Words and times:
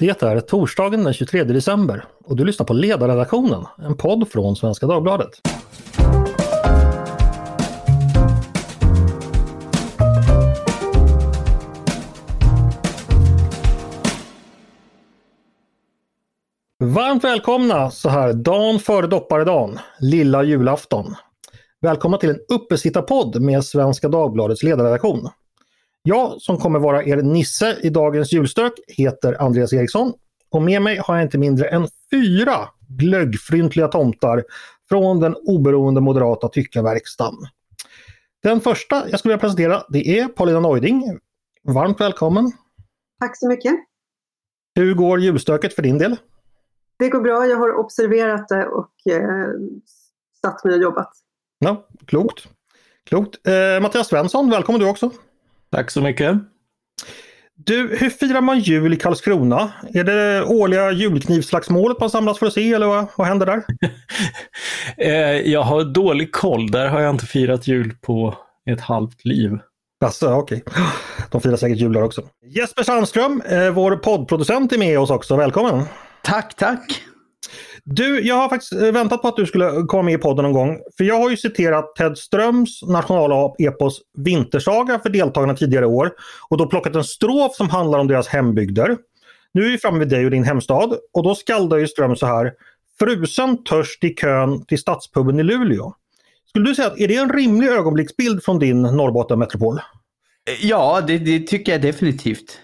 Det 0.00 0.22
är 0.22 0.40
torsdagen 0.40 1.04
den 1.04 1.12
23 1.12 1.44
december 1.44 2.04
och 2.24 2.36
du 2.36 2.44
lyssnar 2.44 2.66
på 2.66 2.72
Ledarredaktionen, 2.72 3.66
en 3.78 3.96
podd 3.96 4.28
från 4.28 4.56
Svenska 4.56 4.86
Dagbladet. 4.86 5.28
Varmt 16.84 17.24
välkomna 17.24 17.90
så 17.90 18.08
här 18.08 18.32
dagen 18.32 18.78
före 18.78 19.06
dopparedagen, 19.06 19.78
lilla 19.98 20.42
julafton. 20.42 21.14
Välkomna 21.80 22.16
till 22.16 22.30
en 22.30 22.40
uppesittarpodd 22.48 23.42
med 23.42 23.64
Svenska 23.64 24.08
Dagbladets 24.08 24.62
ledarredaktion. 24.62 25.28
Jag 26.02 26.40
som 26.40 26.58
kommer 26.58 26.78
vara 26.78 27.04
er 27.04 27.16
Nisse 27.16 27.76
i 27.82 27.90
dagens 27.90 28.32
julstök 28.32 28.72
heter 28.88 29.42
Andreas 29.42 29.72
Eriksson 29.72 30.12
och 30.50 30.62
med 30.62 30.82
mig 30.82 30.96
har 30.96 31.16
jag 31.16 31.24
inte 31.24 31.38
mindre 31.38 31.68
än 31.68 31.88
fyra 32.10 32.68
glöggfryntliga 32.88 33.88
tomtar 33.88 34.44
från 34.88 35.20
den 35.20 35.36
oberoende 35.36 36.00
moderata 36.00 36.48
tyckarverkstan. 36.48 37.34
Den 38.42 38.60
första 38.60 39.08
jag 39.08 39.18
skulle 39.18 39.34
vilja 39.34 39.40
presentera 39.40 39.82
det 39.88 40.18
är 40.18 40.28
Paulina 40.28 40.60
Neuding. 40.60 41.18
Varmt 41.62 42.00
välkommen! 42.00 42.52
Tack 43.20 43.38
så 43.38 43.48
mycket! 43.48 43.74
Hur 44.74 44.94
går 44.94 45.20
julstöket 45.20 45.74
för 45.74 45.82
din 45.82 45.98
del? 45.98 46.16
Det 46.98 47.08
går 47.08 47.20
bra, 47.20 47.46
jag 47.46 47.56
har 47.56 47.74
observerat 47.74 48.48
det 48.48 48.66
och 48.66 49.12
eh, 49.12 49.48
satt 50.42 50.64
mig 50.64 50.74
och 50.74 50.82
jobbat. 50.82 51.12
Ja, 51.58 51.86
klokt. 52.06 52.48
klokt. 53.04 53.46
Eh, 53.46 53.82
Mattias 53.82 54.08
Svensson, 54.08 54.50
välkommen 54.50 54.80
du 54.80 54.88
också! 54.88 55.10
Tack 55.72 55.90
så 55.90 56.00
mycket. 56.00 56.36
Du, 57.56 57.96
hur 57.96 58.10
firar 58.10 58.40
man 58.40 58.58
jul 58.58 58.92
i 58.92 58.96
Karlskrona? 58.96 59.72
Är 59.94 60.04
det 60.04 60.44
årliga 60.44 60.92
julknivslagsmålet 60.92 62.00
man 62.00 62.10
samlas 62.10 62.38
för 62.38 62.46
att 62.46 62.52
se 62.52 62.72
eller 62.72 62.86
vad, 62.86 63.06
vad 63.16 63.26
händer 63.26 63.46
där? 63.46 63.62
Eh, 64.96 65.50
jag 65.50 65.62
har 65.62 65.84
dålig 65.84 66.32
koll, 66.32 66.70
där 66.70 66.88
har 66.88 67.00
jag 67.00 67.10
inte 67.10 67.26
firat 67.26 67.66
jul 67.66 67.94
på 68.00 68.36
ett 68.70 68.80
halvt 68.80 69.24
liv. 69.24 69.58
Alltså, 70.04 70.32
okej. 70.32 70.62
Okay. 70.66 70.84
De 71.30 71.40
firar 71.40 71.56
säkert 71.56 71.78
jul 71.78 71.92
där 71.92 72.02
också. 72.02 72.22
Jesper 72.46 72.82
Sandström, 72.82 73.42
eh, 73.48 73.70
vår 73.70 73.96
poddproducent 73.96 74.72
är 74.72 74.78
med 74.78 74.98
oss 74.98 75.10
också. 75.10 75.36
Välkommen! 75.36 75.84
Tack, 76.22 76.56
tack! 76.56 77.02
Du, 77.92 78.20
jag 78.26 78.34
har 78.34 78.48
faktiskt 78.48 78.72
eh, 78.72 78.92
väntat 78.92 79.22
på 79.22 79.28
att 79.28 79.36
du 79.36 79.46
skulle 79.46 79.66
eh, 79.66 79.84
komma 79.84 80.02
med 80.02 80.14
i 80.14 80.18
podden 80.18 80.42
någon 80.42 80.52
gång. 80.52 80.78
För 80.96 81.04
jag 81.04 81.18
har 81.18 81.30
ju 81.30 81.36
citerat 81.36 81.94
Ted 81.96 82.18
Ströms 82.18 82.82
nationalepos 82.82 84.00
Vintersaga 84.18 84.98
för 84.98 85.10
deltagarna 85.10 85.54
tidigare 85.54 85.86
år 85.86 86.12
och 86.48 86.56
då 86.56 86.66
plockat 86.66 86.96
en 86.96 87.04
strof 87.04 87.54
som 87.54 87.70
handlar 87.70 87.98
om 87.98 88.06
deras 88.06 88.28
hembygder. 88.28 88.96
Nu 89.52 89.66
är 89.66 89.70
vi 89.70 89.78
framme 89.78 89.98
vid 89.98 90.08
dig 90.08 90.24
och 90.24 90.30
din 90.30 90.44
hemstad 90.44 90.94
och 91.12 91.22
då 91.22 91.34
skaldar 91.34 91.76
ju 91.76 91.86
Ström 91.86 92.16
så 92.16 92.26
här. 92.26 92.52
Frusen 92.98 93.64
törst 93.64 94.04
i 94.04 94.14
kön 94.14 94.64
till 94.64 94.78
stadspuben 94.78 95.40
i 95.40 95.42
Luleå. 95.42 95.94
Skulle 96.48 96.64
du 96.64 96.74
säga 96.74 96.88
att 96.88 97.00
är 97.00 97.08
det 97.08 97.16
en 97.16 97.32
rimlig 97.32 97.68
ögonblicksbild 97.68 98.44
från 98.44 98.58
din 98.58 98.82
Norrbottenmetropol? 98.82 99.76
Eh, 99.76 100.66
ja, 100.66 101.00
det, 101.06 101.18
det 101.18 101.46
tycker 101.46 101.72
jag 101.72 101.82
definitivt. 101.82 102.60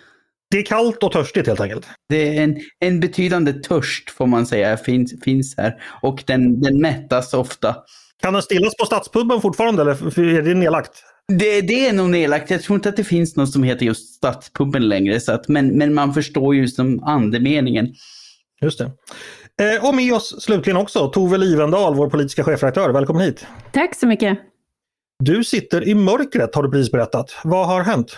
Det 0.50 0.58
är 0.58 0.62
kallt 0.62 1.02
och 1.02 1.12
törstigt 1.12 1.47
helt 1.47 1.61
enkelt. 1.61 1.86
Det 2.08 2.39
är 2.39 2.42
en, 2.42 2.61
en 2.80 3.00
betydande 3.00 3.52
törst 3.52 4.11
får 4.11 4.27
man 4.27 4.47
säga 4.47 4.77
finns, 4.77 5.25
finns 5.25 5.55
här 5.56 5.83
och 6.03 6.25
den, 6.27 6.61
den 6.61 6.80
mättas 6.80 7.34
ofta. 7.34 7.77
Kan 8.22 8.33
den 8.33 8.42
stillas 8.42 8.77
på 8.77 8.86
Stadspuben 8.86 9.41
fortfarande 9.41 9.83
eller 9.83 10.19
är 10.19 10.42
det 10.42 10.55
nedlagt? 10.55 11.03
Det, 11.28 11.61
det 11.61 11.88
är 11.88 11.92
nog 11.92 12.11
nedlagt. 12.11 12.50
Jag 12.50 12.62
tror 12.62 12.77
inte 12.77 12.88
att 12.88 12.97
det 12.97 13.05
finns 13.05 13.36
något 13.36 13.53
som 13.53 13.62
heter 13.62 13.86
just 13.86 14.14
Stadspuben 14.14 14.88
längre. 14.88 15.20
Så 15.20 15.33
att, 15.33 15.48
men, 15.48 15.69
men 15.69 15.94
man 15.94 16.14
förstår 16.14 16.55
ju 16.55 16.69
som 16.69 17.05
andemeningen. 17.05 17.94
Just 18.60 18.78
det. 18.78 18.91
Eh, 19.62 19.88
och 19.88 19.94
med 19.94 20.14
oss 20.14 20.42
slutligen 20.42 20.77
också 20.77 21.08
Tove 21.08 21.38
Livendal, 21.38 21.94
vår 21.94 22.10
politiska 22.10 22.44
chefredaktör. 22.44 22.92
Välkommen 22.92 23.22
hit! 23.22 23.47
Tack 23.72 23.94
så 23.94 24.06
mycket! 24.06 24.38
Du 25.19 25.44
sitter 25.44 25.88
i 25.88 25.94
mörkret 25.94 26.54
har 26.54 26.62
du 26.62 26.70
precis 26.70 26.93
berättat. 26.93 27.37
Vad 27.44 27.66
har 27.66 27.82
hänt? 27.82 28.16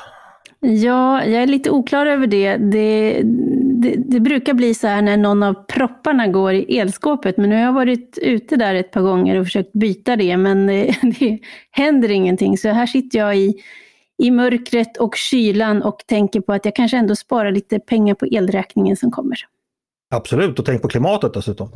Ja, 0.60 1.24
jag 1.24 1.42
är 1.42 1.46
lite 1.46 1.70
oklar 1.70 2.06
över 2.06 2.26
det. 2.26 2.56
Det, 2.56 3.22
det. 3.22 3.94
det, 3.96 4.20
brukar 4.20 4.54
bli 4.54 4.74
så 4.74 4.86
här 4.86 5.02
när 5.02 5.16
någon 5.16 5.42
av 5.42 5.54
propparna 5.54 6.26
går 6.26 6.54
i 6.54 6.78
elskåpet, 6.78 7.36
men 7.36 7.50
nu 7.50 7.56
har 7.56 7.62
jag 7.62 7.72
varit 7.72 8.18
ute 8.22 8.56
där 8.56 8.74
ett 8.74 8.90
par 8.90 9.00
gånger 9.02 9.36
och 9.36 9.46
försökt 9.46 9.72
byta 9.72 10.16
det, 10.16 10.36
men 10.36 10.66
det, 10.66 10.88
eh, 10.88 10.94
det 11.20 11.38
händer 11.70 12.10
ingenting. 12.10 12.58
Så 12.58 12.68
här 12.68 12.86
sitter 12.86 13.18
jag 13.18 13.36
i, 13.36 13.54
i 14.18 14.30
mörkret 14.30 14.96
och 14.96 15.14
kylan 15.16 15.82
och 15.82 15.98
tänker 16.06 16.40
på 16.40 16.52
att 16.52 16.64
jag 16.64 16.74
kanske 16.74 16.96
ändå 16.96 17.16
sparar 17.16 17.52
lite 17.52 17.78
pengar 17.78 18.14
på 18.14 18.26
elräkningen 18.26 18.96
som 18.96 19.10
kommer. 19.10 19.38
Absolut, 20.10 20.58
och 20.58 20.66
tänk 20.66 20.82
på 20.82 20.88
klimatet 20.88 21.34
dessutom. 21.34 21.68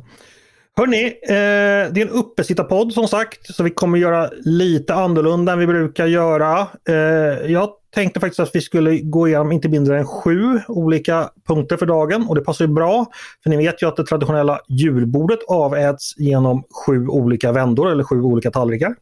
Hörni, 0.77 1.05
eh, 1.07 1.93
det 1.93 2.01
är 2.01 2.07
en 2.07 2.09
uppesittarpodd 2.09 2.93
som 2.93 3.09
sagt, 3.09 3.55
så 3.55 3.63
vi 3.63 3.71
kommer 3.71 3.99
göra 3.99 4.31
lite 4.45 4.95
annorlunda 4.95 5.53
än 5.53 5.59
vi 5.59 5.67
brukar 5.67 6.07
göra. 6.07 6.67
Eh, 6.89 7.53
jag 7.53 7.69
tänkte 7.95 8.21
faktiskt 8.21 8.41
att 8.41 8.51
vi 8.55 8.61
skulle 8.61 8.99
gå 8.99 9.29
igenom 9.29 9.53
inte 9.53 9.69
mindre 9.69 9.99
än 9.99 10.07
sju 10.07 10.61
olika 10.69 11.31
punkter 11.47 11.77
för 11.77 11.87
dagen 11.87 12.27
och 12.29 12.35
det 12.35 12.41
passar 12.41 12.65
ju 12.65 12.73
bra. 12.73 13.07
För 13.43 13.51
ni 13.51 13.57
vet 13.57 13.83
ju 13.83 13.89
att 13.89 13.97
det 13.97 14.05
traditionella 14.05 14.61
julbordet 14.69 15.39
aväts 15.49 16.15
genom 16.19 16.65
sju 16.87 17.07
olika 17.07 17.53
vändor 17.53 17.91
eller 17.91 18.05
sju 18.05 18.23
olika 18.23 18.51
tallrikar. 18.51 18.95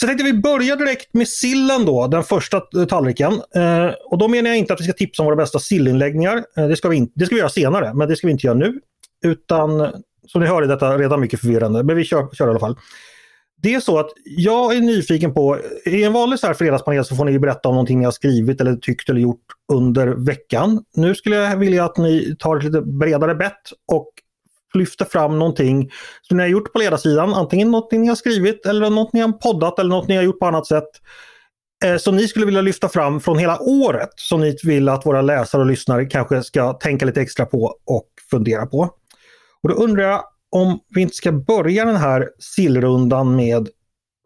Så 0.00 0.06
tänkte 0.06 0.24
vi 0.24 0.32
börja 0.32 0.76
direkt 0.76 1.14
med 1.14 1.28
sillen 1.28 1.86
då, 1.86 2.06
den 2.06 2.22
första 2.22 2.60
tallriken. 2.60 3.32
Eh, 3.32 3.90
och 4.10 4.18
då 4.18 4.28
menar 4.28 4.50
jag 4.50 4.58
inte 4.58 4.72
att 4.72 4.80
vi 4.80 4.84
ska 4.84 4.92
tipsa 4.92 5.22
om 5.22 5.26
våra 5.26 5.36
bästa 5.36 5.58
sillinläggningar. 5.58 6.44
Eh, 6.56 6.68
det, 6.68 6.76
ska 6.76 6.88
vi 6.88 6.96
inte, 6.96 7.12
det 7.16 7.26
ska 7.26 7.34
vi 7.34 7.38
göra 7.38 7.48
senare, 7.48 7.94
men 7.94 8.08
det 8.08 8.16
ska 8.16 8.26
vi 8.26 8.32
inte 8.32 8.46
göra 8.46 8.58
nu. 8.58 8.80
Utan 9.24 9.92
som 10.26 10.40
ni 10.40 10.46
hör 10.46 10.62
är 10.62 10.66
detta 10.66 10.98
redan 10.98 11.20
mycket 11.20 11.40
förvirrande, 11.40 11.82
men 11.82 11.96
vi 11.96 12.04
kör, 12.04 12.28
kör 12.32 12.46
i 12.46 12.50
alla 12.50 12.60
fall. 12.60 12.76
Det 13.64 13.74
är 13.74 13.80
så 13.80 13.98
att 13.98 14.10
jag 14.24 14.76
är 14.76 14.80
nyfiken 14.80 15.34
på, 15.34 15.58
i 15.86 16.04
en 16.04 16.12
vanlig 16.12 16.38
så 16.38 16.46
här 16.46 16.54
fredagspanel 16.54 17.04
så 17.04 17.16
får 17.16 17.24
ni 17.24 17.38
berätta 17.38 17.68
om 17.68 17.74
någonting 17.74 17.98
ni 17.98 18.04
har 18.04 18.12
skrivit 18.12 18.60
eller 18.60 18.76
tyckt 18.76 19.08
eller 19.08 19.20
gjort 19.20 19.46
under 19.72 20.06
veckan. 20.06 20.84
Nu 20.94 21.14
skulle 21.14 21.36
jag 21.36 21.56
vilja 21.56 21.84
att 21.84 21.96
ni 21.96 22.36
tar 22.38 22.56
ett 22.56 22.64
lite 22.64 22.80
bredare 22.80 23.34
bett 23.34 23.60
och 23.92 24.08
lyfter 24.74 25.04
fram 25.04 25.38
någonting 25.38 25.90
som 26.22 26.36
ni 26.36 26.42
har 26.42 26.50
gjort 26.50 26.72
på 26.72 26.78
ledarsidan. 26.78 27.34
Antingen 27.34 27.70
något 27.70 27.92
ni 27.92 28.08
har 28.08 28.14
skrivit 28.14 28.66
eller 28.66 28.90
något 28.90 29.12
ni 29.12 29.20
har 29.20 29.32
poddat 29.32 29.78
eller 29.78 29.90
något 29.90 30.08
ni 30.08 30.16
har 30.16 30.22
gjort 30.22 30.38
på 30.38 30.46
annat 30.46 30.66
sätt. 30.66 30.88
Eh, 31.84 31.96
som 31.96 32.16
ni 32.16 32.28
skulle 32.28 32.46
vilja 32.46 32.60
lyfta 32.60 32.88
fram 32.88 33.20
från 33.20 33.38
hela 33.38 33.60
året 33.60 34.10
som 34.16 34.40
ni 34.40 34.56
vill 34.64 34.88
att 34.88 35.06
våra 35.06 35.22
läsare 35.22 35.60
och 35.62 35.68
lyssnare 35.68 36.04
kanske 36.04 36.42
ska 36.42 36.72
tänka 36.72 37.06
lite 37.06 37.20
extra 37.20 37.46
på 37.46 37.74
och 37.86 38.08
fundera 38.30 38.66
på. 38.66 38.90
Och 39.62 39.68
då 39.68 39.74
undrar 39.74 40.04
jag 40.04 40.24
om 40.54 40.80
vi 40.88 41.00
inte 41.00 41.14
ska 41.14 41.32
börja 41.32 41.84
den 41.84 41.96
här 41.96 42.30
sillrundan 42.38 43.36
med 43.36 43.68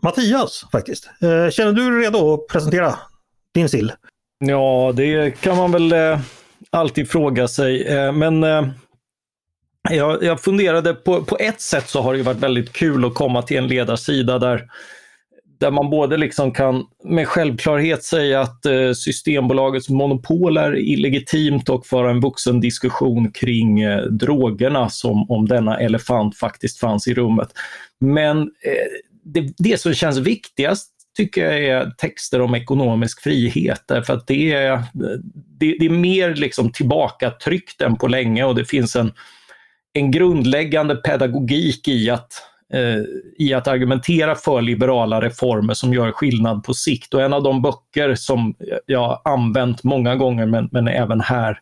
Mattias 0.03 0.65
faktiskt. 0.73 1.11
Eh, 1.23 1.51
känner 1.51 1.73
du 1.73 1.91
dig 1.91 2.01
redo 2.05 2.35
att 2.35 2.47
presentera 2.49 2.95
din 3.55 3.69
sill? 3.69 3.93
Ja, 4.39 4.93
det 4.97 5.31
kan 5.41 5.57
man 5.57 5.73
väl 5.73 5.93
eh, 5.93 6.21
alltid 6.71 7.11
fråga 7.11 7.49
sig. 7.49 7.87
Eh, 7.87 8.13
men 8.13 8.43
jag, 9.91 10.23
jag 10.23 10.41
funderade 10.41 10.95
på, 10.95 11.25
på 11.25 11.37
ett 11.39 11.61
sätt 11.61 11.89
så 11.89 12.01
har 12.01 12.15
det 12.15 12.23
varit 12.23 12.39
väldigt 12.39 12.73
kul 12.73 13.05
att 13.05 13.15
komma 13.15 13.43
till 13.43 13.57
en 13.57 13.69
ledarsida 13.69 14.39
där 14.39 14.69
där 15.59 15.71
man 15.71 15.91
både 15.91 16.17
liksom 16.17 16.53
kan 16.53 16.85
med 17.05 17.29
självklarhet 17.29 18.05
säga 18.05 18.41
att 18.41 18.67
eh, 18.67 18.93
Systembolagets 18.93 19.89
monopol 19.89 20.57
är 20.57 20.77
illegitimt 20.77 21.69
och 21.69 21.87
föra 21.87 22.11
en 22.11 22.21
vuxen 22.21 22.61
diskussion 22.61 23.31
kring 23.31 23.81
eh, 23.81 24.03
drogerna 24.03 24.89
som 24.89 25.31
om 25.31 25.49
denna 25.49 25.81
elefant 25.81 26.37
faktiskt 26.37 26.79
fanns 26.79 27.09
i 27.09 27.15
rummet. 27.15 27.49
Men 28.01 28.41
eh, 28.41 28.89
det, 29.25 29.53
det 29.59 29.81
som 29.81 29.95
känns 29.95 30.19
viktigast 30.19 30.91
tycker 31.17 31.45
jag 31.45 31.65
är 31.65 31.91
texter 31.91 32.41
om 32.41 32.55
ekonomisk 32.55 33.23
frihet 33.23 33.85
därför 33.89 34.15
att 34.15 34.27
det 34.27 34.53
är, 34.53 34.83
det, 35.61 35.77
det 35.79 35.87
är 35.87 35.91
mer 35.91 36.35
liksom 36.35 36.73
tillbakatryckt 36.73 37.81
än 37.81 37.97
på 37.97 38.09
länge 38.09 38.45
och 38.45 38.55
det 38.55 38.65
finns 38.65 38.97
en, 38.97 39.13
en 39.93 40.11
grundläggande 40.11 40.97
pedagogik 40.97 41.89
i 41.89 42.11
att 42.11 42.33
i 43.39 43.55
att 43.55 43.69
argumentera 43.69 44.35
för 44.35 44.63
liberala 44.63 45.21
reformer 45.21 45.75
som 45.75 45.95
gör 45.95 46.13
skillnad 46.13 46.65
på 46.65 46.75
sikt. 46.75 47.15
Och 47.15 47.23
en 47.23 47.33
av 47.33 47.43
de 47.43 47.63
böcker 47.63 48.15
som 48.15 48.55
jag 48.87 49.21
använt 49.25 49.85
många 49.85 50.17
gånger, 50.17 50.47
men, 50.47 50.69
men 50.73 50.89
även 50.89 51.21
här, 51.21 51.59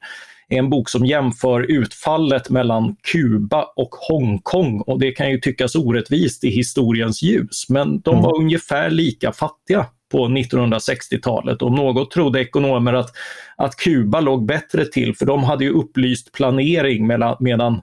är 0.49 0.58
en 0.58 0.70
bok 0.70 0.88
som 0.88 1.06
jämför 1.06 1.61
utfallet 1.61 2.50
mellan 2.50 2.97
Kuba 3.12 3.62
och 3.76 3.91
Hongkong 3.91 4.81
och 4.81 4.99
det 4.99 5.12
kan 5.12 5.31
ju 5.31 5.38
tyckas 5.41 5.75
orättvist 5.75 6.44
i 6.44 6.50
historiens 6.50 7.23
ljus, 7.23 7.67
men 7.69 8.00
de 8.00 8.23
var 8.23 8.37
mm. 8.37 8.44
ungefär 8.44 8.91
lika 8.91 9.32
fattiga 9.32 9.87
på 10.12 10.26
1960-talet 10.26 11.62
och 11.62 11.73
något 11.73 12.11
trodde 12.11 12.41
ekonomer 12.41 12.93
att, 12.93 13.11
att 13.56 13.76
Kuba 13.76 14.20
låg 14.20 14.47
bättre 14.47 14.85
till 14.85 15.17
för 15.17 15.26
de 15.26 15.44
hade 15.44 15.64
ju 15.64 15.70
upplyst 15.70 16.32
planering 16.32 17.06
medan, 17.06 17.37
medan 17.41 17.81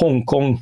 Hongkong 0.00 0.60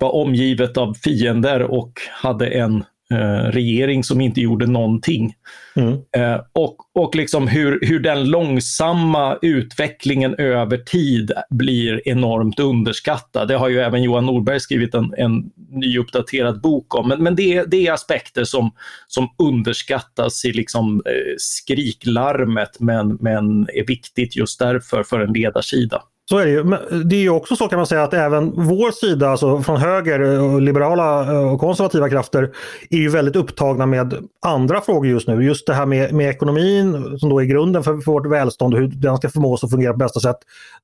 var 0.00 0.14
omgivet 0.14 0.76
av 0.76 0.94
fiender 0.94 1.62
och 1.62 1.92
hade 2.10 2.46
en 2.46 2.84
eh, 3.10 3.50
regering 3.50 4.04
som 4.04 4.20
inte 4.20 4.40
gjorde 4.40 4.66
någonting. 4.66 5.34
Mm. 5.76 5.92
Eh, 5.92 6.40
och 6.52 6.76
och 6.94 7.14
liksom 7.14 7.48
hur, 7.48 7.78
hur 7.82 8.00
den 8.00 8.30
långsamma 8.30 9.38
utvecklingen 9.42 10.34
över 10.34 10.76
tid 10.76 11.32
blir 11.50 12.08
enormt 12.08 12.60
underskattad. 12.60 13.48
Det 13.48 13.56
har 13.56 13.68
ju 13.68 13.80
även 13.80 14.02
Johan 14.02 14.26
Norberg 14.26 14.60
skrivit 14.60 14.94
en, 14.94 15.14
en 15.16 15.50
ny 15.70 15.98
uppdaterad 15.98 16.60
bok 16.60 16.94
om. 16.94 17.08
Men, 17.08 17.22
men 17.22 17.36
det, 17.36 17.64
det 17.64 17.86
är 17.86 17.92
aspekter 17.92 18.44
som, 18.44 18.70
som 19.06 19.28
underskattas 19.38 20.44
i 20.44 20.52
liksom, 20.52 21.02
eh, 21.06 21.34
skriklarmet 21.38 22.80
men, 22.80 23.18
men 23.20 23.68
är 23.68 23.86
viktigt 23.86 24.36
just 24.36 24.58
därför 24.58 25.02
för 25.02 25.20
en 25.20 25.32
ledarsida. 25.32 26.02
Så 26.28 26.38
är 26.38 26.46
det 26.46 26.50
ju. 26.50 26.64
Men 26.64 27.08
det 27.08 27.16
är 27.16 27.20
ju 27.20 27.30
också 27.30 27.56
så 27.56 27.68
kan 27.68 27.78
man 27.78 27.86
säga 27.86 28.02
att 28.02 28.14
även 28.14 28.52
vår 28.54 28.90
sida, 28.90 29.28
alltså 29.28 29.62
från 29.62 29.76
höger 29.76 30.20
eh, 30.20 30.54
och 30.54 30.62
liberala 30.62 31.32
eh, 31.32 31.52
och 31.52 31.60
konservativa 31.60 32.08
krafter, 32.08 32.50
är 32.90 32.98
ju 32.98 33.08
väldigt 33.08 33.36
upptagna 33.36 33.86
med 33.86 34.14
andra 34.46 34.80
frågor 34.80 35.06
just 35.06 35.28
nu. 35.28 35.44
Just 35.44 35.66
det 35.66 35.74
här 35.74 35.86
med, 35.86 36.12
med 36.12 36.30
ekonomin 36.30 37.18
som 37.18 37.28
då 37.28 37.42
är 37.42 37.44
grunden 37.44 37.84
för, 37.84 38.00
för 38.00 38.12
vårt 38.12 38.26
välstånd 38.26 38.74
och 38.74 38.80
hur 38.80 38.88
den 38.88 39.16
ska 39.16 39.28
förmås 39.28 39.64
att 39.64 39.70
fungera 39.70 39.92
på 39.92 39.98
bästa 39.98 40.20
sätt. 40.20 40.36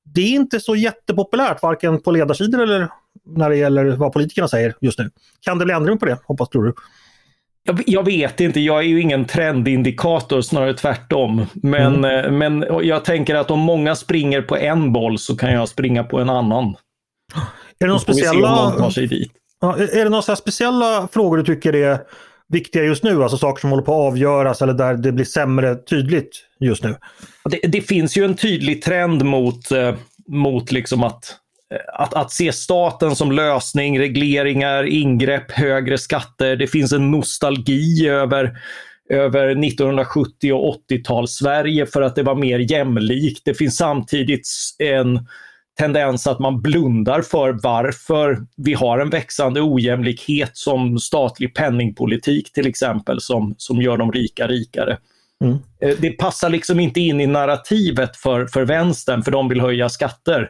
Det 0.03 0.21
är 0.21 0.31
inte 0.31 0.59
så 0.59 0.75
jättepopulärt, 0.75 1.61
varken 1.61 2.01
på 2.01 2.11
ledarsidor 2.11 2.61
eller 2.61 2.87
när 3.25 3.49
det 3.49 3.55
gäller 3.55 3.85
vad 3.85 4.13
politikerna 4.13 4.47
säger 4.47 4.75
just 4.81 4.99
nu. 4.99 5.09
Kan 5.41 5.57
det 5.57 5.65
bli 5.65 5.73
ändring 5.73 5.97
på 5.97 6.05
det, 6.05 6.17
hoppas 6.25 6.49
tror 6.49 6.63
du? 6.63 6.73
Jag, 7.63 7.83
jag, 7.87 8.05
vet 8.05 8.39
inte, 8.39 8.59
jag 8.59 8.79
är 8.79 8.87
ju 8.87 9.01
ingen 9.01 9.25
trendindikator, 9.25 10.41
snarare 10.41 10.73
tvärtom. 10.73 11.45
Men, 11.53 12.05
mm. 12.05 12.37
men 12.37 12.65
jag 12.87 13.05
tänker 13.05 13.35
att 13.35 13.51
om 13.51 13.59
många 13.59 13.95
springer 13.95 14.41
på 14.41 14.57
en 14.57 14.93
boll 14.93 15.19
så 15.19 15.37
kan 15.37 15.53
jag 15.53 15.69
springa 15.69 16.03
på 16.03 16.19
en 16.19 16.29
annan. 16.29 16.75
Är 17.79 17.85
det 17.85 17.87
några 17.87 17.99
speciella, 17.99 18.73
ja, 19.61 19.77
är 19.77 20.03
det 20.03 20.09
några 20.09 20.35
speciella 20.35 21.07
frågor 21.11 21.37
du 21.37 21.43
tycker 21.43 21.75
är 21.75 21.99
viktiga 22.47 22.83
just 22.83 23.03
nu? 23.03 23.23
Alltså 23.23 23.37
saker 23.37 23.61
som 23.61 23.69
håller 23.69 23.83
på 23.83 23.93
att 23.93 24.11
avgöras 24.11 24.61
eller 24.61 24.73
där 24.73 24.93
det 24.93 25.11
blir 25.11 25.25
sämre 25.25 25.75
tydligt 25.75 26.45
just 26.59 26.83
nu? 26.83 26.95
Det, 27.49 27.59
det 27.67 27.81
finns 27.81 28.17
ju 28.17 28.25
en 28.25 28.35
tydlig 28.35 28.81
trend 28.81 29.25
mot, 29.25 29.71
eh, 29.71 29.95
mot 30.27 30.71
liksom 30.71 31.03
att 31.03 31.37
att, 31.93 32.13
att 32.13 32.31
se 32.31 32.51
staten 32.51 33.15
som 33.15 33.31
lösning, 33.31 33.99
regleringar, 33.99 34.83
ingrepp, 34.83 35.51
högre 35.51 35.97
skatter. 35.97 36.55
Det 36.55 36.67
finns 36.67 36.93
en 36.93 37.11
nostalgi 37.11 38.07
över, 38.07 38.57
över 39.09 39.47
1970 39.47 40.53
och 40.53 40.75
80-tals 40.89 41.31
Sverige 41.31 41.85
för 41.85 42.01
att 42.01 42.15
det 42.15 42.23
var 42.23 42.35
mer 42.35 42.59
jämlikt. 42.59 43.41
Det 43.45 43.53
finns 43.53 43.77
samtidigt 43.77 44.47
en 44.79 45.27
tendens 45.79 46.27
att 46.27 46.39
man 46.39 46.61
blundar 46.61 47.21
för 47.21 47.59
varför 47.63 48.37
vi 48.57 48.73
har 48.73 48.99
en 48.99 49.09
växande 49.09 49.61
ojämlikhet 49.61 50.51
som 50.53 50.99
statlig 50.99 51.55
penningpolitik 51.55 52.53
till 52.53 52.67
exempel 52.67 53.21
som, 53.21 53.55
som 53.57 53.81
gör 53.81 53.97
de 53.97 54.11
rika 54.11 54.47
rikare. 54.47 54.97
Mm. 55.43 55.57
Eh, 55.81 55.95
det 55.99 56.11
passar 56.11 56.49
liksom 56.49 56.79
inte 56.79 56.99
in 56.99 57.21
i 57.21 57.27
narrativet 57.27 58.17
för, 58.17 58.45
för 58.45 58.65
vänstern 58.65 59.23
för 59.23 59.31
de 59.31 59.49
vill 59.49 59.61
höja 59.61 59.89
skatter. 59.89 60.49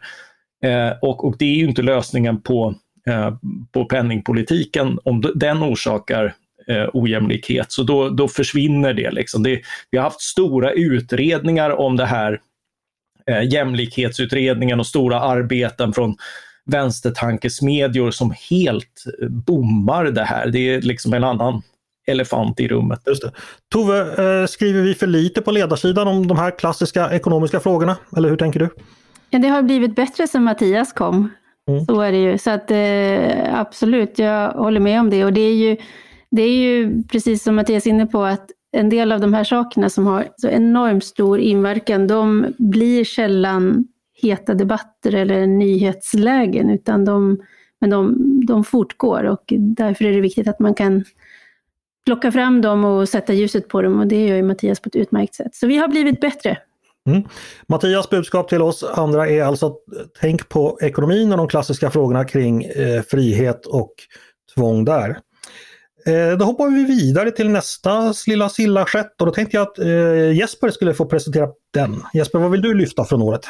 Eh, 0.62 0.92
och, 1.02 1.26
och 1.26 1.38
det 1.38 1.46
är 1.46 1.56
ju 1.56 1.66
inte 1.66 1.82
lösningen 1.82 2.42
på, 2.42 2.76
eh, 3.08 3.34
på 3.72 3.86
penningpolitiken 3.86 5.00
om 5.04 5.24
den 5.36 5.64
orsakar 5.64 6.36
eh, 6.68 6.90
ojämlikhet. 6.94 7.72
Så 7.72 7.84
då, 7.84 8.10
då 8.10 8.28
försvinner 8.28 8.94
det. 8.94 9.12
Liksom. 9.12 9.44
det. 9.44 9.62
Vi 9.92 9.98
har 9.98 10.04
haft 10.04 10.22
stora 10.22 10.72
utredningar 10.72 11.70
om 11.70 11.98
det 11.98 12.06
här, 12.06 12.42
eh, 13.28 13.54
jämlikhetsutredningen 13.54 14.80
och 14.80 14.88
stora 14.88 15.20
arbeten 15.20 15.94
från 15.94 16.16
vänstertankesmedjor 16.66 18.12
som 18.12 18.34
helt 18.50 19.04
eh, 19.22 19.28
bommar 19.30 20.06
det 20.06 20.24
här. 20.24 20.48
Det 20.48 20.60
är 20.60 20.82
liksom 20.82 21.14
en 21.14 21.24
annan 21.24 21.62
elefant 22.08 22.60
i 22.60 22.68
rummet. 22.68 23.00
Just 23.06 23.22
det. 23.22 23.32
Tove, 23.72 24.00
eh, 24.00 24.48
skriver 24.48 24.82
vi 24.82 24.94
för 24.94 25.08
lite 25.08 25.42
på 25.42 25.52
ledarsidan 25.52 26.08
om 26.08 26.28
de 26.28 26.38
här 26.38 26.60
klassiska 26.60 27.12
ekonomiska 27.12 27.60
frågorna? 27.60 27.98
Eller 28.18 28.30
hur 28.30 28.38
tänker 28.38 28.60
du? 28.60 28.70
Ja, 29.34 29.40
det 29.40 29.48
har 29.48 29.62
blivit 29.62 29.96
bättre 29.96 30.28
sedan 30.28 30.44
Mattias 30.44 30.94
kom. 30.94 31.30
Mm. 31.68 31.86
Så 31.86 32.02
är 32.02 32.12
det 32.12 32.18
ju. 32.18 32.38
Så 32.38 32.50
att 32.50 32.72
eh, 32.72 33.60
absolut, 33.60 34.20
jag 34.20 34.52
håller 34.52 34.80
med 34.80 35.00
om 35.00 35.10
det. 35.10 35.26
Och 35.26 35.34
det 35.34 35.42
är 35.42 35.54
ju, 35.54 35.78
det 36.32 36.42
är 36.42 36.56
ju 36.56 37.04
precis 37.04 37.44
som 37.44 37.56
Mattias 37.56 37.86
är 37.86 37.90
inne 37.90 38.06
på, 38.06 38.24
att 38.24 38.52
en 38.72 38.90
del 38.90 39.12
av 39.12 39.20
de 39.20 39.34
här 39.34 39.44
sakerna 39.44 39.90
som 39.90 40.08
har 40.08 40.28
så 40.38 40.48
enormt 40.48 41.04
stor 41.04 41.40
inverkan, 41.40 42.08
de 42.08 42.46
blir 42.58 43.04
sällan 43.04 43.88
heta 44.22 44.54
debatter 44.54 45.16
eller 45.16 45.48
nyhetslägen, 45.48 46.70
utan 46.70 47.06
de, 47.06 47.42
men 47.82 47.90
de, 47.90 48.16
de 48.48 48.64
fortgår 48.64 49.24
och 49.24 49.54
därför 49.58 50.06
är 50.06 50.12
det 50.12 50.22
viktigt 50.22 50.48
att 50.48 50.60
man 50.60 50.74
kan 50.74 51.04
plocka 52.06 52.32
fram 52.32 52.62
dem 52.62 52.86
och 52.86 53.10
sätta 53.10 53.34
ljuset 53.34 53.68
på 53.68 53.82
dem 53.82 54.00
och 54.00 54.08
det 54.08 54.28
gör 54.28 54.36
ju 54.36 54.44
Mattias 54.44 54.80
på 54.80 54.88
ett 54.88 54.96
utmärkt 54.96 55.36
sätt. 55.36 55.56
Så 55.56 55.68
vi 55.68 55.78
har 55.78 55.88
blivit 55.88 56.20
bättre. 56.20 56.58
Mm. 57.10 57.24
Mattias 57.68 58.10
budskap 58.10 58.50
till 58.50 58.62
oss 58.62 58.84
andra 58.84 59.30
är 59.30 59.44
alltså 59.44 59.76
tänk 60.22 60.50
på 60.50 60.78
ekonomin 60.82 61.32
och 61.32 61.38
de 61.38 61.48
klassiska 61.48 61.92
frågorna 61.92 62.26
kring 62.26 62.64
eh, 62.64 63.02
frihet 63.02 63.66
och 63.66 63.94
tvång 64.56 64.86
där. 64.86 65.18
Eh, 66.06 66.38
då 66.38 66.46
hoppar 66.46 66.70
vi 66.70 66.84
vidare 66.84 67.32
till 67.32 67.50
nästa 67.50 68.14
lilla 68.28 68.50
sillaskett 68.50 69.22
och 69.22 69.26
då 69.26 69.34
tänkte 69.34 69.58
jag 69.58 69.68
att 69.68 69.80
eh, 69.80 70.32
Jesper 70.32 70.70
skulle 70.70 70.94
få 70.94 71.06
presentera 71.06 71.48
den. 71.74 72.04
Jesper, 72.14 72.40
vad 72.40 72.52
vill 72.52 72.62
du 72.62 72.74
lyfta 72.74 73.06
från 73.06 73.22
året? 73.22 73.48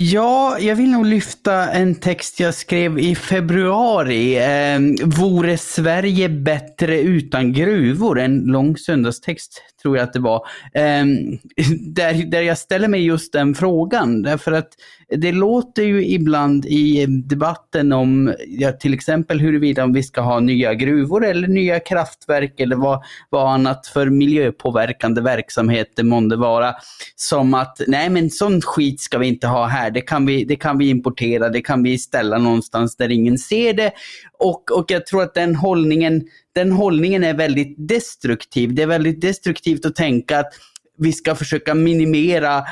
Ja, 0.00 0.58
jag 0.58 0.76
vill 0.76 0.90
nog 0.90 1.06
lyfta 1.06 1.70
en 1.70 1.94
text 1.94 2.40
jag 2.40 2.54
skrev 2.54 2.98
i 2.98 3.14
februari. 3.14 4.36
Eh, 4.36 5.06
Vore 5.06 5.58
Sverige 5.58 6.28
bättre 6.28 7.00
utan 7.00 7.52
gruvor? 7.52 8.18
En 8.20 8.38
lång 8.38 8.76
söndagstext 8.76 9.62
tror 9.82 9.96
jag 9.96 10.04
att 10.04 10.12
det 10.12 10.20
var. 10.20 10.46
Ehm, 10.74 11.38
där, 11.94 12.30
där 12.30 12.42
jag 12.42 12.58
ställer 12.58 12.88
mig 12.88 13.04
just 13.04 13.32
den 13.32 13.54
frågan. 13.54 14.22
Därför 14.22 14.52
att 14.52 14.68
det 15.08 15.32
låter 15.32 15.82
ju 15.82 16.06
ibland 16.06 16.66
i 16.66 17.06
debatten 17.06 17.92
om 17.92 18.34
ja, 18.46 18.72
till 18.72 18.94
exempel 18.94 19.40
huruvida 19.40 19.86
vi 19.86 20.02
ska 20.02 20.20
ha 20.20 20.40
nya 20.40 20.74
gruvor 20.74 21.24
eller 21.24 21.48
nya 21.48 21.80
kraftverk 21.80 22.60
eller 22.60 22.76
vad, 22.76 23.02
vad 23.30 23.54
annat 23.54 23.86
för 23.86 24.06
miljöpåverkande 24.06 25.20
verksamhet 25.20 25.92
det 25.96 26.02
månde 26.02 26.36
vara. 26.36 26.74
Som 27.16 27.54
att 27.54 27.80
nej 27.86 28.10
men 28.10 28.30
sån 28.30 28.60
skit 28.60 29.00
ska 29.00 29.18
vi 29.18 29.26
inte 29.26 29.46
ha 29.46 29.66
här, 29.66 29.90
det 29.90 30.00
kan 30.00 30.26
vi, 30.26 30.44
det 30.44 30.56
kan 30.56 30.78
vi 30.78 30.88
importera, 30.88 31.48
det 31.48 31.60
kan 31.60 31.82
vi 31.82 31.98
ställa 31.98 32.38
någonstans 32.38 32.96
där 32.96 33.08
ingen 33.08 33.38
ser 33.38 33.72
det. 33.72 33.92
Och, 34.38 34.70
och 34.78 34.90
jag 34.90 35.06
tror 35.06 35.22
att 35.22 35.34
den 35.34 35.56
hållningen, 35.56 36.24
den 36.58 36.72
hållningen 36.72 37.24
är 37.24 37.34
väldigt 37.34 37.74
destruktiv. 37.78 38.74
Det 38.74 38.82
är 38.82 38.86
väldigt 38.86 39.20
destruktivt 39.20 39.86
att 39.86 39.96
tänka 39.96 40.38
att 40.38 40.52
vi 40.98 41.12
ska 41.12 41.34
försöka 41.34 41.74
minimera 41.74 42.64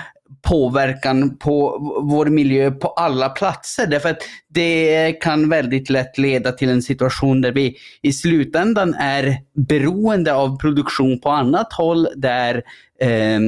påverkan 0.48 1.36
på 1.36 1.78
vår 2.02 2.26
miljö 2.26 2.70
på 2.70 2.88
alla 2.88 3.28
platser. 3.28 3.86
Därför 3.86 4.08
att 4.08 4.22
det 4.48 5.12
kan 5.12 5.48
väldigt 5.48 5.90
lätt 5.90 6.18
leda 6.18 6.52
till 6.52 6.68
en 6.68 6.82
situation 6.82 7.40
där 7.40 7.52
vi 7.52 7.76
i 8.02 8.12
slutändan 8.12 8.94
är 8.94 9.36
beroende 9.54 10.34
av 10.34 10.58
produktion 10.58 11.20
på 11.20 11.30
annat 11.30 11.72
håll 11.72 12.08
där 12.16 12.62
eh, 13.00 13.40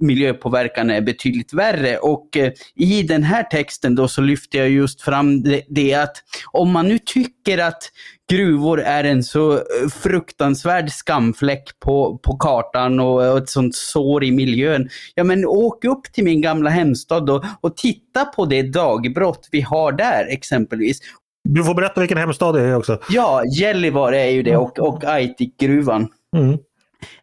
miljöpåverkan 0.00 0.90
är 0.90 1.00
betydligt 1.00 1.52
värre. 1.52 1.98
Och 1.98 2.36
eh, 2.36 2.52
i 2.76 3.02
den 3.02 3.22
här 3.22 3.42
texten 3.42 3.94
då 3.94 4.08
så 4.08 4.20
lyfter 4.20 4.58
jag 4.58 4.70
just 4.70 5.02
fram 5.02 5.42
det, 5.42 5.62
det, 5.68 5.94
att 5.94 6.16
om 6.52 6.70
man 6.70 6.88
nu 6.88 6.98
tycker 6.98 7.58
att 7.58 7.82
gruvor 8.30 8.80
är 8.80 9.04
en 9.04 9.24
så 9.24 9.52
eh, 9.52 9.60
fruktansvärd 10.02 10.90
skamfläck 10.90 11.80
på, 11.80 12.18
på 12.18 12.36
kartan 12.36 13.00
och, 13.00 13.32
och 13.32 13.38
ett 13.38 13.48
sånt 13.48 13.74
sår 13.74 14.24
i 14.24 14.30
miljön. 14.30 14.88
Ja 15.14 15.24
men 15.24 15.44
åk 15.44 15.84
upp 15.84 16.12
till 16.12 16.24
min 16.24 16.40
gamla 16.40 16.70
hemstad 16.70 17.30
och, 17.30 17.44
och 17.60 17.76
titta 17.76 18.24
på 18.24 18.46
det 18.46 18.62
dagbrott 18.62 19.48
vi 19.52 19.60
har 19.60 19.92
där 19.92 20.26
exempelvis. 20.30 21.00
Du 21.48 21.64
får 21.64 21.74
berätta 21.74 22.00
vilken 22.00 22.18
hemstad 22.18 22.54
det 22.54 22.60
är 22.60 22.76
också. 22.76 22.98
Ja, 23.10 23.42
Gällivare 23.44 24.20
är 24.20 24.30
ju 24.30 24.42
det 24.42 24.56
och, 24.56 24.78
och 24.78 25.04
Aitikgruvan. 25.04 26.08
Mm. 26.36 26.58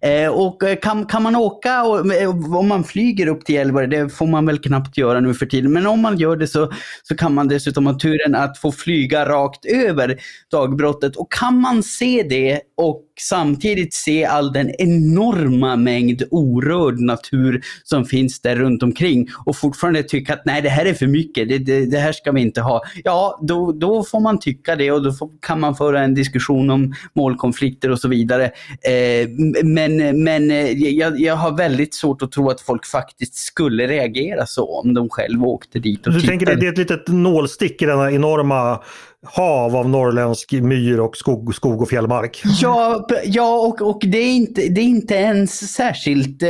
Eh, 0.01 0.29
och 0.29 0.63
eh, 0.63 0.75
kan, 0.75 1.05
kan 1.05 1.23
man 1.23 1.35
åka, 1.35 1.83
och, 1.83 2.13
eh, 2.13 2.55
om 2.55 2.67
man 2.67 2.83
flyger 2.83 3.27
upp 3.27 3.45
till 3.45 3.55
Gällivare, 3.55 3.87
det 3.87 4.09
får 4.09 4.27
man 4.27 4.45
väl 4.45 4.59
knappt 4.59 4.97
göra 4.97 5.19
nu 5.19 5.33
för 5.33 5.45
tiden, 5.45 5.73
men 5.73 5.87
om 5.87 6.01
man 6.01 6.17
gör 6.17 6.35
det 6.35 6.47
så, 6.47 6.71
så 7.03 7.15
kan 7.15 7.33
man 7.33 7.47
dessutom 7.47 7.87
ha 7.87 7.99
turen 7.99 8.35
att 8.35 8.57
få 8.57 8.71
flyga 8.71 9.29
rakt 9.29 9.65
över 9.65 10.17
dagbrottet. 10.51 11.15
Och 11.15 11.31
kan 11.31 11.61
man 11.61 11.83
se 11.83 12.23
det 12.29 12.61
och 12.77 13.03
samtidigt 13.21 13.93
se 13.93 14.25
all 14.25 14.53
den 14.53 14.71
enorma 14.77 15.75
mängd 15.75 16.23
orörd 16.31 16.99
natur 16.99 17.61
som 17.83 18.05
finns 18.05 18.39
där 18.41 18.55
runt 18.55 18.83
omkring 18.83 19.27
och 19.45 19.55
fortfarande 19.57 20.03
tycka 20.03 20.33
att 20.33 20.45
nej 20.45 20.61
det 20.61 20.69
här 20.69 20.85
är 20.85 20.93
för 20.93 21.07
mycket, 21.07 21.49
det, 21.49 21.57
det, 21.57 21.85
det 21.85 21.97
här 21.99 22.11
ska 22.11 22.31
vi 22.31 22.41
inte 22.41 22.61
ha. 22.61 22.81
Ja, 23.03 23.39
då, 23.41 23.71
då 23.71 24.03
får 24.03 24.19
man 24.19 24.39
tycka 24.39 24.75
det 24.75 24.91
och 24.91 25.03
då 25.03 25.11
får, 25.11 25.29
kan 25.41 25.59
man 25.59 25.75
föra 25.75 26.01
en 26.01 26.13
diskussion 26.13 26.69
om 26.69 26.93
målkonflikter 27.13 27.91
och 27.91 27.99
så 27.99 28.07
vidare. 28.07 28.45
Eh, 28.45 29.29
men 29.63 30.23
men 30.23 30.51
eh, 30.51 30.71
jag, 30.71 31.19
jag 31.19 31.35
har 31.35 31.57
väldigt 31.57 31.95
svårt 31.95 32.21
att 32.21 32.31
tro 32.31 32.49
att 32.49 32.61
folk 32.61 32.85
faktiskt 32.85 33.35
skulle 33.35 33.87
reagera 33.87 34.45
så 34.45 34.79
om 34.79 34.93
de 34.93 35.09
själv 35.09 35.43
åkte 35.43 35.79
dit 35.79 36.07
och 36.07 36.13
Du 36.13 36.19
tittade. 36.19 36.37
tänker 36.37 36.53
att 36.53 36.59
det 36.59 36.67
är 36.67 36.71
ett 36.71 36.77
litet 36.77 37.07
nålstick 37.07 37.81
i 37.81 37.85
denna 37.85 38.11
enorma 38.11 38.79
hav 39.25 39.75
av 39.75 39.89
norrländsk 39.89 40.51
myr 40.51 40.99
och 40.99 41.17
skog, 41.17 41.55
skog 41.55 41.81
och 41.81 41.89
fjällmark. 41.89 42.41
Ja, 42.61 43.07
ja 43.25 43.57
och, 43.59 43.81
och 43.81 43.99
det, 44.01 44.17
är 44.17 44.35
inte, 44.35 44.61
det 44.61 44.81
är 44.81 44.85
inte 44.85 45.13
ens 45.13 45.73
särskilt... 45.73 46.43
Eh, 46.43 46.49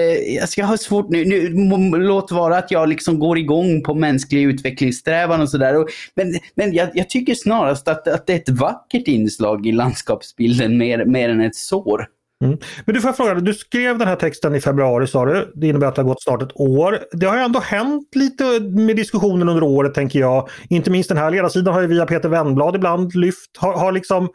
jag 0.57 0.65
har 0.65 0.77
svårt 0.77 1.09
nu, 1.09 1.25
nu. 1.25 1.50
Låt 1.97 2.31
vara 2.31 2.57
att 2.57 2.71
jag 2.71 2.89
liksom 2.89 3.19
går 3.19 3.38
igång 3.38 3.83
på 3.83 3.93
mänsklig 3.93 4.43
utvecklingssträvan 4.43 5.41
och 5.41 5.50
sådär. 5.50 5.86
Men, 6.15 6.33
men 6.55 6.74
jag, 6.74 6.89
jag, 6.93 7.09
tycker 7.09 7.36
snarast 7.36 7.88
att, 7.88 8.07
att 8.07 8.27
det 8.27 8.33
är 8.33 8.38
ett 8.38 8.50
vackert 8.50 9.07
inslag 9.07 9.67
i 9.67 9.71
landskapsbilden 9.71 10.77
mer, 10.77 11.05
mer 11.05 11.29
än 11.29 11.41
ett 11.41 11.55
sår. 11.55 12.07
Mm. 12.44 12.58
Men 12.86 12.96
du 12.96 13.01
får 13.01 13.13
fråga, 13.13 13.34
du 13.34 13.53
skrev 13.53 13.98
den 13.98 14.08
här 14.08 14.15
texten 14.15 14.56
i 14.56 14.62
februari 14.62 15.08
sa 15.08 15.25
du. 15.25 15.51
Det 15.56 15.67
innebär 15.67 15.88
att 15.88 15.96
det 15.96 16.01
har 16.01 16.08
gått 16.08 16.24
snart 16.24 16.41
ett 16.41 16.60
år. 16.60 17.00
Det 17.12 17.25
har 17.25 17.38
ändå 17.38 17.60
hänt 17.60 18.15
lite 18.15 18.60
med 18.60 18.96
diskussionen 18.96 19.50
under 19.50 19.63
året 19.63 19.94
tänker 19.94 20.20
jag. 20.20 20.50
Inte 20.70 20.91
minst 20.91 21.10
den 21.10 21.17
här 21.17 21.32
ledarsidan 21.32 21.74
har 21.74 21.82
ju 21.82 21.88
via 21.88 22.06
Peter 22.06 22.29
Wennblad 22.29 22.75
ibland 22.75 23.15
lyft. 23.15 23.58
Har, 23.58 23.74
har 23.74 23.91
liksom 23.91 24.29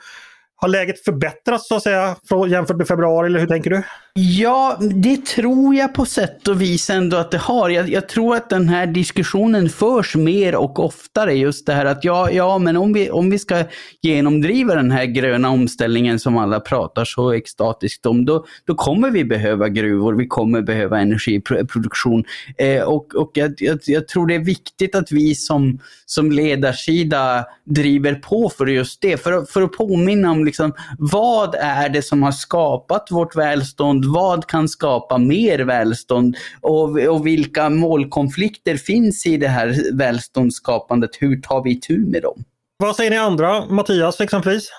har 0.57 0.69
läget 0.69 1.05
förbättrats 1.05 1.69
så 1.69 1.77
att 1.77 1.83
säga 1.83 2.17
jämfört 2.49 2.77
med 2.77 2.89
februari 2.89 3.27
eller 3.27 3.41
hur 3.41 3.47
tänker 3.47 3.71
du? 3.71 3.83
Ja, 4.15 4.79
det 4.81 5.27
tror 5.27 5.75
jag 5.75 5.95
på 5.95 6.05
sätt 6.05 6.49
och 6.49 6.63
vis 6.63 6.91
ändå 6.91 7.17
att 7.17 7.31
det 7.31 7.39
har. 7.39 7.71
Jag, 7.71 7.89
jag, 7.89 8.09
tror 8.09 8.37
att 8.37 8.51
den 8.51 8.69
här 8.69 8.87
diskussionen 8.87 9.69
förs 9.69 10.17
mer 10.17 10.55
och 10.55 10.79
oftare. 10.79 11.35
Just 11.35 11.67
det 11.67 11.73
här 11.73 11.85
att 11.85 12.05
ja, 12.05 12.31
ja 12.31 12.59
men 12.59 12.77
om 12.77 12.93
vi, 12.93 13.11
om 13.11 13.31
vi 13.31 13.39
ska 13.39 13.65
genomdriva 14.03 14.75
den 14.75 14.91
här 14.91 15.05
gröna 15.05 15.51
omställningen 15.51 16.19
som 16.19 16.37
alla 16.37 16.61
pratar 16.61 17.05
så 17.05 17.33
extatiskt 17.33 18.07
om, 18.07 18.25
då, 18.25 18.45
då 18.65 18.75
kommer 18.75 19.11
vi 19.11 19.25
behöva 19.25 19.69
gruvor, 19.69 20.15
vi 20.15 20.27
kommer 20.27 20.63
behöva 20.63 21.01
energiproduktion. 21.01 22.25
Eh, 22.59 22.83
och 22.83 23.15
och 23.15 23.31
jag, 23.35 23.55
jag, 23.59 23.79
jag, 23.87 24.09
tror 24.09 24.27
det 24.27 24.35
är 24.35 24.45
viktigt 24.45 24.95
att 24.95 25.13
vi 25.13 25.35
som, 25.35 25.79
som 26.07 26.33
ledarsida 26.33 27.45
driver 27.65 28.15
på 28.15 28.49
för 28.49 28.67
just 28.67 29.01
det. 29.01 29.17
För, 29.17 29.45
för 29.45 29.63
att 29.63 29.73
påminna 29.73 30.31
om 30.31 30.45
liksom, 30.45 30.73
vad 30.99 31.55
är 31.55 31.89
det 31.89 32.03
som 32.03 32.23
har 32.23 32.33
skapat 32.33 33.11
vårt 33.11 33.37
välstånd? 33.37 34.02
Vad 34.07 34.47
kan 34.47 34.69
skapa 34.69 35.19
mer 35.19 35.59
välstånd? 35.59 36.37
Och, 36.61 36.99
och 36.99 37.27
vilka 37.27 37.71
målkonflikter 37.71 38.77
finns 38.77 39.27
i 39.27 39.37
det 39.37 39.49
här 39.49 39.97
välståndsskapandet? 39.97 41.11
Hur 41.19 41.41
tar 41.41 41.63
vi 41.65 41.81
tur 41.81 42.07
med 42.07 42.23
dem? 42.23 42.45
Vad 42.77 42.97
säger 42.97 43.11
ni 43.11 43.17
andra? 43.17 43.67
Mattias 43.67 44.21
exempelvis? 44.21 44.71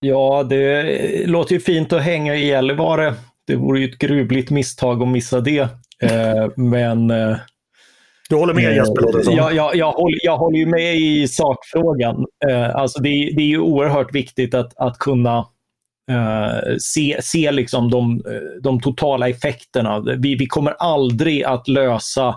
Ja, 0.00 0.42
det 0.42 1.26
låter 1.26 1.54
ju 1.54 1.60
fint 1.60 1.92
att 1.92 2.02
hänga 2.02 2.36
i 2.36 2.46
Gällivare. 2.46 3.14
Det 3.46 3.56
vore 3.56 3.80
ju 3.80 3.88
ett 3.88 3.98
gruvligt 3.98 4.50
misstag 4.50 5.02
att 5.02 5.08
missa 5.08 5.40
det. 5.40 5.60
Eh, 6.02 6.48
men 6.56 7.10
eh, 7.10 7.36
du 8.28 8.36
håller 8.36 8.54
med 8.54 8.76
Jesper 8.76 9.02
låter 9.02 9.36
jag, 9.36 9.54
jag, 9.54 9.76
jag, 9.76 9.92
håller, 9.92 10.18
jag 10.22 10.36
håller 10.36 10.58
ju 10.58 10.66
med 10.66 10.96
i 10.96 11.28
sakfrågan. 11.28 12.26
Eh, 12.48 12.76
alltså 12.76 13.02
det, 13.02 13.08
det 13.08 13.42
är 13.42 13.46
ju 13.46 13.58
oerhört 13.58 14.14
viktigt 14.14 14.54
att, 14.54 14.72
att 14.76 14.98
kunna 14.98 15.46
eh, 16.10 16.76
se, 16.78 17.18
se 17.22 17.52
liksom 17.52 17.90
de, 17.90 18.22
de 18.62 18.80
totala 18.80 19.28
effekterna. 19.28 20.00
Vi, 20.00 20.34
vi 20.34 20.46
kommer 20.46 20.74
aldrig 20.78 21.44
att 21.44 21.68
lösa 21.68 22.34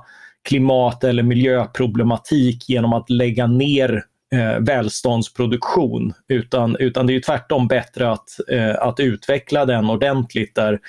klimat 0.48 1.04
eller 1.04 1.24
miljöproblematik 1.24 2.70
genom 2.70 2.94
att 2.94 3.10
lägga 3.10 3.48
ner 3.48 4.04
eh, 4.34 4.60
välståndsproduktion. 4.60 6.14
Utan, 6.28 6.76
utan 6.80 7.08
det 7.08 7.16
är 7.16 7.20
tvärtom 7.20 7.68
bättre 7.68 8.12
att, 8.12 8.30
eh, 8.52 8.76
att 8.76 9.00
utveckla 9.00 9.66
den 9.66 9.90
ordentligt 9.90 10.56
där, 10.56 10.80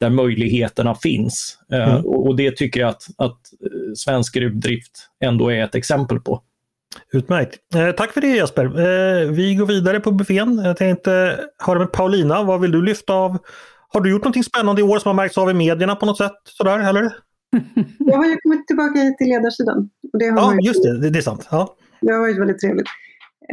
där 0.00 0.10
möjligheterna 0.10 0.94
finns. 0.94 1.58
Eh, 1.72 1.88
mm. 1.92 2.04
Och, 2.04 2.36
det 2.36 2.56
tycker 2.56 2.80
jag 2.80 2.88
att, 2.88 3.02
att 3.16 3.32
eh, 3.62 3.92
svensk 3.96 4.34
gruvdrift 4.34 5.10
ändå 5.24 5.48
är 5.52 5.64
ett 5.64 5.74
exempel 5.74 6.20
på. 6.20 6.42
Utmärkt. 7.12 7.58
Eh, 7.74 7.90
tack 7.90 8.12
för 8.12 8.20
det 8.20 8.26
Jesper. 8.26 8.64
Eh, 8.64 9.30
vi 9.30 9.54
går 9.54 9.66
vidare 9.66 10.00
på 10.00 10.10
buffén. 10.10 10.58
Jag 10.64 10.76
tänkte 10.76 11.40
höra 11.58 11.78
med 11.78 11.92
Paulina, 11.92 12.42
vad 12.42 12.60
vill 12.60 12.70
du 12.72 12.82
lyfta 12.82 13.12
av? 13.12 13.38
Har 13.88 14.00
du 14.00 14.10
gjort 14.10 14.22
någonting 14.22 14.44
spännande 14.44 14.80
i 14.80 14.84
år 14.84 14.98
som 14.98 15.08
har 15.08 15.14
märkts 15.14 15.38
av 15.38 15.50
i 15.50 15.54
medierna 15.54 15.96
på 15.96 16.06
något 16.06 16.18
sätt? 16.18 16.32
Sådär, 16.44 16.78
eller? 16.78 17.02
Jag 17.98 18.16
har 18.16 18.26
ju 18.26 18.36
kommit 18.36 18.66
tillbaka 18.66 19.00
hit 19.00 19.18
till 19.18 19.28
ledarsidan. 19.28 19.90
Det 20.18 20.26
har 20.26 20.38
ja, 20.38 20.46
varit, 20.46 20.66
just 20.66 20.82
det. 20.82 21.10
Det 21.10 21.18
är 21.18 21.22
sant. 21.22 21.48
Ja. 21.50 21.76
Det 22.00 22.12
har 22.12 22.20
varit 22.20 22.38
väldigt 22.38 22.60
trevligt. 22.60 22.88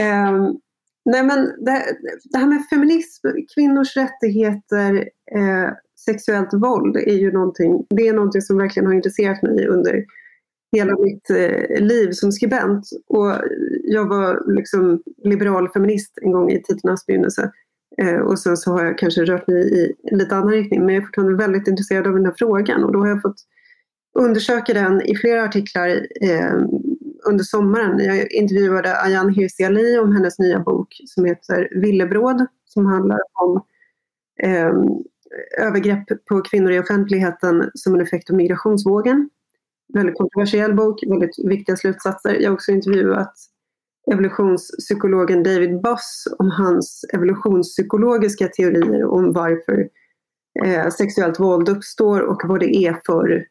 Um, 0.02 0.60
nej 1.06 1.24
men 1.24 1.46
det, 1.66 1.84
det, 2.32 2.38
här 2.38 2.46
med 2.46 2.66
feminism, 2.70 3.28
kvinnors 3.56 3.98
rättigheter, 3.98 4.96
eh, 5.36 5.70
sexuellt 6.06 6.54
våld 6.54 6.98
är 6.98 7.16
ju 7.16 7.32
någonting, 7.32 7.86
det 7.90 8.08
är 8.08 8.14
någonting 8.14 8.42
som 8.42 8.58
verkligen 8.58 8.88
har 8.88 8.94
intresserat 8.94 9.42
mig 9.42 9.68
under 9.68 10.06
hela 10.74 10.98
mitt 11.00 11.30
eh, 11.30 11.82
liv 11.82 12.12
som 12.12 12.32
skribent. 12.32 12.90
Och 13.08 13.34
jag 13.84 14.08
var 14.08 14.54
liksom 14.56 15.04
liberal 15.24 15.70
feminist 15.70 16.18
en 16.22 16.32
gång 16.32 16.52
i 16.52 16.64
tidernas 16.64 17.06
begynnelse. 17.06 17.52
Eh, 18.02 18.20
och 18.20 18.40
sen 18.40 18.58
så 18.58 18.72
har 18.72 18.86
jag 18.86 18.98
kanske 18.98 19.26
rört 19.26 19.48
mig 19.48 19.74
i 19.74 19.94
en 20.12 20.18
lite 20.18 20.36
annan 20.36 20.52
riktning. 20.52 20.86
Men 20.86 20.96
jag 20.96 21.02
är 21.02 21.06
fortfarande 21.06 21.36
väldigt 21.36 21.68
intresserad 21.68 22.08
av 22.08 22.14
den 22.14 22.26
här 22.26 22.34
frågan 22.38 22.84
och 22.84 22.94
då 22.94 23.00
har 23.00 23.08
jag 23.08 23.22
fått 23.22 23.38
undersöka 24.20 24.74
den 24.74 25.02
i 25.02 25.16
flera 25.16 25.44
artiklar 25.44 25.88
eh, 26.22 26.54
under 27.30 27.44
sommaren. 27.44 28.00
Jag 28.00 28.32
intervjuade 28.32 29.02
Ayan 29.02 29.34
Hirsi 29.34 29.64
Ali 29.64 29.98
om 29.98 30.16
hennes 30.16 30.40
nya 30.40 30.60
bok 30.60 31.02
som 31.06 31.26
heter 31.26 31.70
Villebråd 31.82 32.46
som 32.66 32.86
handlar 32.86 33.20
om 33.34 33.62
eh, 34.44 34.74
övergrepp 35.58 36.26
på 36.30 36.42
kvinnor 36.42 36.72
i 36.72 36.80
offentligheten 36.80 37.72
som 37.74 37.94
en 37.94 38.02
effekt 38.02 38.30
av 38.30 38.36
migrationsvågen. 38.36 39.30
Väldigt 39.94 40.18
kontroversiell 40.18 40.74
bok, 40.74 41.04
väldigt 41.08 41.36
viktiga 41.44 41.76
slutsatser. 41.76 42.34
Jag 42.34 42.50
har 42.50 42.54
också 42.54 42.72
intervjuat 42.72 43.34
evolutionspsykologen 44.12 45.44
David 45.44 45.82
Boss 45.82 46.28
om 46.40 46.52
hans 46.52 47.06
evolutionspsykologiska 47.14 48.48
teorier 48.48 49.06
om 49.06 49.34
varför 49.34 49.90
eh, 50.66 50.90
sexuellt 50.90 51.40
våld 51.40 51.70
uppstår 51.70 52.22
och 52.22 52.42
vad 52.44 52.60
det 52.60 52.76
är 52.76 53.02
för 53.06 53.46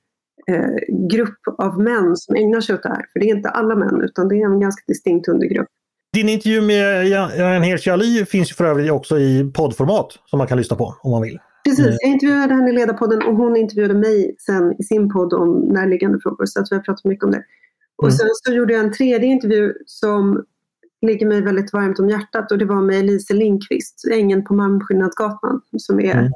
eh, 0.49 1.07
grupp 1.11 1.39
av 1.59 1.79
män 1.79 2.17
som 2.17 2.37
ägnar 2.37 2.61
sig 2.61 2.75
åt 2.75 2.83
det 2.83 2.89
här. 2.89 3.07
För 3.13 3.21
det 3.21 3.31
är 3.31 3.37
inte 3.37 3.49
alla 3.49 3.75
män 3.75 4.01
utan 4.03 4.29
det 4.29 4.35
är 4.35 4.47
en 4.47 4.61
ganska 4.61 4.83
distinkt 4.87 5.29
undergrupp. 5.29 5.69
Din 6.13 6.29
intervju 6.29 6.61
med 6.61 7.09
Jan 7.09 7.63
Hirsi 7.63 7.91
Ali 7.91 8.25
finns 8.25 8.57
för 8.57 8.65
övrigt 8.65 8.91
också 8.91 9.19
i 9.19 9.53
poddformat 9.55 10.19
som 10.27 10.39
man 10.39 10.47
kan 10.47 10.59
lyssna 10.59 10.77
på 10.77 10.95
om 11.03 11.11
man 11.11 11.23
vill. 11.23 11.39
Precis, 11.65 11.87
mm. 11.87 11.99
jag 12.01 12.11
intervjuade 12.11 12.55
henne 12.55 12.71
i 12.71 12.73
Ledarpodden 12.73 13.23
och 13.23 13.37
hon 13.37 13.57
intervjuade 13.57 13.95
mig 13.95 14.37
sen 14.39 14.75
i 14.79 14.83
sin 14.83 15.13
podd 15.13 15.33
om 15.33 15.61
närliggande 15.61 16.21
frågor. 16.21 16.47
Så 16.47 16.61
att 16.61 16.73
vi 16.73 16.77
har 16.77 16.83
pratat 16.83 17.05
mycket 17.05 17.25
om 17.25 17.31
det. 17.31 17.45
Och 17.97 18.09
mm. 18.09 18.17
sen 18.17 18.29
så 18.33 18.53
gjorde 18.53 18.73
jag 18.73 18.85
en 18.85 18.93
tredje 18.93 19.29
intervju 19.29 19.75
som 19.87 20.45
ligger 21.03 21.27
mig 21.27 21.43
väldigt 21.43 21.73
varmt 21.73 21.99
om 21.99 22.09
hjärtat 22.09 22.53
och 22.53 22.59
det 22.59 22.65
var 22.65 22.83
med 22.83 22.99
Elise 22.99 23.35
Lindqvist, 23.35 24.05
ängen 24.13 24.45
på 24.45 24.55
Malmskillnadsgatan 24.55 25.61
som 25.79 26.01
är 26.01 26.19
mm. 26.19 26.33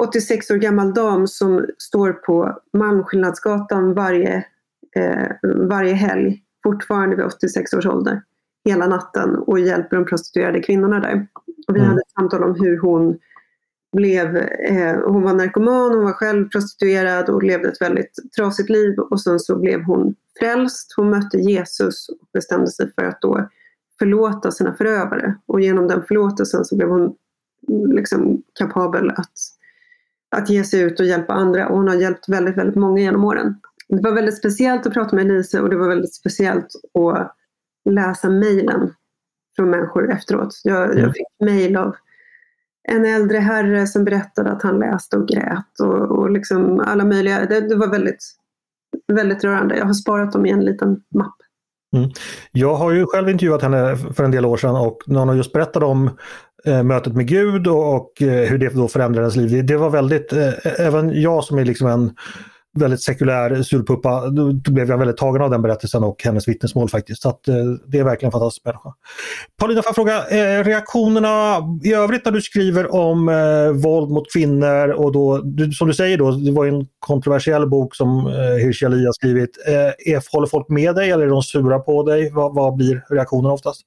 86 0.00 0.50
år 0.50 0.56
gammal 0.56 0.94
dam 0.94 1.26
som 1.26 1.66
står 1.78 2.12
på 2.12 2.58
Malmskillnadsgatan 2.72 3.94
varje, 3.94 4.44
eh, 4.96 5.28
varje 5.42 5.94
helg, 5.94 6.42
fortfarande 6.62 7.16
vid 7.16 7.24
86 7.24 7.74
års 7.74 7.86
ålder, 7.86 8.22
hela 8.64 8.86
natten 8.86 9.36
och 9.36 9.58
hjälper 9.58 9.96
de 9.96 10.04
prostituerade 10.04 10.60
kvinnorna 10.60 11.00
där. 11.00 11.26
Och 11.68 11.74
vi 11.74 11.78
mm. 11.78 11.88
hade 11.88 12.00
ett 12.00 12.10
samtal 12.10 12.44
om 12.44 12.54
hur 12.60 12.78
hon 12.78 13.18
blev, 13.92 14.36
eh, 14.36 14.96
hon 15.06 15.22
var 15.22 15.34
narkoman, 15.34 15.94
hon 15.94 16.04
var 16.04 16.12
själv 16.12 16.48
prostituerad 16.48 17.28
och 17.28 17.42
levde 17.42 17.68
ett 17.68 17.80
väldigt 17.80 18.18
trasigt 18.36 18.70
liv 18.70 18.98
och 18.98 19.20
sen 19.20 19.40
så 19.40 19.58
blev 19.58 19.82
hon 19.82 20.14
frälst. 20.38 20.94
Hon 20.96 21.10
mötte 21.10 21.38
Jesus 21.38 22.08
och 22.08 22.28
bestämde 22.32 22.70
sig 22.70 22.92
för 22.94 23.04
att 23.04 23.20
då 23.20 23.48
förlåta 23.98 24.50
sina 24.50 24.74
förövare 24.74 25.34
och 25.46 25.60
genom 25.60 25.88
den 25.88 26.02
förlåtelsen 26.02 26.64
så 26.64 26.76
blev 26.76 26.88
hon 26.88 27.14
liksom 27.94 28.42
kapabel 28.58 29.10
att, 29.10 29.32
att 30.36 30.50
ge 30.50 30.64
sig 30.64 30.80
ut 30.80 31.00
och 31.00 31.06
hjälpa 31.06 31.32
andra 31.32 31.68
och 31.68 31.76
hon 31.76 31.88
har 31.88 31.94
hjälpt 31.94 32.28
väldigt, 32.28 32.56
väldigt 32.56 32.76
många 32.76 33.00
genom 33.00 33.24
åren. 33.24 33.54
Det 33.88 34.02
var 34.02 34.12
väldigt 34.12 34.38
speciellt 34.38 34.86
att 34.86 34.92
prata 34.92 35.16
med 35.16 35.26
Elise 35.26 35.60
och 35.60 35.70
det 35.70 35.76
var 35.76 35.88
väldigt 35.88 36.14
speciellt 36.14 36.66
att 36.94 37.36
läsa 37.84 38.30
mejlen 38.30 38.94
från 39.56 39.70
människor 39.70 40.12
efteråt. 40.12 40.60
Jag, 40.64 40.88
jag 40.88 40.98
mm. 40.98 41.12
fick 41.12 41.26
mejl 41.40 41.76
av 41.76 41.96
en 42.88 43.04
äldre 43.04 43.38
herre 43.38 43.86
som 43.86 44.04
berättade 44.04 44.52
att 44.52 44.62
han 44.62 44.78
läste 44.78 45.16
och 45.16 45.28
grät 45.28 45.80
och, 45.80 46.18
och 46.18 46.30
liksom 46.30 46.80
alla 46.80 47.04
möjliga. 47.04 47.46
Det, 47.46 47.60
det, 47.60 47.76
var 47.76 47.86
väldigt, 47.86 48.24
väldigt 49.12 49.44
rörande. 49.44 49.76
Jag 49.76 49.86
har 49.86 49.94
sparat 49.94 50.32
dem 50.32 50.46
i 50.46 50.50
en 50.50 50.64
liten 50.64 51.00
mapp. 51.14 51.36
Mm. 51.96 52.10
Jag 52.52 52.74
har 52.74 52.90
ju 52.90 53.06
själv 53.06 53.28
intervjuat 53.28 53.62
henne 53.62 53.96
för 53.96 54.24
en 54.24 54.30
del 54.30 54.46
år 54.46 54.56
sedan 54.56 54.76
och 54.76 54.98
när 55.06 55.20
hon 55.20 55.36
just 55.36 55.52
berättade 55.52 55.86
om 55.86 56.10
eh, 56.64 56.82
mötet 56.82 57.14
med 57.14 57.28
Gud 57.28 57.66
och, 57.66 57.94
och 57.94 58.22
eh, 58.22 58.48
hur 58.48 58.58
det 58.58 58.74
då 58.74 58.88
förändrade 58.88 59.24
hennes 59.24 59.36
liv. 59.36 59.50
Det, 59.50 59.62
det 59.62 59.76
var 59.76 59.90
väldigt, 59.90 60.32
eh, 60.32 60.80
även 60.80 61.22
jag 61.22 61.44
som 61.44 61.58
är 61.58 61.64
liksom 61.64 61.86
en 61.86 62.14
väldigt 62.74 63.02
sekulär 63.02 63.62
surpuppa. 63.62 64.30
Då 64.30 64.52
blev 64.52 64.90
jag 64.90 64.98
väldigt 64.98 65.16
tagen 65.16 65.42
av 65.42 65.50
den 65.50 65.62
berättelsen 65.62 66.04
och 66.04 66.24
hennes 66.24 66.48
vittnesmål 66.48 66.88
faktiskt. 66.88 67.22
Så 67.22 67.28
att, 67.28 67.48
eh, 67.48 67.54
det 67.86 67.98
är 67.98 68.04
verkligen 68.04 68.28
en 68.28 68.32
fantastisk 68.32 68.64
människa. 68.64 68.94
Paulina, 69.58 69.82
får 69.82 69.88
jag 69.88 69.94
fråga, 69.94 70.28
eh, 70.28 70.64
reaktionerna 70.64 71.58
i 71.84 71.94
övrigt 71.94 72.24
när 72.24 72.32
du 72.32 72.40
skriver 72.40 72.94
om 72.94 73.28
eh, 73.28 73.82
våld 73.82 74.10
mot 74.10 74.32
kvinnor 74.32 74.88
och 74.88 75.12
då, 75.12 75.38
du, 75.38 75.72
som 75.72 75.88
du 75.88 75.94
säger 75.94 76.18
då, 76.18 76.30
det 76.30 76.52
var 76.52 76.66
en 76.66 76.86
kontroversiell 76.98 77.68
bok 77.68 77.94
som 77.94 78.26
eh, 78.26 78.64
Hirsi 78.64 78.86
Ali 78.86 79.06
har 79.06 79.12
skrivit. 79.12 79.50
Eh, 79.66 80.12
är, 80.12 80.32
håller 80.32 80.46
folk 80.46 80.68
med 80.68 80.94
dig 80.94 81.10
eller 81.10 81.24
är 81.24 81.30
de 81.30 81.42
sura 81.42 81.78
på 81.78 82.02
dig? 82.02 82.30
Vad, 82.32 82.54
vad 82.54 82.76
blir 82.76 83.04
reaktionerna 83.10 83.54
oftast? 83.54 83.82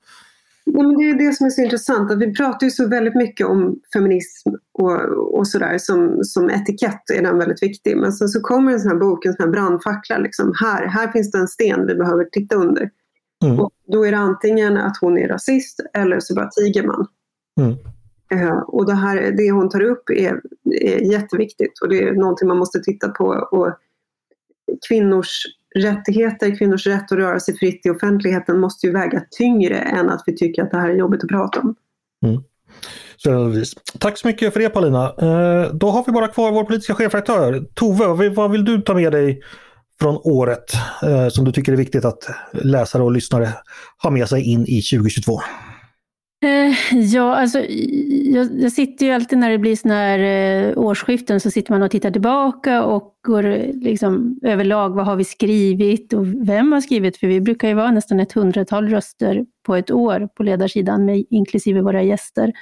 Ja, 0.66 0.84
men 0.84 0.98
det 0.98 1.10
är 1.10 1.16
det 1.16 1.34
som 1.34 1.46
är 1.46 1.50
så 1.50 1.62
intressant. 1.62 2.12
Att 2.12 2.20
vi 2.20 2.34
pratar 2.34 2.68
ju 2.68 2.72
så 2.72 2.88
väldigt 2.88 3.16
mycket 3.16 3.48
om 3.48 3.80
feminism 3.94 4.50
och, 4.72 5.02
och 5.38 5.48
sådär. 5.48 5.78
Som, 5.78 6.24
som 6.24 6.50
etikett 6.50 7.10
är 7.14 7.22
den 7.22 7.38
väldigt 7.38 7.64
viktig. 7.64 7.98
Men 7.98 8.14
sen 8.14 8.28
så 8.28 8.42
kommer 8.42 8.72
en 8.72 8.80
sån 8.80 8.92
här 8.92 9.00
bok, 9.00 9.26
en 9.26 9.34
sån 9.34 9.44
här 9.46 9.52
brandfackla. 9.52 10.18
Liksom. 10.18 10.54
Här, 10.62 10.88
här 10.88 11.12
finns 11.12 11.32
det 11.32 11.38
en 11.38 11.48
sten 11.48 11.88
vi 11.88 11.96
behöver 11.96 12.26
titta 12.32 12.56
under. 12.56 12.90
Mm. 13.46 13.60
Och 13.60 13.72
då 13.88 14.06
är 14.06 14.12
det 14.12 14.18
antingen 14.18 14.78
att 14.78 14.98
hon 15.02 15.18
är 15.18 15.28
rasist 15.28 15.80
eller 15.94 16.20
så 16.20 16.36
bara 16.36 16.50
tiger 16.50 16.84
man. 16.84 17.08
Mm. 17.60 17.78
Uh, 18.34 18.58
och 18.58 18.86
det, 18.86 18.94
här, 18.94 19.32
det 19.38 19.52
hon 19.52 19.70
tar 19.70 19.82
upp 19.82 20.10
är, 20.10 20.42
är 20.82 21.12
jätteviktigt 21.12 21.80
och 21.82 21.90
det 21.90 22.04
är 22.04 22.14
någonting 22.14 22.48
man 22.48 22.58
måste 22.58 22.80
titta 22.80 23.10
på. 23.10 23.26
Och 23.52 23.78
kvinnors 24.88 25.44
rättigheter, 25.76 26.58
kvinnors 26.58 26.88
rätt 26.88 27.12
att 27.12 27.18
röra 27.18 27.40
sig 27.40 27.58
fritt 27.58 27.86
i 27.86 27.90
offentligheten 27.90 28.60
måste 28.60 28.88
ju 28.88 28.94
väga 28.94 29.22
tyngre 29.38 29.78
än 29.78 30.10
att 30.10 30.24
vi 30.26 30.36
tycker 30.36 30.64
att 30.64 30.72
det 30.72 30.78
här 30.78 30.90
är 30.90 30.96
jobbigt 30.96 31.24
att 31.24 31.30
prata 31.30 31.60
om. 31.60 31.76
Mm. 32.26 32.44
Så, 33.18 33.54
Tack 34.00 34.18
så 34.18 34.28
mycket 34.28 34.54
för 34.54 34.60
det 34.60 34.70
Paulina. 34.70 35.06
Eh, 35.06 35.74
då 35.74 35.90
har 35.90 36.04
vi 36.06 36.12
bara 36.12 36.28
kvar 36.28 36.52
vår 36.52 36.64
politiska 36.64 36.94
chefredaktör. 36.94 37.66
Tove, 37.74 38.30
vad 38.30 38.52
vill 38.52 38.66
du 38.66 38.82
ta 38.82 38.94
med 38.94 39.12
dig 39.12 39.42
från 40.00 40.18
året 40.24 40.74
eh, 41.04 41.28
som 41.28 41.46
du 41.46 41.52
tycker 41.52 41.72
är 41.72 41.78
viktigt 41.78 42.06
att 42.06 42.30
läsare 42.52 43.04
och 43.04 43.12
lyssnare 43.12 43.50
har 43.98 44.12
med 44.12 44.30
sig 44.30 44.42
in 44.42 44.66
i 44.68 44.82
2022? 44.82 45.40
Eh, 46.44 46.98
ja, 46.98 47.36
alltså 47.36 47.60
jag, 48.34 48.62
jag, 48.62 48.72
sitter 48.72 49.06
ju 49.06 49.12
alltid 49.12 49.38
när 49.40 49.50
det 49.50 49.58
blir 49.58 49.76
sådana 49.76 50.00
här 50.00 50.20
eh, 50.20 50.78
årsskiften 50.78 51.40
så 51.40 51.52
sitter 51.52 51.72
man 51.72 51.84
och 51.84 51.92
tittar 51.92 52.12
tillbaka 52.12 52.84
och 52.84 53.14
går 53.28 53.46
eh, 53.46 53.74
liksom 53.74 54.40
överlag, 54.44 54.90
vad 54.90 55.06
har 55.06 55.16
vi 55.16 55.24
skrivit 55.24 56.14
och 56.14 56.28
vem 56.48 56.72
har 56.72 56.82
skrivit? 56.82 57.18
För 57.18 57.28
vi 57.28 57.42
brukar 57.42 57.68
ju 57.68 57.74
vara 57.74 57.92
nästan 57.92 58.20
ett 58.20 58.34
hundratal 58.34 58.90
röster 58.90 59.46
på 59.66 59.76
ett 59.76 59.92
år 59.92 60.30
på 60.36 60.44
ledarsidan, 60.44 61.06
med, 61.06 61.26
inklusive 61.30 61.82
våra 61.82 62.04
gäster. 62.04 62.54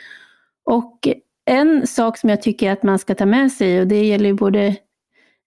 Och 0.65 0.99
en 1.45 1.87
sak 1.87 2.17
som 2.17 2.29
jag 2.29 2.41
tycker 2.41 2.71
att 2.71 2.83
man 2.83 2.99
ska 2.99 3.15
ta 3.15 3.25
med 3.25 3.51
sig, 3.51 3.81
och 3.81 3.87
det 3.87 4.05
gäller 4.05 4.25
ju 4.25 4.33
både 4.33 4.75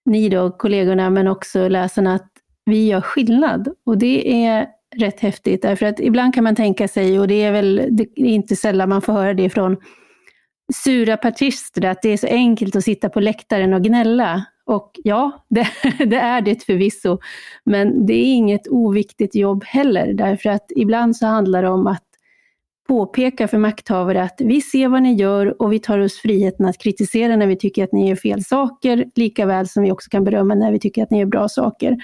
ni 0.05 0.29
då, 0.29 0.51
kollegorna, 0.51 1.11
men 1.11 1.29
också 1.29 1.69
läsarna, 1.69 2.15
att 2.15 2.31
vi 2.65 2.87
gör 2.87 3.01
skillnad. 3.01 3.69
Och 3.87 3.99
det 3.99 4.45
är 4.45 4.67
rätt 4.99 5.21
häftigt, 5.21 5.63
därför 5.63 5.87
att 5.87 6.01
ibland 6.01 6.35
kan 6.35 6.45
man 6.45 6.55
tänka 6.55 6.89
sig, 6.89 7.21
och 7.21 7.29
det 7.29 7.43
är 7.43 7.53
väl 7.53 7.89
det 7.91 8.03
är 8.03 8.27
inte 8.27 8.57
sällan 8.57 8.89
man 8.89 9.03
får 9.03 9.13
höra 9.13 9.35
det 9.35 9.51
från 9.51 9.77
sura 10.75 11.17
partister, 11.17 11.85
att 11.85 12.03
det 12.03 12.09
är 12.09 12.17
så 12.17 12.27
enkelt 12.27 12.77
att 12.77 12.85
sitta 12.85 13.09
på 13.09 13.21
läktaren 13.21 13.75
och 13.75 13.83
gnälla. 13.83 14.45
Och 14.67 14.91
ja, 15.05 15.47
det, 15.49 15.69
det, 16.07 16.17
är 16.17 16.41
det 16.41 16.65
förvisso, 16.65 17.19
men 17.65 18.07
det 18.07 18.15
är 18.15 18.35
inget 18.35 18.69
oviktigt 18.69 19.35
jobb 19.35 19.65
heller, 19.65 20.15
därför 20.15 20.51
att 20.51 20.67
ibland 20.77 21.17
så 21.17 21.27
handlar 21.27 21.63
det 21.63 21.69
om 21.69 21.87
att 21.87 22.03
påpeka 22.89 23.49
för 23.49 23.59
makthavare 23.59 24.23
att 24.23 24.41
vi 24.41 24.61
ser 24.61 24.89
vad 24.89 25.03
ni 25.03 25.15
gör 25.15 25.63
och 25.63 25.73
vi 25.73 25.79
tar 25.79 25.99
oss 25.99 26.19
friheten 26.19 26.67
att 26.67 26.79
kritisera 26.79 27.37
när 27.37 27.47
vi 27.47 27.57
tycker 27.57 27.85
att 27.85 27.93
ni 27.93 28.09
gör 28.09 28.17
fel 28.17 28.45
saker, 28.45 29.05
lika 29.15 29.47
väl 29.47 29.69
som 29.69 29.83
vi 29.83 29.93
också 29.93 30.11
kan 30.11 30.25
berömma 30.25 30.55
när 30.55 30.73
vi 30.73 30.79
tycker 30.79 31.03
att 31.03 31.11
ni 31.11 31.19
gör 31.19 31.27
bra 31.27 31.49
saker. 31.49 31.97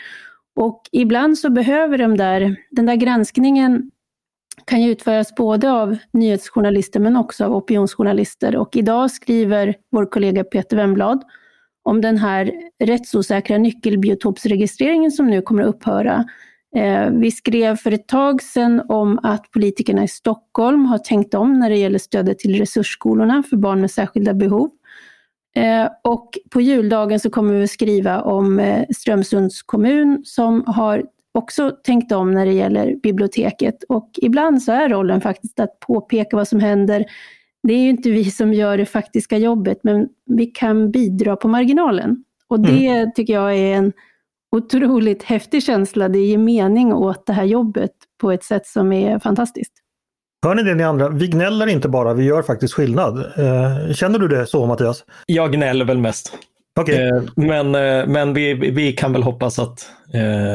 Och 0.56 0.82
ibland 0.92 1.38
så 1.38 1.50
behöver 1.50 1.98
de 1.98 2.16
där, 2.16 2.56
den 2.70 2.86
där 2.86 2.96
granskningen 2.96 3.90
kan 4.64 4.82
ju 4.82 4.90
utföras 4.90 5.34
både 5.34 5.72
av 5.72 5.96
nyhetsjournalister 6.12 7.00
men 7.00 7.16
också 7.16 7.44
av 7.44 7.56
opinionsjournalister. 7.56 8.56
Och 8.56 8.76
idag 8.76 9.10
skriver 9.10 9.74
vår 9.90 10.06
kollega 10.06 10.44
Peter 10.44 10.76
Wemblad 10.76 11.22
om 11.82 12.00
den 12.00 12.18
här 12.18 12.52
rättsosäkra 12.84 13.58
nyckelbiotopsregistreringen 13.58 15.10
som 15.10 15.26
nu 15.26 15.42
kommer 15.42 15.62
att 15.62 15.68
upphöra. 15.68 16.24
Eh, 16.76 17.10
vi 17.10 17.30
skrev 17.30 17.76
för 17.76 17.92
ett 17.92 18.08
tag 18.08 18.42
sedan 18.42 18.82
om 18.88 19.18
att 19.22 19.50
politikerna 19.50 20.04
i 20.04 20.08
Stockholm 20.08 20.84
har 20.84 20.98
tänkt 20.98 21.34
om 21.34 21.58
när 21.58 21.70
det 21.70 21.76
gäller 21.76 21.98
stödet 21.98 22.38
till 22.38 22.58
resursskolorna 22.58 23.42
för 23.50 23.56
barn 23.56 23.80
med 23.80 23.90
särskilda 23.90 24.34
behov. 24.34 24.70
Eh, 25.54 25.88
och 26.02 26.38
på 26.50 26.60
juldagen 26.60 27.20
så 27.20 27.30
kommer 27.30 27.54
vi 27.54 27.64
att 27.64 27.70
skriva 27.70 28.22
om 28.22 28.58
eh, 28.58 28.84
Strömsunds 28.96 29.62
kommun 29.62 30.22
som 30.24 30.64
har 30.66 31.04
också 31.34 31.70
tänkt 31.70 32.12
om 32.12 32.32
när 32.32 32.46
det 32.46 32.52
gäller 32.52 32.96
biblioteket. 33.02 33.84
Och 33.88 34.10
ibland 34.22 34.62
så 34.62 34.72
är 34.72 34.88
rollen 34.88 35.20
faktiskt 35.20 35.60
att 35.60 35.80
påpeka 35.80 36.36
vad 36.36 36.48
som 36.48 36.60
händer. 36.60 37.04
Det 37.62 37.74
är 37.74 37.78
ju 37.78 37.90
inte 37.90 38.10
vi 38.10 38.24
som 38.24 38.54
gör 38.54 38.78
det 38.78 38.86
faktiska 38.86 39.38
jobbet, 39.38 39.78
men 39.82 40.08
vi 40.26 40.46
kan 40.46 40.90
bidra 40.90 41.36
på 41.36 41.48
marginalen. 41.48 42.24
Och 42.48 42.60
det 42.60 42.86
mm. 42.86 43.12
tycker 43.14 43.32
jag 43.32 43.58
är 43.58 43.74
en 43.74 43.92
otroligt 44.56 45.22
häftig 45.22 45.62
känsla. 45.62 46.08
Det 46.08 46.18
ger 46.18 46.38
mening 46.38 46.92
åt 46.92 47.26
det 47.26 47.32
här 47.32 47.44
jobbet 47.44 47.92
på 48.20 48.32
ett 48.32 48.44
sätt 48.44 48.66
som 48.66 48.92
är 48.92 49.18
fantastiskt. 49.18 49.81
Hör 50.44 50.54
ni 50.54 50.62
det 50.62 50.74
ni 50.74 50.82
andra? 50.82 51.08
Vi 51.08 51.26
gnäller 51.26 51.66
inte 51.66 51.88
bara, 51.88 52.14
vi 52.14 52.24
gör 52.24 52.42
faktiskt 52.42 52.74
skillnad. 52.74 53.18
Eh, 53.18 53.94
känner 53.94 54.18
du 54.18 54.28
det 54.28 54.46
så 54.46 54.66
Mattias? 54.66 55.04
Jag 55.26 55.52
gnäller 55.52 55.84
väl 55.84 55.98
mest. 55.98 56.32
Okay. 56.80 56.94
Eh, 56.94 57.22
men 57.36 57.74
eh, 57.74 58.06
men 58.06 58.34
vi, 58.34 58.54
vi 58.54 58.92
kan 58.92 59.12
väl 59.12 59.22
hoppas 59.22 59.58
att, 59.58 59.86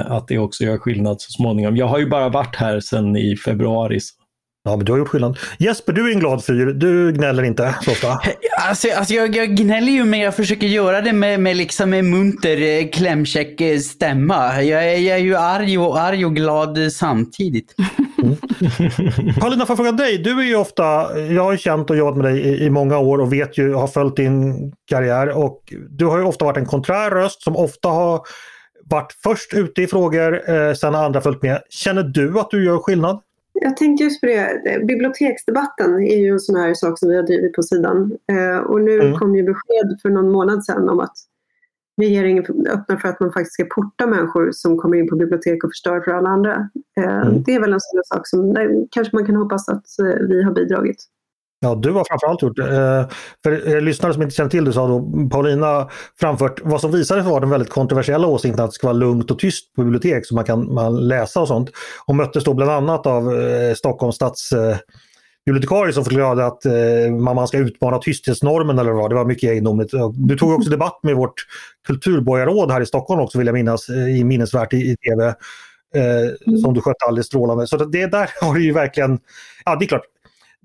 att 0.06 0.28
det 0.28 0.38
också 0.38 0.64
gör 0.64 0.78
skillnad 0.78 1.22
så 1.22 1.32
småningom. 1.32 1.78
Jag 1.78 1.88
har 1.88 2.00
ju 2.00 2.10
bara 2.10 2.30
varit 2.30 2.56
här 2.56 2.80
sedan 2.80 3.16
i 3.16 3.36
februari. 3.38 4.00
Så 4.00 4.14
Ja, 4.64 4.76
men 4.76 4.86
du 4.86 4.92
har 4.92 5.00
gjort 5.00 5.08
skillnad. 5.08 5.38
Jesper, 5.60 5.94
du 5.94 6.10
är 6.10 6.14
en 6.14 6.20
glad 6.20 6.46
fyr. 6.46 6.66
Du 6.66 7.12
gnäller 7.12 7.44
inte 7.44 7.76
så 7.82 7.92
ofta. 7.92 8.08
Alltså, 8.70 8.88
alltså 8.98 9.14
jag, 9.14 9.36
jag 9.36 9.56
gnäller 9.56 9.92
ju 9.92 10.04
men 10.04 10.20
jag 10.20 10.36
försöker 10.36 10.68
göra 10.68 11.02
det 11.02 11.14
med, 11.14 11.40
med 11.40 11.58
liksom 11.58 11.94
en 11.94 12.10
munter, 12.10 12.92
klämkäck 12.92 13.62
stämma. 13.84 14.64
Jag, 14.64 14.94
är, 14.94 14.98
jag 14.98 15.18
är 15.18 15.24
ju 15.24 15.36
arg 15.36 15.78
och, 15.78 16.00
arg 16.00 16.26
och 16.26 16.36
glad 16.36 16.92
samtidigt. 16.92 17.76
Mm. 18.28 19.34
Paulina, 19.40 19.66
får 19.66 19.74
jag 19.74 19.78
fråga 19.78 19.92
dig? 19.92 20.18
Du 20.18 20.40
är 20.40 20.46
ju 20.46 20.56
ofta, 20.56 21.20
jag 21.20 21.44
har 21.44 21.52
ju 21.52 21.58
känt 21.58 21.90
och 21.90 21.98
jobbat 21.98 22.18
med 22.18 22.26
dig 22.26 22.42
i, 22.42 22.66
i 22.66 22.70
många 22.70 22.98
år 22.98 23.18
och 23.18 23.34
vet 23.34 23.58
ju, 23.58 23.74
har 23.74 23.88
följt 23.88 24.16
din 24.16 24.72
karriär 24.86 25.38
och 25.38 25.74
du 25.90 26.06
har 26.06 26.18
ju 26.18 26.24
ofta 26.24 26.46
varit 26.46 26.58
en 26.58 26.66
konträr 26.66 27.12
röst 27.12 27.44
som 27.44 27.56
ofta 27.56 27.90
har 27.90 28.22
varit 28.90 29.14
först 29.24 29.54
ute 29.54 29.82
i 29.82 29.88
frågor, 29.88 30.50
eh, 30.50 30.74
sen 30.74 30.94
har 30.94 31.06
andra 31.06 31.22
följt 31.22 31.42
med. 31.42 31.62
Känner 31.70 32.04
du 32.04 32.40
att 32.40 32.52
du 32.52 32.66
gör 32.66 32.78
skillnad? 32.78 33.22
Jag 33.54 33.78
tänkte 33.78 34.04
just 34.04 34.22
på 34.22 34.28
det, 34.28 34.86
biblioteksdebatten 34.88 35.94
är 35.94 36.18
ju 36.18 36.30
en 36.30 36.40
sån 36.40 36.56
här 36.56 36.74
sak 36.74 37.00
som 37.00 37.10
vi 37.10 37.16
har 37.16 37.24
drivit 37.24 37.54
på 37.54 37.64
sidan. 37.64 38.18
Eh, 38.32 38.58
och 38.58 38.82
nu 38.82 39.00
mm. 39.00 39.20
kom 39.20 39.36
ju 39.36 39.44
besked 39.44 40.00
för 40.02 40.10
någon 40.10 40.32
månad 40.32 40.66
sedan 40.66 40.90
om 40.90 41.00
att 41.00 41.16
regeringen 41.98 42.44
öppnar 42.68 42.98
för 42.98 43.08
att 43.08 43.20
man 43.20 43.32
faktiskt 43.32 43.54
ska 43.54 43.66
porta 43.66 44.08
människor 44.08 44.52
som 44.52 44.78
kommer 44.78 44.98
in 44.98 45.10
på 45.10 45.16
bibliotek 45.16 45.64
och 45.64 45.70
förstör 45.70 46.02
för 46.02 46.12
alla 46.12 46.30
andra. 46.30 46.70
Eh, 47.00 47.22
mm. 47.22 47.44
Det 47.44 47.56
är 47.56 47.60
väl 47.60 47.74
en 47.74 47.80
sån 47.80 48.02
sak 48.06 48.28
som 48.28 48.56
kanske 48.92 49.16
man 49.16 49.26
kan 49.26 49.36
hoppas 49.36 49.70
att 49.70 50.00
eh, 50.00 50.28
vi 50.30 50.44
har 50.44 50.52
bidragit. 50.52 50.98
Ja, 51.60 51.76
du 51.76 51.92
har 51.92 52.06
framförallt 52.08 52.42
gjort 52.42 52.56
det. 52.56 52.76
Eh, 52.76 53.08
för 53.44 53.82
lyssnare 53.82 54.14
som 54.14 54.22
inte 54.22 54.36
känner 54.36 54.50
till 54.50 54.66
det 54.66 54.74
så 54.74 54.82
har 54.82 54.88
då 54.88 55.30
Paulina 55.30 55.90
framfört 56.20 56.62
vad 56.64 56.82
som 56.82 56.92
visade 56.92 57.22
sig 57.22 57.32
vara 57.32 57.40
den 57.40 57.50
väldigt 57.50 57.70
kontroversiella 57.70 58.28
åsikten 58.28 58.64
att 58.64 58.70
det 58.70 58.76
ska 58.76 58.88
vara 58.88 58.98
lugnt 58.98 59.32
och 59.32 59.40
tyst 59.40 59.74
på 59.74 59.84
bibliotek 59.84 60.26
så 60.26 60.36
man 60.36 60.44
kan 60.44 60.74
man 60.74 61.08
läsa 61.08 61.42
och 61.42 61.48
sånt. 61.48 61.70
Och 62.06 62.16
möttes 62.16 62.44
då 62.44 62.54
bland 62.54 62.72
annat 62.72 63.06
av 63.06 63.34
Stockholms 63.76 64.16
stads 64.16 64.54
bibliotekarie 65.48 65.94
som 65.94 66.04
förklarade 66.04 66.46
att 66.46 66.66
eh, 66.66 67.12
man 67.20 67.48
ska 67.48 67.58
utmana 67.58 67.98
tysthetsnormen 67.98 68.80
eller 68.80 68.92
vad. 68.92 69.12
Det 69.12 69.16
var 69.16 69.26
mycket 69.26 69.50
egendomligt. 69.50 69.92
Du 70.14 70.38
tog 70.38 70.54
också 70.54 70.70
debatt 70.70 71.00
med 71.04 71.16
vårt 71.16 71.46
kulturborgarråd 71.88 72.72
här 72.72 72.82
i 72.82 72.86
Stockholm 72.86 73.22
också 73.22 73.38
vill 73.38 73.48
jag 73.48 73.54
minnas 73.54 73.90
i 73.90 74.24
minnesvärt 74.24 74.74
i, 74.74 74.78
i 74.78 74.96
tv. 74.98 75.36
Eh, 75.96 76.48
mm. 76.48 76.60
Som 76.60 76.74
du 76.74 76.82
skötte 76.82 77.06
alldeles 77.06 77.28
strålande. 77.28 77.68
Så 77.68 77.78
det 77.78 78.08
där 78.08 78.30
har 78.42 78.54
du 78.54 78.64
ju 78.64 78.74
verkligen, 78.74 79.20
ja 79.66 79.76
det 79.76 79.86
är 79.86 79.88
klart, 79.88 80.06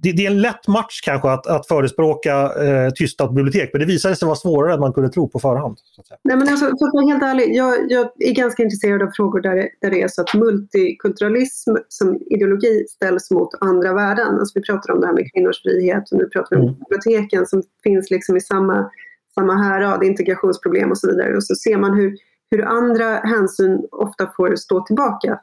det, 0.02 0.12
det, 0.12 0.26
är 0.26 0.30
en 0.30 0.40
lätt 0.40 0.68
match 0.68 1.00
kanske 1.00 1.30
att, 1.30 1.46
att 1.46 1.66
förespråka 1.66 2.32
eh, 2.64 2.90
tysta 2.90 3.28
bibliotek, 3.28 3.70
men 3.72 3.80
det 3.80 3.86
visade 3.86 4.16
sig 4.16 4.26
vara 4.26 4.36
svårare 4.36 4.74
än 4.74 4.80
man 4.80 4.92
kunde 4.92 5.10
tro 5.10 5.28
på 5.28 5.38
förhand. 5.38 5.78
Nej, 6.24 6.36
men 6.36 6.48
alltså, 6.48 6.66
för 6.66 6.86
att 6.86 6.94
vara 6.94 7.06
helt 7.06 7.22
ärlig, 7.22 7.56
jag, 7.56 7.74
jag, 7.92 8.08
är 8.18 8.34
ganska 8.34 8.62
intresserad 8.62 9.02
av 9.02 9.10
frågor 9.16 9.40
där 9.40 9.56
det, 9.56 9.68
där 9.80 9.90
det 9.90 10.02
är 10.02 10.08
så 10.08 10.22
att 10.22 10.34
multikulturalism 10.34 11.74
som 11.88 12.18
ideologi 12.30 12.84
ställs 12.88 13.30
mot 13.30 13.48
andra 13.60 13.94
värden. 13.94 14.38
Alltså, 14.38 14.58
vi 14.58 14.62
pratar 14.62 14.92
om 14.92 15.00
det 15.00 15.06
här 15.06 15.14
med 15.14 15.32
kvinnors 15.32 15.62
frihet 15.62 16.12
och 16.12 16.18
nu 16.18 16.26
pratar 16.26 16.56
vi 16.56 16.62
om 16.62 16.68
mm. 16.68 16.80
biblioteken 16.80 17.46
som 17.46 17.62
finns 17.82 18.10
liksom 18.10 18.36
i 18.36 18.40
samma, 18.40 18.90
samma 19.34 19.54
härad, 19.54 20.04
integrationsproblem 20.04 20.90
och 20.90 20.98
så 20.98 21.10
vidare. 21.10 21.36
Och 21.36 21.44
så 21.44 21.54
ser 21.54 21.76
man 21.76 21.94
hur, 21.94 22.16
hur 22.50 22.64
andra 22.64 23.06
hänsyn 23.14 23.86
ofta 23.90 24.32
får 24.36 24.56
stå 24.56 24.84
tillbaka 24.84 25.40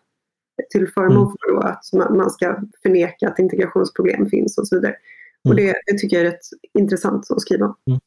till 0.69 0.87
förmån 0.87 1.17
mm. 1.17 1.35
för 1.41 1.67
att 1.67 2.15
man 2.17 2.29
ska 2.29 2.57
förneka 2.83 3.29
att 3.29 3.39
integrationsproblem 3.39 4.29
finns 4.29 4.57
och 4.57 4.67
så 4.67 4.75
vidare. 4.75 4.95
Och 5.43 5.51
mm. 5.51 5.65
det, 5.65 5.73
det 5.85 5.97
tycker 5.97 6.17
jag 6.17 6.25
är 6.25 6.31
rätt 6.31 6.39
intressant 6.79 7.31
att 7.31 7.41
skriva. 7.41 7.75
Mm. 7.87 7.99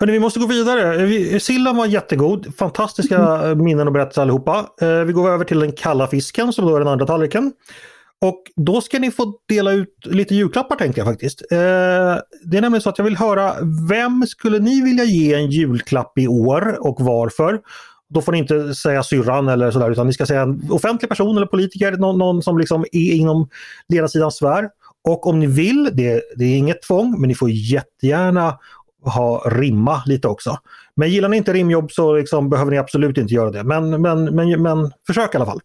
Hörrni, 0.00 0.12
vi 0.12 0.18
måste 0.18 0.40
gå 0.40 0.46
vidare. 0.46 1.40
Sillan 1.40 1.76
var 1.76 1.86
jättegod. 1.86 2.54
Fantastiska 2.58 3.18
mm. 3.18 3.64
minnen 3.64 3.86
och 3.86 3.92
berättelser 3.92 4.22
allihopa. 4.22 4.66
Eh, 4.80 5.04
vi 5.04 5.12
går 5.12 5.30
över 5.30 5.44
till 5.44 5.60
den 5.60 5.72
kalla 5.72 6.06
fisken 6.06 6.52
som 6.52 6.66
då 6.66 6.76
är 6.76 6.78
den 6.78 6.88
andra 6.88 7.06
tallriken. 7.06 7.52
Och 8.20 8.42
då 8.56 8.80
ska 8.80 8.98
ni 8.98 9.10
få 9.10 9.38
dela 9.48 9.72
ut 9.72 10.06
lite 10.06 10.34
julklappar 10.34 10.76
tänkte 10.76 11.00
jag 11.00 11.08
faktiskt. 11.08 11.42
Eh, 11.52 11.56
det 12.44 12.56
är 12.56 12.60
nämligen 12.60 12.80
så 12.80 12.88
att 12.88 12.98
jag 12.98 13.04
vill 13.04 13.16
höra, 13.16 13.52
vem 13.88 14.26
skulle 14.26 14.58
ni 14.58 14.82
vilja 14.82 15.04
ge 15.04 15.34
en 15.34 15.50
julklapp 15.50 16.18
i 16.18 16.28
år 16.28 16.86
och 16.86 16.96
varför? 17.00 17.60
Då 18.08 18.20
får 18.20 18.32
ni 18.32 18.38
inte 18.38 18.74
säga 18.74 19.02
syrran 19.02 19.48
eller 19.48 19.70
sådär 19.70 19.90
utan 19.90 20.06
ni 20.06 20.12
ska 20.12 20.26
säga 20.26 20.42
en 20.42 20.68
offentlig 20.70 21.08
person 21.08 21.36
eller 21.36 21.46
politiker, 21.46 21.92
någon, 21.92 22.18
någon 22.18 22.42
som 22.42 22.58
liksom 22.58 22.84
är 22.92 23.12
inom 23.12 23.48
ledarsidans 23.88 24.36
sfär. 24.36 24.68
Och 25.04 25.26
om 25.26 25.40
ni 25.40 25.46
vill, 25.46 25.90
det, 25.92 26.22
det 26.36 26.44
är 26.44 26.56
inget 26.56 26.82
tvång, 26.82 27.20
men 27.20 27.28
ni 27.28 27.34
får 27.34 27.50
jättegärna 27.50 28.58
ha 29.04 29.50
rimma 29.50 30.02
lite 30.06 30.28
också. 30.28 30.58
Men 30.96 31.10
gillar 31.10 31.28
ni 31.28 31.36
inte 31.36 31.52
rimjobb 31.52 31.92
så 31.92 32.16
liksom 32.16 32.50
behöver 32.50 32.70
ni 32.70 32.78
absolut 32.78 33.18
inte 33.18 33.34
göra 33.34 33.50
det. 33.50 33.64
Men, 33.64 34.02
men, 34.02 34.24
men, 34.24 34.62
men 34.62 34.92
försök 35.06 35.34
i 35.34 35.36
alla 35.36 35.46
fall 35.46 35.60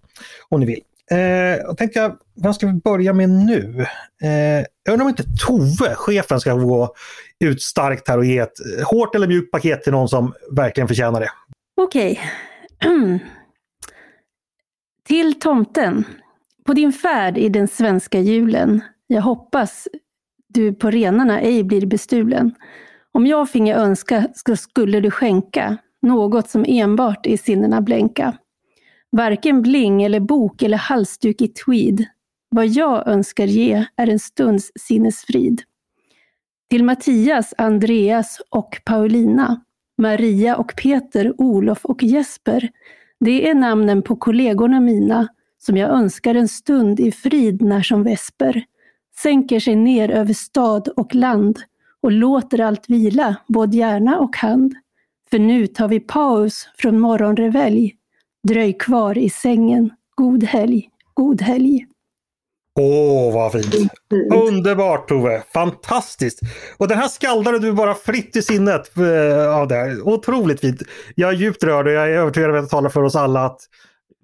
om 0.49 0.59
ni 0.59 0.65
vill. 0.65 0.81
Eh, 1.11 1.19
jag 1.57 1.77
tänkte 1.77 1.99
jag, 1.99 2.17
vem 2.43 2.53
ska 2.53 2.67
vi 2.67 2.73
börja 2.73 3.13
med 3.13 3.29
nu? 3.29 3.85
Eh, 4.23 4.65
jag 4.83 4.93
undrar 4.93 5.05
om 5.05 5.09
inte 5.09 5.23
Tove, 5.45 5.95
chefen, 5.95 6.39
ska 6.39 6.53
gå 6.53 6.95
ut 7.39 7.61
starkt 7.61 8.07
här 8.07 8.17
och 8.17 8.25
ge 8.25 8.37
ett 8.37 8.53
eh, 8.79 8.85
hårt 8.85 9.15
eller 9.15 9.27
mjukt 9.27 9.51
paket 9.51 9.83
till 9.83 9.91
någon 9.91 10.09
som 10.09 10.33
verkligen 10.51 10.87
förtjänar 10.87 11.19
det. 11.19 11.29
Okej. 11.75 12.19
till 15.03 15.39
tomten. 15.39 16.05
På 16.63 16.73
din 16.73 16.93
färd 16.93 17.37
i 17.37 17.49
den 17.49 17.67
svenska 17.67 18.19
julen. 18.19 18.81
Jag 19.07 19.21
hoppas 19.21 19.87
du 20.47 20.73
på 20.73 20.91
renarna 20.91 21.41
ej 21.41 21.63
blir 21.63 21.85
bestulen. 21.85 22.55
Om 23.11 23.27
jag 23.27 23.49
finge 23.49 23.75
önska 23.75 24.27
så 24.33 24.55
skulle 24.55 24.99
du 24.99 25.11
skänka 25.11 25.77
något 26.01 26.49
som 26.49 26.65
enbart 26.67 27.25
i 27.25 27.37
sinnena 27.37 27.81
blänka. 27.81 28.37
Varken 29.09 29.61
bling 29.61 30.03
eller 30.03 30.19
bok 30.19 30.61
eller 30.61 30.77
halsduk 30.77 31.41
i 31.41 31.47
tweed. 31.47 32.05
Vad 32.49 32.67
jag 32.67 33.07
önskar 33.07 33.45
ge 33.45 33.85
är 33.95 34.07
en 34.07 34.19
stunds 34.19 34.71
sinnesfrid. 34.79 35.61
Till 36.69 36.83
Mattias, 36.83 37.53
Andreas 37.57 38.41
och 38.49 38.81
Paulina, 38.85 39.61
Maria 40.01 40.55
och 40.55 40.73
Peter, 40.75 41.33
Olof 41.37 41.85
och 41.85 42.03
Jesper. 42.03 42.69
Det 43.19 43.49
är 43.49 43.55
namnen 43.55 44.01
på 44.01 44.15
kollegorna 44.15 44.79
mina 44.79 45.27
som 45.57 45.77
jag 45.77 45.89
önskar 45.89 46.35
en 46.35 46.47
stund 46.47 46.99
i 46.99 47.11
frid 47.11 47.61
när 47.61 47.81
som 47.81 48.03
vesper 48.03 48.65
sänker 49.21 49.59
sig 49.59 49.75
ner 49.75 50.11
över 50.11 50.33
stad 50.33 50.87
och 50.87 51.15
land 51.15 51.59
och 52.01 52.11
låter 52.11 52.61
allt 52.61 52.89
vila, 52.89 53.35
både 53.47 53.77
hjärna 53.77 54.19
och 54.19 54.37
hand. 54.37 54.75
För 55.29 55.39
nu 55.39 55.67
tar 55.67 55.87
vi 55.87 55.99
paus 55.99 56.69
från 56.77 56.99
morgonrevelj. 56.99 57.95
Dröj 58.47 58.73
kvar 58.73 59.17
i 59.17 59.29
sängen. 59.29 59.89
God 60.15 60.43
helg, 60.43 60.89
god 61.13 61.41
helg. 61.41 61.87
Åh, 62.79 63.29
oh, 63.29 63.33
vad 63.33 63.51
fint! 63.51 63.75
Underbart 64.33 65.07
Tove! 65.07 65.43
Fantastiskt! 65.53 66.39
Och 66.77 66.87
den 66.87 66.97
här 66.97 67.07
skaldade 67.07 67.59
du 67.59 67.73
bara 67.73 67.93
fritt 67.95 68.35
i 68.35 68.41
sinnet 68.41 68.97
äh, 68.97 69.55
av 69.55 69.67
det. 69.67 70.01
Otroligt 70.01 70.59
fint! 70.59 70.81
Jag 71.15 71.29
är 71.29 71.33
djupt 71.33 71.63
rörd 71.63 71.87
och 71.87 71.93
jag 71.93 72.03
är 72.03 72.13
övertygad 72.13 72.49
om 72.49 72.55
att 72.55 72.63
jag 72.63 72.69
talar 72.69 72.89
för 72.89 73.03
oss 73.03 73.15
alla 73.15 73.45
att 73.45 73.59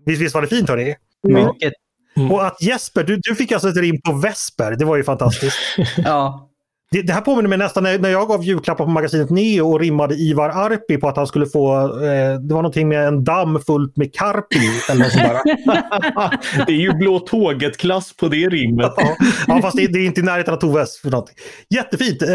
visst, 0.05 0.21
visst 0.21 0.36
var 0.36 0.41
det 0.41 0.47
fint 0.47 0.69
hörni? 0.69 0.95
Mycket. 1.27 1.73
Mm. 2.17 2.31
Och 2.31 2.45
att 2.45 2.62
Jesper, 2.62 3.03
du, 3.03 3.19
du 3.21 3.36
fick 3.36 3.51
alltså 3.51 3.69
ett 3.69 3.77
rim 3.77 4.01
på 4.01 4.13
Vesper, 4.13 4.71
det 4.71 4.86
var 4.86 4.95
ju 4.95 5.03
fantastiskt. 5.03 5.57
ja. 5.97 6.49
Det, 6.91 7.02
det, 7.02 7.13
här 7.13 7.21
påminner 7.21 7.50
mig 7.50 7.58
nästan 7.58 7.84
när, 7.84 8.00
när 8.00 8.10
jag 8.10 8.28
gav 8.28 8.43
julklappar 8.43 8.86
på 8.86 8.91
magasinet 8.91 9.30
Neo 9.30 9.73
och 9.73 9.80
rimmade 9.80 10.15
Ivar 10.15 10.50
Arpi 10.50 10.97
på 10.97 11.08
att 11.08 11.17
han 11.17 11.28
skulle 11.28 11.45
få, 11.45 11.76
eh, 12.04 12.39
det 12.39 12.54
var 12.54 12.62
någonting 12.62 12.88
med 12.88 13.08
en 13.08 13.23
damm 13.23 13.60
fullt 13.60 13.97
med 13.97 14.13
karpi. 14.13 14.82
Eller 14.89 15.06
något 15.06 16.34
det 16.67 16.73
är 16.73 16.78
ju 16.78 16.93
Blå 16.93 17.19
Tåget-klass 17.19 18.15
på 18.15 18.28
det 18.28 18.50
rimmet. 18.50 18.93
ja, 18.97 19.15
ja, 19.47 19.62
fast 19.62 19.78
det, 19.78 19.88
det, 19.88 20.00
är 20.00 20.06
inte 20.06 20.21
i 20.21 20.23
närheten 20.23 20.54
av 20.54 20.58
Toves. 20.58 21.02
För 21.02 21.10
någonting. 21.10 21.36
Jättefint! 21.69 22.21
Eh, 22.21 22.28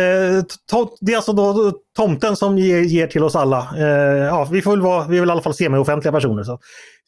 to, 0.70 0.96
det 1.00 1.12
är 1.12 1.16
alltså 1.16 1.32
då 1.32 1.72
tomten 1.96 2.36
som 2.36 2.58
ger, 2.58 2.80
ger 2.80 3.06
till 3.06 3.24
oss 3.24 3.36
alla. 3.36 3.68
Eh, 3.78 4.24
ja, 4.24 4.48
vi, 4.52 4.62
får 4.62 4.70
väl 4.70 4.80
vara, 4.80 5.08
vi 5.08 5.16
är 5.16 5.20
väl 5.20 5.28
i 5.28 5.32
alla 5.32 5.42
fall 5.42 5.54
semi-offentliga 5.54 6.12
personer. 6.12 6.42
Så. 6.42 6.58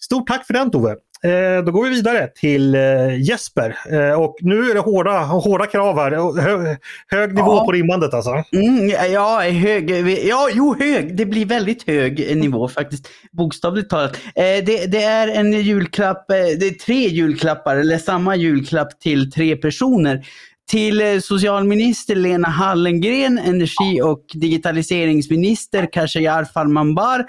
Stort 0.05 0.27
tack 0.27 0.47
för 0.47 0.55
den 0.55 0.71
Tove! 0.71 0.97
Eh, 1.25 1.65
då 1.65 1.73
går 1.73 1.85
vi 1.85 1.91
vidare 1.91 2.29
till 2.35 2.75
eh, 2.75 3.21
Jesper. 3.23 3.77
Eh, 3.91 4.23
och 4.23 4.37
nu 4.41 4.71
är 4.71 4.75
det 4.75 4.81
hårda, 4.81 5.19
hårda 5.19 5.67
krav 5.67 5.99
här. 5.99 6.41
Hö, 6.41 6.77
hög 7.09 7.35
nivå 7.35 7.57
ja. 7.57 7.65
på 7.65 7.73
rimmandet 7.73 8.15
alltså. 8.15 8.31
Mm, 8.53 8.89
ja, 9.13 9.41
hög. 9.41 9.91
Ja, 10.29 10.49
jo, 10.53 10.77
hög. 10.79 11.17
Det 11.17 11.27
blir 11.27 11.47
väldigt 11.47 11.87
hög 11.87 12.37
nivå 12.37 12.69
faktiskt. 12.69 13.09
Bokstavligt 13.33 13.91
talat. 13.91 14.17
det, 14.35 14.93
det, 14.93 15.03
är 15.03 15.29
en 15.29 15.53
julklapp, 15.53 16.25
det 16.29 16.67
är 16.67 16.79
tre 16.79 17.09
julklappar, 17.09 17.77
eller 17.77 17.99
samma 17.99 18.37
julklapp 18.37 19.01
till 19.01 19.33
tre 19.33 19.57
personer 19.57 20.27
till 20.67 21.23
socialminister 21.23 22.15
Lena 22.15 22.49
Hallengren, 22.49 23.39
energi 23.39 24.03
och 24.03 24.25
digitaliseringsminister 24.35 25.93
Khashayar 25.93 26.45
Farmanbar 26.45 27.27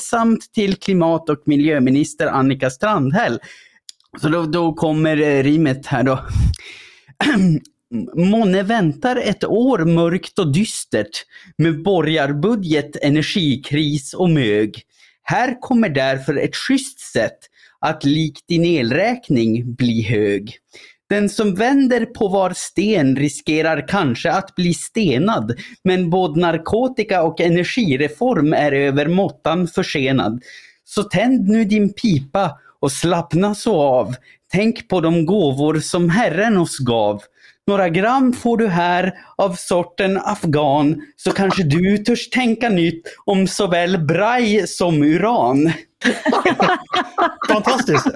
samt 0.00 0.52
till 0.52 0.76
klimat 0.76 1.28
och 1.28 1.42
miljöminister 1.44 2.26
Annika 2.26 2.70
Strandhäll. 2.70 3.38
Så 4.20 4.28
då, 4.28 4.42
då 4.42 4.72
kommer 4.72 5.20
eh, 5.20 5.42
rimet 5.42 5.86
här 5.86 6.02
då. 6.02 6.24
Månne 8.14 8.62
väntar 8.62 9.16
ett 9.16 9.44
år 9.44 9.78
mörkt 9.78 10.38
och 10.38 10.52
dystert 10.52 11.24
med 11.58 11.82
borgarbudget, 11.82 12.96
energikris 13.02 14.14
och 14.14 14.30
mög. 14.30 14.82
Här 15.22 15.60
kommer 15.60 15.88
därför 15.88 16.36
ett 16.36 16.56
schysst 16.56 17.00
sätt 17.00 17.38
att 17.80 18.04
likt 18.04 18.48
din 18.48 18.64
elräkning 18.64 19.74
bli 19.74 20.02
hög. 20.02 20.58
Den 21.08 21.28
som 21.28 21.54
vänder 21.54 22.06
på 22.06 22.28
var 22.28 22.52
sten 22.56 23.16
riskerar 23.16 23.88
kanske 23.88 24.32
att 24.32 24.54
bli 24.54 24.74
stenad, 24.74 25.54
men 25.84 26.10
både 26.10 26.40
narkotika 26.40 27.22
och 27.22 27.40
energireform 27.40 28.52
är 28.52 28.72
över 28.72 29.06
måttan 29.06 29.68
försenad. 29.68 30.42
Så 30.84 31.02
tänd 31.02 31.48
nu 31.48 31.64
din 31.64 31.92
pipa 31.92 32.58
och 32.80 32.92
slappna 32.92 33.54
så 33.54 33.82
av. 33.82 34.14
Tänk 34.52 34.88
på 34.88 35.00
de 35.00 35.26
gåvor 35.26 35.80
som 35.80 36.10
Herren 36.10 36.56
oss 36.56 36.78
gav. 36.78 37.22
Några 37.68 37.88
gram 37.88 38.32
får 38.32 38.56
du 38.56 38.68
här 38.68 39.12
av 39.36 39.54
sorten 39.54 40.20
afghan, 40.24 41.02
så 41.16 41.32
kanske 41.32 41.62
du 41.62 41.98
törs 41.98 42.30
tänka 42.30 42.68
nytt 42.68 43.02
om 43.24 43.46
såväl 43.46 43.98
braj 43.98 44.66
som 44.66 45.02
uran. 45.02 45.72
Fantastiskt! 47.48 48.06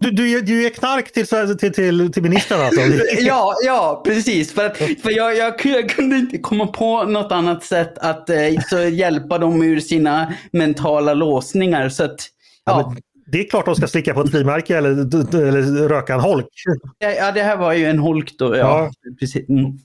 Du, 0.00 0.10
du, 0.10 0.40
du 0.40 0.62
ger 0.62 0.70
knark 0.70 1.12
till, 1.12 1.26
till, 1.58 1.72
till, 1.72 2.12
till 2.12 2.22
ministern 2.22 2.60
alltså? 2.60 2.80
ja, 3.18 3.54
ja, 3.64 4.02
precis. 4.04 4.52
För, 4.52 4.66
att, 4.66 4.76
för 4.76 5.16
jag, 5.16 5.36
jag, 5.36 5.54
jag, 5.64 5.88
kunde 5.88 6.16
inte 6.16 6.38
komma 6.38 6.66
på 6.66 7.04
något 7.04 7.32
annat 7.32 7.64
sätt 7.64 7.98
att 7.98 8.30
eh, 8.30 8.36
så 8.70 8.80
hjälpa 8.80 9.38
dem 9.38 9.62
ur 9.62 9.80
sina 9.80 10.32
mentala 10.52 11.14
låsningar. 11.14 11.88
Så 11.88 12.04
att, 12.04 12.28
ja. 12.64 12.94
ja 12.94 12.96
det 13.32 13.40
är 13.40 13.50
klart 13.50 13.64
de 13.64 13.74
ska 13.74 13.86
slicka 13.86 14.14
på 14.14 14.20
ett 14.20 14.30
frimärke 14.30 14.76
eller, 14.76 14.90
eller 15.48 15.88
röka 15.88 16.14
en 16.14 16.20
holk. 16.20 16.46
Ja, 16.98 17.32
det 17.32 17.42
här 17.42 17.56
var 17.56 17.72
ju 17.72 17.84
en 17.84 17.98
holk 17.98 18.38
då. 18.38 18.56
Ja, 18.56 18.60
ja. 18.60 18.90
Precis. 19.20 19.48
Mm. 19.48 19.78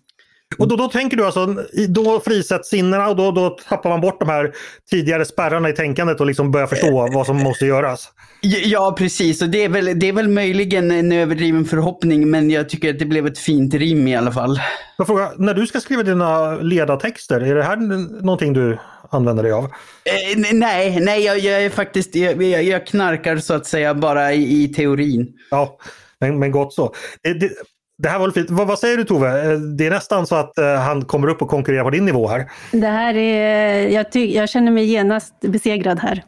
Och 0.58 0.68
då, 0.68 0.76
då 0.76 0.88
tänker 0.88 1.18
du 1.18 1.26
alltså, 1.26 1.56
då 1.90 2.20
frisätts 2.20 2.70
sinnena 2.70 3.08
och 3.08 3.16
då, 3.16 3.32
då 3.32 3.50
tappar 3.50 3.90
man 3.90 4.02
bort 4.02 4.20
de 4.20 4.30
här 4.30 4.52
tidigare 4.90 5.26
spärrarna 5.26 5.70
i 5.70 5.74
tänkandet 5.74 6.20
och 6.20 6.26
liksom 6.26 6.52
börjar 6.52 6.68
förstå 6.68 7.10
vad 7.14 7.26
som 7.26 7.38
måste 7.38 7.66
göras? 7.66 8.12
Ja, 8.42 8.96
precis. 8.98 9.42
Och 9.42 9.50
det 9.50 9.64
är, 9.64 9.70
väl, 9.70 10.00
det 10.00 10.10
är 10.10 10.14
väl 10.14 10.28
möjligen 10.28 10.92
en 10.92 11.12
överdriven 11.12 11.66
förhoppning, 11.66 12.30
men 12.30 12.50
jag 12.50 12.70
tycker 12.70 12.90
att 12.90 13.00
det 13.00 13.06
blev 13.06 13.28
ett 13.28 13.38
fint 13.38 13.74
rim 13.74 14.08
i 14.08 14.16
alla 14.16 14.32
fall. 14.32 14.60
Jag 14.98 15.08
frågar, 15.08 15.32
när 15.38 15.54
du 15.54 15.68
ska 15.68 15.80
skriva 15.80 16.04
dina 16.04 16.56
ledartexter, 16.56 17.42
är 17.42 17.56
det 17.56 17.64
här 17.64 17.78
någonting 18.24 18.54
du 18.54 18.80
använder 19.14 19.44
dig 19.44 19.52
av? 19.52 19.64
Eh, 19.64 20.54
nej, 20.54 21.00
nej 21.00 21.24
jag, 21.24 21.40
jag 21.40 21.64
är 21.66 21.70
faktiskt, 21.70 22.16
jag, 22.16 22.44
jag, 22.44 22.88
knarkar 22.88 23.38
så 23.38 23.54
att 23.54 23.66
säga 23.66 23.94
bara 23.94 24.34
i, 24.34 24.64
i 24.64 24.68
teorin. 24.68 25.34
Ja, 25.52 25.78
men, 26.20 26.40
men 26.40 26.52
gott 26.52 26.74
så. 26.74 26.94
Det, 27.22 27.34
det, 27.34 27.50
det 27.98 28.10
här 28.10 28.20
var 28.20 28.32
fint. 28.32 28.50
Vad, 28.50 28.68
vad, 28.68 28.80
säger 28.80 28.98
du 28.98 29.04
Tove? 29.04 29.52
Eh, 29.52 29.60
det 29.60 29.88
är 29.88 29.90
nästan 29.90 30.28
så 30.28 30.36
att 30.36 30.54
uh, 30.60 30.66
han 30.66 31.06
kommer 31.06 31.28
upp 31.28 31.42
och 31.42 31.50
konkurrerar 31.50 31.84
på 31.84 31.90
din 31.90 32.06
nivå 32.06 32.28
här. 32.28 32.52
Det 32.72 32.88
här 32.88 33.18
är, 33.18 33.88
jag, 33.88 34.12
ty, 34.12 34.34
jag 34.36 34.50
känner 34.50 34.72
mig 34.72 34.86
genast 34.86 35.42
besegrad 35.42 36.00
här. 36.00 36.24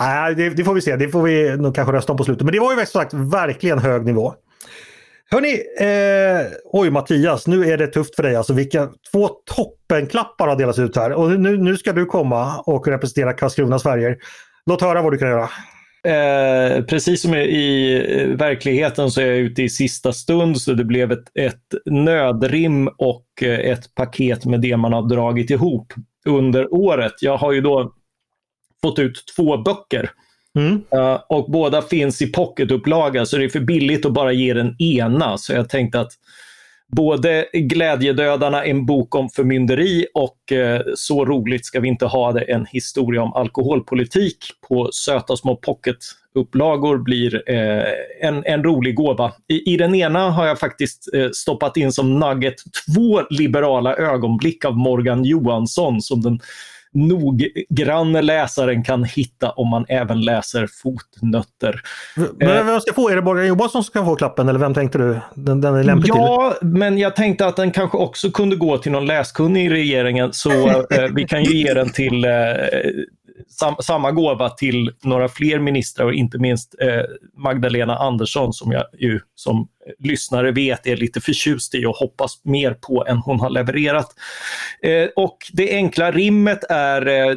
Nej, 0.00 0.34
det, 0.34 0.50
det, 0.50 0.64
får 0.64 0.74
vi 0.74 0.80
se. 0.80 0.96
Det 0.96 1.08
får 1.08 1.22
vi 1.22 1.56
nog 1.56 1.74
kanske 1.74 1.92
rösta 1.92 2.12
om 2.12 2.18
på 2.18 2.24
slutet. 2.24 2.44
Men 2.44 2.52
det 2.52 2.60
var 2.60 2.72
ju 2.72 2.86
som 2.86 3.00
sagt 3.00 3.14
verkligen 3.14 3.78
hög 3.78 4.04
nivå. 4.04 4.34
Hörni, 5.30 5.52
eh, 5.80 6.46
oj 6.64 6.90
Mattias, 6.90 7.46
nu 7.46 7.64
är 7.64 7.78
det 7.78 7.86
tufft 7.86 8.16
för 8.16 8.22
dig. 8.22 8.36
Alltså 8.36 8.52
vilka 8.52 8.88
två 9.12 9.28
toppenklappar 9.28 10.48
har 10.48 10.56
delats 10.56 10.78
ut 10.78 10.96
här. 10.96 11.12
Och 11.12 11.40
nu, 11.40 11.56
nu 11.56 11.76
ska 11.76 11.92
du 11.92 12.06
komma 12.06 12.60
och 12.60 12.88
representera 12.88 13.32
Karlskronas 13.32 13.82
färger. 13.82 14.16
Låt 14.66 14.80
höra 14.80 15.02
vad 15.02 15.12
du 15.12 15.18
kan 15.18 15.28
göra. 15.28 15.48
Eh, 16.06 16.84
precis 16.84 17.22
som 17.22 17.34
i 17.34 18.34
verkligheten 18.38 19.10
så 19.10 19.20
är 19.20 19.26
jag 19.26 19.36
ute 19.36 19.62
i 19.62 19.68
sista 19.68 20.12
stund 20.12 20.60
så 20.60 20.72
det 20.72 20.84
blev 20.84 21.12
ett, 21.12 21.36
ett 21.38 21.74
nödrim 21.84 22.88
och 22.98 23.26
eh, 23.42 23.58
ett 23.58 23.94
paket 23.94 24.44
med 24.44 24.60
det 24.60 24.76
man 24.76 24.92
har 24.92 25.08
dragit 25.08 25.50
ihop 25.50 25.92
under 26.26 26.74
året. 26.74 27.12
Jag 27.20 27.36
har 27.36 27.52
ju 27.52 27.60
då 27.60 27.92
fått 28.82 28.98
ut 28.98 29.24
två 29.36 29.56
böcker. 29.56 30.10
Mm. 30.56 30.82
Uh, 30.94 31.20
och 31.28 31.50
båda 31.50 31.82
finns 31.82 32.22
i 32.22 32.32
pocketupplaga 32.32 33.26
så 33.26 33.36
det 33.36 33.44
är 33.44 33.48
för 33.48 33.60
billigt 33.60 34.06
att 34.06 34.12
bara 34.12 34.32
ge 34.32 34.54
den 34.54 34.82
ena. 34.82 35.38
Så 35.38 35.52
jag 35.52 35.68
tänkte 35.68 36.00
att 36.00 36.12
både 36.92 37.46
Glädjedödarna, 37.52 38.64
en 38.64 38.86
bok 38.86 39.14
om 39.14 39.28
förmynderi 39.28 40.06
och 40.14 40.52
eh, 40.52 40.80
Så 40.94 41.24
roligt 41.24 41.66
ska 41.66 41.80
vi 41.80 41.88
inte 41.88 42.06
ha 42.06 42.32
det, 42.32 42.40
en 42.40 42.66
historia 42.66 43.22
om 43.22 43.32
alkoholpolitik 43.32 44.36
på 44.68 44.88
söta 44.92 45.36
små 45.36 45.56
pocketupplagor 45.56 46.98
blir 46.98 47.50
eh, 47.50 47.84
en, 48.20 48.44
en 48.44 48.64
rolig 48.64 48.94
gåva. 48.94 49.32
I, 49.48 49.74
I 49.74 49.76
den 49.76 49.94
ena 49.94 50.30
har 50.30 50.46
jag 50.46 50.58
faktiskt 50.58 51.14
eh, 51.14 51.28
stoppat 51.32 51.76
in 51.76 51.92
som 51.92 52.18
nugget 52.18 52.54
två 52.86 53.22
liberala 53.30 53.96
ögonblick 53.96 54.64
av 54.64 54.76
Morgan 54.76 55.24
Johansson 55.24 56.00
som 56.00 56.22
den 56.22 56.40
noggranne 56.96 58.22
läsaren 58.22 58.84
kan 58.84 59.04
hitta 59.04 59.50
om 59.50 59.68
man 59.68 59.84
även 59.88 60.20
läser 60.20 60.68
fotnötter. 60.82 61.80
Men 62.16 62.66
vem 62.66 62.80
ska 62.80 62.92
få? 62.92 63.08
Är 63.08 63.16
det 63.16 63.22
Morgan 63.22 63.46
Johansson 63.46 63.84
som 63.84 63.92
kan 63.92 64.04
få 64.04 64.16
klappen 64.16 64.48
eller 64.48 64.58
vem 64.58 64.74
tänkte 64.74 64.98
du 64.98 65.20
den, 65.34 65.60
den 65.60 65.74
är 65.74 65.84
lämplig 65.84 66.14
ja, 66.14 66.54
till? 66.60 66.68
Men 66.68 66.98
jag 66.98 67.16
tänkte 67.16 67.46
att 67.46 67.56
den 67.56 67.70
kanske 67.70 67.98
också 67.98 68.30
kunde 68.30 68.56
gå 68.56 68.78
till 68.78 68.92
någon 68.92 69.06
läskunnig 69.06 69.66
i 69.66 69.68
regeringen 69.68 70.32
så 70.32 70.68
eh, 70.68 70.84
vi 71.14 71.24
kan 71.24 71.44
ju 71.44 71.56
ge 71.56 71.74
den 71.74 71.88
till 71.88 72.24
eh, 72.24 72.30
sam, 73.48 73.74
samma 73.82 74.12
gåva 74.12 74.50
till 74.50 74.92
några 75.02 75.28
fler 75.28 75.58
ministrar 75.58 76.06
och 76.06 76.14
inte 76.14 76.38
minst 76.38 76.74
eh, 76.80 77.02
Magdalena 77.36 77.96
Andersson 77.96 78.52
som 78.52 78.72
jag 78.72 78.84
ju 78.98 79.20
som 79.34 79.68
lyssnare 79.98 80.52
vet 80.52 80.86
är 80.86 80.96
lite 80.96 81.20
förtjust 81.20 81.74
i 81.74 81.86
och 81.86 81.96
hoppas 81.96 82.40
mer 82.44 82.74
på 82.74 83.06
än 83.08 83.16
hon 83.16 83.40
har 83.40 83.50
levererat. 83.50 84.08
Eh, 84.82 85.08
och 85.16 85.36
det 85.52 85.74
enkla 85.74 86.12
rimmet 86.12 86.64
är, 86.70 87.06
eh, 87.06 87.36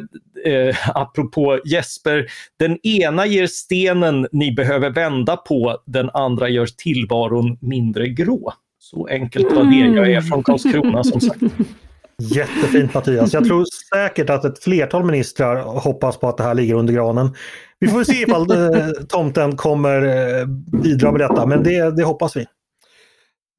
eh, 0.52 0.76
apropå 0.94 1.60
Jesper, 1.64 2.26
den 2.58 2.86
ena 2.86 3.26
ger 3.26 3.46
stenen 3.46 4.28
ni 4.32 4.52
behöver 4.52 4.90
vända 4.90 5.36
på, 5.36 5.78
den 5.86 6.10
andra 6.10 6.48
gör 6.48 6.66
tillvaron 6.66 7.58
mindre 7.60 8.08
grå. 8.08 8.52
Så 8.78 9.06
enkelt 9.06 9.52
var 9.52 9.64
det. 9.64 9.96
Jag 9.96 10.12
är 10.12 10.20
från 10.20 10.42
Karlskrona 10.42 11.04
som 11.04 11.20
sagt. 11.20 11.40
Jättefint 12.20 12.94
Mattias. 12.94 13.32
Jag 13.32 13.44
tror 13.44 13.64
säkert 13.94 14.30
att 14.30 14.44
ett 14.44 14.62
flertal 14.62 15.04
ministrar 15.04 15.62
hoppas 15.62 16.16
på 16.16 16.28
att 16.28 16.36
det 16.36 16.42
här 16.42 16.54
ligger 16.54 16.74
under 16.74 16.92
granen. 16.94 17.34
Vi 17.78 17.88
får 17.88 18.04
se 18.04 18.22
ifall 18.22 18.50
eh, 18.50 18.88
tomten 19.08 19.56
kommer 19.56 20.02
eh, 20.02 20.46
bidra 20.82 21.12
med 21.12 21.20
detta, 21.20 21.46
men 21.46 21.62
det, 21.62 21.96
det 21.96 22.04
hoppas 22.04 22.36
vi. 22.36 22.46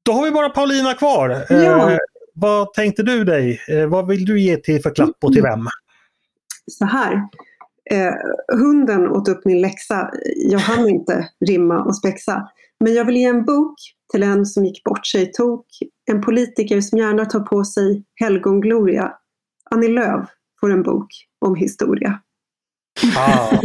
Då 0.04 0.12
har 0.12 0.24
vi 0.24 0.30
bara 0.30 0.48
Paulina 0.48 0.94
kvar. 0.94 1.30
Eh, 1.50 1.62
ja. 1.62 1.98
Vad 2.34 2.72
tänkte 2.72 3.02
du 3.02 3.24
dig? 3.24 3.60
Eh, 3.68 3.86
vad 3.86 4.06
vill 4.06 4.24
du 4.24 4.40
ge 4.40 4.56
till 4.56 4.82
för 4.82 4.94
klapp 4.94 5.16
och 5.22 5.32
till 5.32 5.42
vem? 5.42 5.66
Så 6.70 6.84
här. 6.84 7.22
Hunden 8.52 9.08
åt 9.08 9.28
upp 9.28 9.44
min 9.44 9.60
läxa. 9.60 10.10
Jag 10.50 10.58
hann 10.58 10.88
inte 10.88 11.28
rimma 11.46 11.82
och 11.82 11.96
spexa. 11.96 12.48
Men 12.80 12.94
jag 12.94 13.04
vill 13.04 13.16
ge 13.16 13.24
en 13.24 13.44
bok 13.44 13.74
till 14.12 14.22
en 14.22 14.46
som 14.46 14.64
gick 14.64 14.84
bort 14.84 15.06
sig 15.06 15.32
tok. 15.32 15.66
En 16.10 16.20
politiker 16.20 16.80
som 16.80 16.98
gärna 16.98 17.24
tar 17.24 17.40
på 17.40 17.64
sig 17.64 18.04
helgongloria. 18.20 19.12
Annie 19.70 19.88
Lööf 19.88 20.28
får 20.60 20.72
en 20.72 20.82
bok 20.82 21.06
om 21.46 21.56
historia. 21.56 22.20
Ah. 23.16 23.58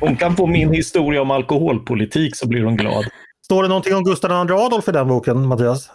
hon 0.00 0.16
kan 0.16 0.36
få 0.36 0.46
min 0.46 0.72
historia 0.72 1.22
om 1.22 1.30
alkoholpolitik 1.30 2.36
så 2.36 2.48
blir 2.48 2.64
hon 2.64 2.76
glad. 2.76 3.04
Står 3.44 3.62
det 3.62 3.68
någonting 3.68 3.94
om 3.94 4.04
Gustav 4.04 4.30
II 4.30 4.54
Adolf 4.56 4.88
i 4.88 4.92
den 4.92 5.08
boken, 5.08 5.46
Mattias? 5.46 5.90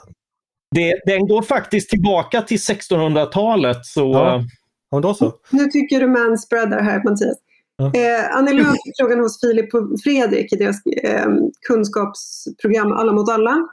Det, 0.76 1.02
den 1.06 1.28
går 1.28 1.41
faktiskt 1.41 1.89
tillbaka 1.89 2.41
till 2.41 2.58
1600-talet. 2.58 3.86
Så... 3.86 4.12
Ja. 4.13 4.43
Ja, 4.89 5.00
då 5.00 5.13
så. 5.13 5.34
Nu 5.50 5.65
tycker 5.65 6.00
du 6.00 6.08
manspreadar 6.08 6.82
här, 6.82 7.04
Mattias. 7.04 7.38
Ja. 7.78 7.86
Eh, 7.86 8.38
Annie 8.38 8.54
Lööf 8.54 8.68
fick 8.86 8.94
frågan 9.00 9.20
hos 9.20 9.42
Filip 9.42 9.74
och 9.74 10.02
Fredrik 10.04 10.54
i 10.54 10.56
deras 10.56 10.86
eh, 10.86 11.28
kunskapsprogram 11.68 12.92
Alla 12.92 13.14
mot 13.14 13.30
alla. 13.30 13.68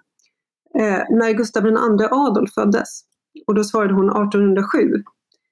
Eh, 0.79 1.03
när 1.11 1.33
Gustav 1.33 1.67
II 1.67 2.09
Adolf 2.11 2.55
föddes. 2.55 3.01
Och 3.47 3.55
då 3.55 3.65
svarade 3.65 3.95
hon 3.95 4.09
1807. 4.09 5.03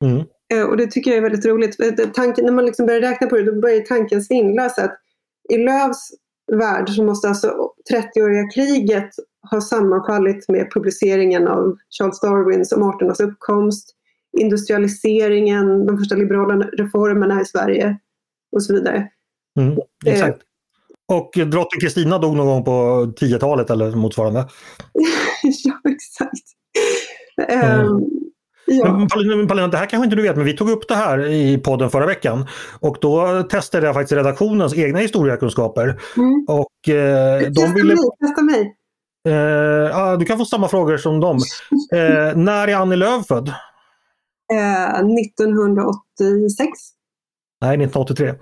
Mm. 0.05 0.25
Eh, 0.55 0.69
och 0.69 0.77
det 0.77 0.87
tycker 0.87 1.11
jag 1.11 1.19
är 1.19 1.23
väldigt 1.23 1.47
roligt. 1.47 1.77
Tanken, 2.15 2.45
när 2.45 2.53
man 2.53 2.65
liksom 2.67 2.87
börjar 2.87 3.01
räkna 3.01 3.27
på 3.27 3.37
det, 3.37 3.43
då 3.43 3.61
börjar 3.61 3.81
tanken 3.81 4.23
svindla. 4.23 4.69
Så 4.69 4.81
att 4.81 4.99
I 5.49 5.57
Lööfs 5.57 6.11
värld 6.53 6.89
så 6.91 7.05
måste 7.05 7.29
alltså 7.29 7.73
30-åriga 7.93 8.51
kriget 8.51 9.11
ha 9.51 9.61
sammanfallit 9.61 10.49
med 10.49 10.73
publiceringen 10.73 11.49
av 11.49 11.77
Charles 11.99 12.21
Darwins 12.21 12.73
om 12.73 12.83
arternas 12.83 13.21
uppkomst, 13.21 13.95
industrialiseringen, 14.39 15.87
de 15.87 15.99
första 15.99 16.15
liberala 16.15 16.55
reformerna 16.65 17.41
i 17.41 17.45
Sverige 17.45 17.99
och 18.53 18.63
så 18.63 18.75
vidare. 18.75 19.09
Mm, 19.59 19.79
exakt. 20.07 20.43
Eh, 20.43 21.17
och 21.17 21.31
drottning 21.33 21.81
Kristina 21.81 22.19
dog 22.19 22.37
någon 22.37 22.47
gång 22.47 22.65
på 22.65 22.71
10-talet 23.21 23.71
eller 23.71 23.91
motsvarande. 23.91 24.39
ja, 25.43 25.81
exakt. 25.91 26.45
Mm. 27.49 27.87
Um, 27.87 28.21
Ja. 28.73 29.07
Paulina, 29.11 29.69
det 29.69 29.77
här 29.77 29.87
kanske 29.87 30.05
inte 30.05 30.17
du 30.17 30.23
vet, 30.23 30.37
men 30.37 30.45
vi 30.45 30.57
tog 30.57 30.71
upp 30.71 30.89
det 30.89 30.95
här 30.95 31.27
i 31.27 31.59
podden 31.59 31.91
förra 31.91 32.07
veckan. 32.07 32.47
Och 32.81 32.97
då 33.01 33.43
testade 33.43 33.87
jag 33.87 33.95
faktiskt 33.95 34.13
redaktionens 34.13 34.75
egna 34.75 34.99
historiekunskaper. 34.99 36.01
Mm. 36.17 36.45
Och, 36.49 36.89
eh, 36.89 37.41
testa 37.41 37.67
de 37.67 37.75
ville... 37.75 37.95
mig, 37.95 38.05
testa 38.21 38.43
mig. 38.43 38.77
Eh, 39.29 40.19
du 40.19 40.25
kan 40.25 40.39
få 40.39 40.45
samma 40.45 40.69
frågor 40.69 40.97
som 40.97 41.21
dem. 41.21 41.39
Eh, 41.93 42.37
när 42.37 42.69
är 42.69 42.77
Annie 42.77 42.97
Lööf 42.97 43.27
född? 43.27 43.55
1986. 45.27 46.71
Nej, 47.61 47.71
1983. 47.71 48.35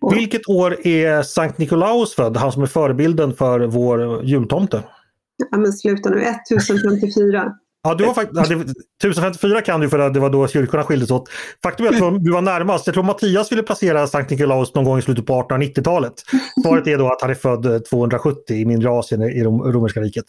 Oh. 0.00 0.14
Vilket 0.14 0.48
år 0.48 0.86
är 0.86 1.22
Sankt 1.22 1.58
Nikolaus 1.58 2.14
född? 2.14 2.36
Han 2.36 2.52
som 2.52 2.62
är 2.62 2.66
förebilden 2.66 3.34
för 3.34 3.60
vår 3.60 4.24
jultomte. 4.24 4.82
Ja, 5.50 5.58
men 5.58 5.72
sluta 5.72 6.10
nu, 6.10 6.22
1054. 6.22 7.52
Ja, 7.82 7.94
du 7.94 8.04
har 8.04 8.14
faktiskt, 8.14 8.50
ja, 8.50 8.56
1054 8.98 9.60
kan 9.60 9.80
du 9.80 9.88
för 9.88 9.98
att 9.98 10.14
det 10.14 10.20
var 10.20 10.30
då 10.30 10.48
kyrkorna 10.48 10.84
skildes 10.84 11.10
åt. 11.10 11.28
Faktum 11.62 11.86
är 11.86 11.90
att 11.90 12.24
du 12.24 12.32
var 12.32 12.40
närmast. 12.40 12.86
Jag 12.86 12.94
tror 12.94 13.04
Mattias 13.04 13.52
ville 13.52 13.62
placera 13.62 14.06
Sankt 14.06 14.30
Nikolaus 14.30 14.74
någon 14.74 14.84
gång 14.84 14.98
i 14.98 15.02
slutet 15.02 15.26
på 15.26 15.42
1890-talet. 15.42 16.12
Svaret 16.62 16.86
är 16.86 16.98
då 16.98 17.06
att 17.06 17.20
han 17.20 17.30
är 17.30 17.34
född 17.34 17.84
270 17.84 18.56
i 18.56 18.64
mindre 18.64 18.90
Asien 18.90 19.22
i 19.22 19.44
rom 19.44 19.62
romerska 19.62 20.00
riket. 20.00 20.24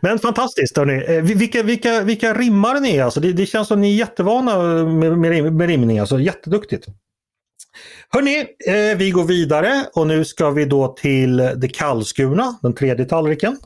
Men 0.00 0.18
fantastiskt 0.18 0.76
hörni. 0.76 1.16
Eh, 1.16 1.22
vilka, 1.22 1.62
vilka, 1.62 2.00
vilka 2.00 2.34
rimmar 2.34 2.80
ni 2.80 2.96
är 2.96 3.04
alltså. 3.04 3.20
Det, 3.20 3.32
det 3.32 3.46
känns 3.46 3.68
som 3.68 3.80
ni 3.80 3.92
är 3.92 3.98
jättevana 3.98 4.84
med, 4.84 5.18
med, 5.18 5.52
med 5.52 5.68
rimning. 5.68 5.98
Alltså. 5.98 6.20
Jätteduktigt. 6.20 6.86
Hörni, 8.08 8.38
eh, 8.66 8.98
vi 8.98 9.10
går 9.10 9.24
vidare 9.24 9.86
och 9.94 10.06
nu 10.06 10.24
ska 10.24 10.50
vi 10.50 10.64
då 10.64 10.88
till 10.88 11.36
det 11.36 11.68
kallskurna, 11.68 12.58
den 12.62 12.74
tredje 12.74 13.04
tallriken. 13.04 13.58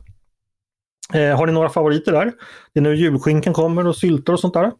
Eh, 1.14 1.36
har 1.36 1.46
ni 1.46 1.52
några 1.52 1.68
favoriter 1.68 2.12
där? 2.12 2.32
Det 2.74 2.80
är 2.80 2.82
nu 2.82 2.96
julskinkan 2.96 3.52
kommer 3.52 3.86
och 3.86 3.96
syltor 3.96 4.32
och 4.32 4.40
sånt 4.40 4.54
där. 4.54 4.72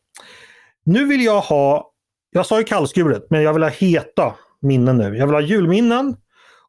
Nu 0.84 1.06
vill 1.06 1.24
jag 1.24 1.40
ha, 1.40 1.90
jag 2.30 2.46
sa 2.46 2.58
ju 2.58 2.64
kallskuret, 2.64 3.26
men 3.30 3.42
jag 3.42 3.52
vill 3.52 3.62
ha 3.62 3.70
heta 3.70 4.34
minnen 4.62 4.96
nu. 4.96 5.16
Jag 5.16 5.26
vill 5.26 5.34
ha 5.34 5.40
julminnen. 5.40 6.16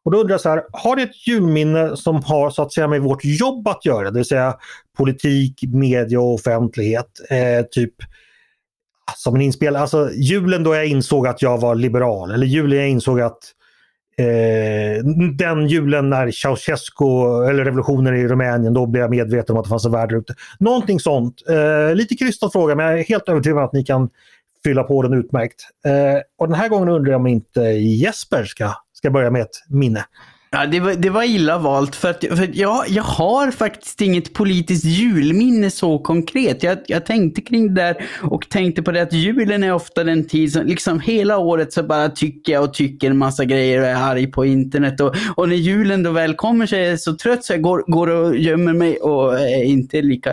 Och 0.02 0.10
då 0.10 0.18
undrar 0.18 0.34
jag 0.34 0.40
så 0.40 0.48
här, 0.48 0.64
har 0.72 0.96
det 0.96 1.02
ett 1.02 1.28
julminne 1.28 1.96
som 1.96 2.22
har 2.22 2.50
så 2.50 2.62
att 2.62 2.72
säga 2.72 2.88
med 2.88 3.02
vårt 3.02 3.24
jobb 3.24 3.68
att 3.68 3.84
göra? 3.84 4.10
Det 4.10 4.18
vill 4.18 4.24
säga 4.24 4.56
politik, 4.96 5.64
media 5.72 6.20
och 6.20 6.34
offentlighet. 6.34 7.20
Eh, 7.30 7.66
typ 7.70 7.94
som 9.16 9.34
en 9.34 9.40
inspel, 9.40 9.76
alltså 9.76 10.10
julen 10.12 10.62
då 10.64 10.74
jag 10.74 10.86
insåg 10.86 11.26
att 11.26 11.42
jag 11.42 11.58
var 11.58 11.74
liberal 11.74 12.30
eller 12.30 12.46
julen 12.46 12.78
jag 12.78 12.88
insåg 12.88 13.20
att 13.20 13.54
Eh, 14.18 15.04
den 15.34 15.68
julen 15.68 16.10
när 16.10 16.30
Ceausescu, 16.30 17.04
eller 17.48 17.64
revolutionen 17.64 18.16
i 18.16 18.28
Rumänien, 18.28 18.74
då 18.74 18.86
blev 18.86 19.00
jag 19.02 19.10
medveten 19.10 19.56
om 19.56 19.60
att 19.60 19.64
det 19.64 19.68
fanns 19.68 19.84
en 19.84 19.92
värld 19.92 20.12
ute. 20.12 20.34
Någonting 20.58 21.00
sånt. 21.00 21.42
Eh, 21.48 21.94
lite 21.94 22.16
krystad 22.16 22.50
fråga 22.50 22.74
men 22.74 22.86
jag 22.86 23.00
är 23.00 23.04
helt 23.04 23.28
övertygad 23.28 23.58
om 23.58 23.64
att 23.64 23.72
ni 23.72 23.84
kan 23.84 24.10
fylla 24.64 24.82
på 24.82 25.02
den 25.02 25.14
utmärkt. 25.14 25.62
Eh, 25.86 26.20
och 26.38 26.48
den 26.48 26.56
här 26.56 26.68
gången 26.68 26.88
undrar 26.88 27.12
jag 27.12 27.20
om 27.20 27.26
inte 27.26 27.60
Jesper 27.60 28.44
ska, 28.44 28.72
ska 28.92 29.10
börja 29.10 29.30
med 29.30 29.42
ett 29.42 29.64
minne. 29.68 30.04
Ja, 30.50 30.66
det 30.66 30.80
var, 30.80 30.94
det 30.94 31.10
var 31.10 31.22
illa 31.22 31.58
valt 31.58 31.96
för 31.96 32.10
att, 32.10 32.24
för 32.24 32.44
att 32.44 32.54
jag, 32.54 32.84
jag 32.88 33.02
har 33.02 33.50
faktiskt 33.50 34.00
inget 34.00 34.32
politiskt 34.32 34.84
julminne 34.84 35.70
så 35.70 35.98
konkret. 35.98 36.62
Jag, 36.62 36.78
jag 36.86 37.06
tänkte 37.06 37.40
kring 37.40 37.74
det 37.74 37.82
där 37.82 38.08
och 38.22 38.48
tänkte 38.48 38.82
på 38.82 38.92
det 38.92 39.02
att 39.02 39.12
julen 39.12 39.62
är 39.62 39.72
ofta 39.72 40.04
den 40.04 40.28
tid 40.28 40.52
som, 40.52 40.66
liksom 40.66 41.00
hela 41.00 41.38
året 41.38 41.72
så 41.72 41.82
bara 41.82 42.08
tycker 42.08 42.52
jag 42.52 42.64
och 42.64 42.74
tycker 42.74 43.10
en 43.10 43.18
massa 43.18 43.44
grejer 43.44 43.80
och 43.80 43.86
är 43.86 43.94
arg 43.94 44.26
på 44.26 44.44
internet. 44.44 45.00
Och, 45.00 45.14
och 45.36 45.48
när 45.48 45.56
julen 45.56 46.02
då 46.02 46.10
väl 46.10 46.34
kommer 46.34 46.66
så 46.66 46.76
är 46.76 46.90
jag 46.90 47.00
så 47.00 47.16
trött 47.16 47.44
så 47.44 47.52
jag 47.52 47.62
går, 47.62 47.84
går 47.86 48.06
och 48.06 48.36
gömmer 48.36 48.72
mig 48.72 48.96
och 48.96 49.40
är 49.40 49.64
inte 49.64 50.02
lika 50.02 50.30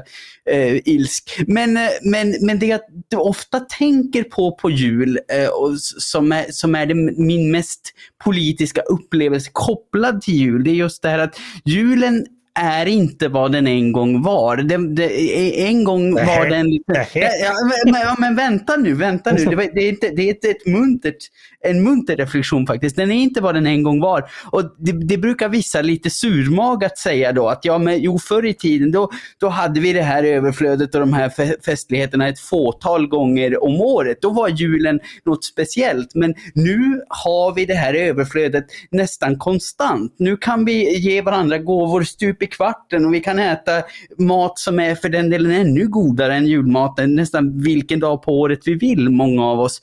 eh, 0.49 0.87
ilsk. 0.87 1.43
Men, 1.47 1.77
eh, 1.77 1.89
men, 2.01 2.35
men 2.41 2.59
det 2.59 2.65
jag 2.65 2.81
ofta 3.15 3.59
tänker 3.59 4.23
på 4.23 4.51
på 4.51 4.69
jul 4.69 5.19
eh, 5.27 5.49
och 5.49 5.79
som 5.79 6.31
är, 6.31 6.45
som 6.49 6.75
är 6.75 6.85
det, 6.85 6.95
min 7.17 7.51
mest 7.51 7.91
politiska 8.23 8.81
upplevelse 8.81 9.49
kopplad 9.53 10.04
till 10.11 10.33
jul, 10.33 10.63
det 10.63 10.69
är 10.69 10.75
just 10.75 11.01
det 11.01 11.09
här 11.09 11.19
att 11.19 11.39
julen 11.65 12.25
är 12.59 12.85
inte 12.85 13.27
vad 13.27 13.51
den 13.51 13.67
en 13.67 13.91
gång 13.91 14.21
var. 14.21 14.57
Det, 14.57 14.95
det, 14.95 15.67
en 15.67 15.83
gång 15.83 16.13
var 16.13 16.49
den... 16.49 16.67
Ja, 17.13 17.53
men, 17.93 18.19
men, 18.19 18.35
vänta 18.35 18.75
nu, 18.75 18.93
vänta 18.93 19.31
nu. 19.31 19.45
Det, 19.45 19.55
det 19.55 19.89
är, 19.89 19.93
ett, 19.93 20.15
det 20.15 20.29
är 20.29 20.31
ett, 20.31 20.45
ett 20.45 20.65
muntert 20.65 21.17
en 21.65 21.83
munter 21.83 22.15
reflektion 22.15 22.67
faktiskt. 22.67 22.95
Den 22.95 23.11
är 23.11 23.15
inte 23.15 23.41
vad 23.41 23.55
den 23.55 23.67
en 23.67 23.83
gång 23.83 23.99
var. 23.99 24.29
Och 24.45 24.63
det, 24.77 24.91
det 24.91 25.17
brukar 25.17 25.49
vissa 25.49 25.81
lite 25.81 26.09
surmagat 26.09 26.97
säga 26.97 27.31
då 27.31 27.49
att 27.49 27.65
ja, 27.65 27.77
men 27.77 28.01
jo 28.01 28.19
förr 28.19 28.45
i 28.45 28.53
tiden 28.53 28.91
då, 28.91 29.11
då 29.39 29.47
hade 29.47 29.79
vi 29.79 29.93
det 29.93 30.01
här 30.01 30.23
överflödet 30.23 30.95
och 30.95 31.01
de 31.01 31.13
här 31.13 31.61
festligheterna 31.65 32.27
ett 32.27 32.39
fåtal 32.39 33.07
gånger 33.07 33.63
om 33.63 33.81
året. 33.81 34.17
Då 34.21 34.29
var 34.29 34.49
julen 34.49 34.99
något 35.25 35.45
speciellt. 35.45 36.15
Men 36.15 36.33
nu 36.53 37.01
har 37.09 37.55
vi 37.55 37.65
det 37.65 37.73
här 37.73 37.93
överflödet 37.93 38.65
nästan 38.91 39.37
konstant. 39.37 40.15
Nu 40.17 40.37
kan 40.37 40.65
vi 40.65 40.97
ge 40.97 41.21
varandra 41.21 41.57
gåvor 41.57 42.03
stup 42.03 42.43
i 42.43 42.47
kvarten 42.47 43.05
och 43.05 43.13
vi 43.13 43.19
kan 43.19 43.39
äta 43.39 43.71
mat 44.17 44.59
som 44.59 44.79
är 44.79 44.95
för 44.95 45.09
den 45.09 45.29
delen 45.29 45.51
ännu 45.51 45.87
godare 45.87 46.35
än 46.35 46.47
julmaten 46.47 47.15
nästan 47.15 47.61
vilken 47.61 47.99
dag 47.99 48.23
på 48.23 48.39
året 48.39 48.59
vi 48.65 48.73
vill, 48.73 49.09
många 49.09 49.45
av 49.45 49.59
oss. 49.59 49.81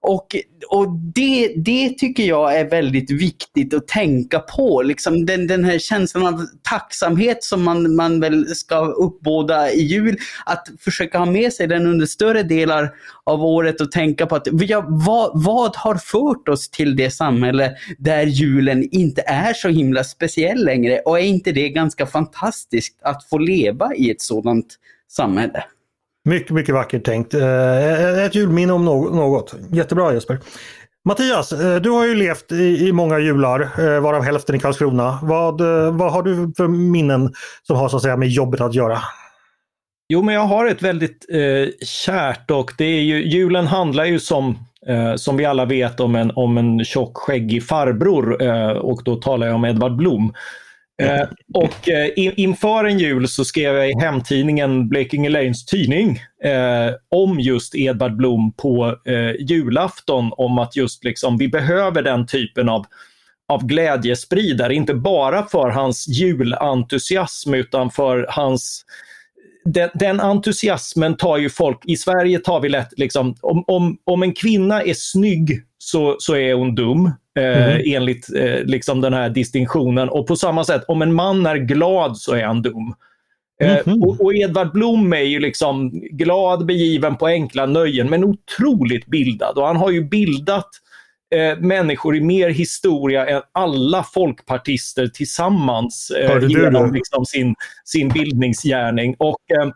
Och, 0.00 0.36
och 0.68 0.88
det, 1.14 1.52
det 1.56 1.98
tycker 1.98 2.22
jag 2.22 2.56
är 2.56 2.70
väldigt 2.70 3.10
viktigt 3.10 3.74
att 3.74 3.88
tänka 3.88 4.38
på. 4.38 4.82
Liksom 4.82 5.26
den, 5.26 5.46
den 5.46 5.64
här 5.64 5.78
känslan 5.78 6.26
av 6.26 6.46
tacksamhet 6.62 7.44
som 7.44 7.64
man, 7.64 7.96
man 7.96 8.20
väl 8.20 8.46
ska 8.46 8.86
uppbåda 8.86 9.70
i 9.70 9.82
jul. 9.82 10.16
Att 10.46 10.68
försöka 10.80 11.18
ha 11.18 11.26
med 11.26 11.52
sig 11.52 11.66
den 11.66 11.86
under 11.86 12.06
större 12.06 12.42
delar 12.42 12.90
av 13.24 13.44
året 13.44 13.80
och 13.80 13.92
tänka 13.92 14.26
på 14.26 14.36
att 14.36 14.48
ja, 14.52 14.84
vad, 14.88 15.30
vad 15.44 15.76
har 15.76 15.94
fört 15.94 16.48
oss 16.48 16.70
till 16.70 16.96
det 16.96 17.10
samhälle 17.10 17.76
där 17.98 18.26
julen 18.26 18.88
inte 18.90 19.22
är 19.26 19.54
så 19.54 19.68
himla 19.68 20.04
speciell 20.04 20.64
längre? 20.64 20.98
Och 20.98 21.18
är 21.18 21.24
inte 21.24 21.52
det 21.52 21.68
ganska 21.68 22.06
fantastiskt 22.06 22.98
att 23.02 23.24
få 23.24 23.38
leva 23.38 23.94
i 23.94 24.10
ett 24.10 24.22
sådant 24.22 24.76
samhälle? 25.08 25.64
Mycket, 26.28 26.50
mycket 26.50 26.74
vackert 26.74 27.04
tänkt. 27.04 27.34
Eh, 27.34 27.42
eh, 27.42 28.24
ett 28.24 28.34
julminne 28.34 28.72
om 28.72 28.84
något. 28.84 29.54
Jättebra 29.72 30.14
Jesper. 30.14 30.38
Mattias, 31.04 31.52
eh, 31.52 31.76
du 31.76 31.90
har 31.90 32.06
ju 32.06 32.14
levt 32.14 32.52
i, 32.52 32.92
många 32.92 33.18
jular, 33.18 34.00
varav 34.00 34.22
hälften 34.22 34.54
i 34.54 34.58
Karlskrona. 34.58 35.18
Vad, 35.22 35.60
vad 35.92 36.12
har 36.12 36.22
du 36.22 36.52
för 36.56 36.68
minnen 36.68 37.32
som 37.62 37.76
har 37.76 37.88
så 37.88 37.96
att 37.96 38.02
säga 38.02 38.16
med 38.16 38.28
jobbet 38.28 38.60
att 38.60 38.74
göra? 38.74 38.98
Jo, 40.08 40.22
men 40.22 40.34
jag 40.34 40.46
har 40.46 40.66
ett 40.66 40.82
väldigt 40.82 41.26
eh, 41.32 41.86
kärt 41.86 42.50
och 42.50 42.72
det 42.78 42.84
är 42.84 43.00
ju, 43.00 43.28
julen 43.28 43.66
handlar 43.66 44.04
ju 44.04 44.18
som, 44.18 44.58
eh, 44.86 45.14
som 45.14 45.36
vi 45.36 45.44
alla 45.44 45.64
vet 45.64 46.00
om 46.00 46.14
en, 46.14 46.32
om 46.34 46.58
en 46.58 46.84
tjock 46.84 47.16
skäggig 47.16 47.66
farbror 47.66 48.42
eh, 48.42 48.70
och 48.70 49.02
då 49.04 49.16
talar 49.16 49.46
jag 49.46 49.56
om 49.56 49.64
Edvard 49.64 49.96
Blom. 49.96 50.32
Eh, 51.02 51.28
och 51.54 51.88
eh, 51.88 52.10
inför 52.16 52.84
en 52.84 52.98
jul 52.98 53.28
så 53.28 53.44
skrev 53.44 53.76
jag 53.76 53.90
i 53.90 53.94
hemtidningen 54.00 54.88
Blekinge 54.88 55.28
Lanes 55.28 55.66
tidning 55.66 56.20
eh, 56.44 56.94
om 57.08 57.40
just 57.40 57.74
Edvard 57.74 58.16
Blom 58.16 58.52
på 58.52 58.96
eh, 59.04 59.32
julafton 59.38 60.32
om 60.32 60.58
att 60.58 60.76
just 60.76 61.04
liksom 61.04 61.38
vi 61.38 61.48
behöver 61.48 62.02
den 62.02 62.26
typen 62.26 62.68
av 62.68 62.86
av 63.48 63.66
glädjespridare, 63.66 64.74
inte 64.74 64.94
bara 64.94 65.46
för 65.46 65.70
hans 65.70 66.08
julentusiasm 66.08 67.54
utan 67.54 67.90
för 67.90 68.26
hans 68.28 68.84
den, 69.64 69.90
den, 69.94 70.20
entusiasmen 70.20 71.16
tar 71.16 71.36
ju 71.36 71.50
folk, 71.50 71.80
i 71.84 71.96
Sverige 71.96 72.38
tar 72.38 72.60
vi 72.60 72.68
lätt, 72.68 72.88
liksom, 72.96 73.34
om, 73.40 73.64
om, 73.66 73.98
om 74.04 74.22
en 74.22 74.34
kvinna 74.34 74.82
är 74.82 74.94
snygg 74.94 75.62
så, 75.78 76.16
så 76.18 76.36
är 76.36 76.54
hon 76.54 76.74
dum. 76.74 77.10
Eh, 77.38 77.66
mm. 77.66 77.82
enligt 77.86 78.34
eh, 78.36 78.64
liksom 78.64 79.00
den 79.00 79.12
här 79.12 79.30
distinktionen. 79.30 80.08
Och 80.08 80.26
på 80.26 80.36
samma 80.36 80.64
sätt, 80.64 80.84
om 80.88 81.02
en 81.02 81.14
man 81.14 81.46
är 81.46 81.56
glad 81.56 82.16
så 82.16 82.34
är 82.34 82.44
han 82.44 82.62
dum. 82.62 82.94
Mm 83.60 83.76
-hmm. 83.76 84.04
och, 84.04 84.20
och, 84.20 84.34
Edvard 84.34 84.72
Blom 84.72 85.12
är 85.12 85.22
ju 85.22 85.40
liksom 85.40 85.90
glad, 85.90 86.66
begiven 86.66 87.16
på 87.16 87.26
enkla 87.26 87.66
nöjen, 87.66 88.10
men 88.10 88.24
otroligt 88.24 89.06
bildad. 89.06 89.58
Och 89.58 89.66
han 89.66 89.76
har 89.76 89.90
ju 89.90 90.04
bildat 90.04 90.68
eh, 91.34 91.58
människor 91.58 92.16
i 92.16 92.20
mer 92.20 92.50
historia 92.50 93.26
än 93.26 93.42
alla 93.52 94.02
folkpartister 94.02 95.06
tillsammans 95.06 96.10
eh, 96.10 96.48
genom 96.48 96.92
liksom, 96.92 97.24
sin, 97.26 97.54
sin 97.84 98.08
bildningsgärning. 98.08 99.16
Och, 99.18 99.50
eh, 99.50 99.68
Eh, 99.68 99.72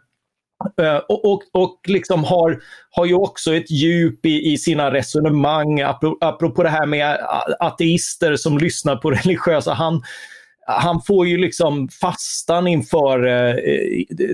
Eh, 0.80 0.96
och, 0.96 1.24
och, 1.24 1.42
och 1.52 1.80
liksom 1.88 2.24
har, 2.24 2.60
har 2.90 3.06
ju 3.06 3.14
också 3.14 3.54
ett 3.54 3.70
djup 3.70 4.26
i, 4.26 4.52
i 4.52 4.58
sina 4.58 4.92
resonemang, 4.92 5.80
apropå 6.20 6.62
det 6.62 6.68
här 6.68 6.86
med 6.86 7.18
ateister 7.60 8.36
som 8.36 8.58
lyssnar 8.58 8.96
på 8.96 9.10
religiösa. 9.24 9.72
Han, 9.72 10.02
han 10.66 11.02
får 11.02 11.26
ju 11.26 11.36
liksom 11.36 11.88
fastan 11.88 12.66
inför, 12.66 13.26
eh, 13.26 13.54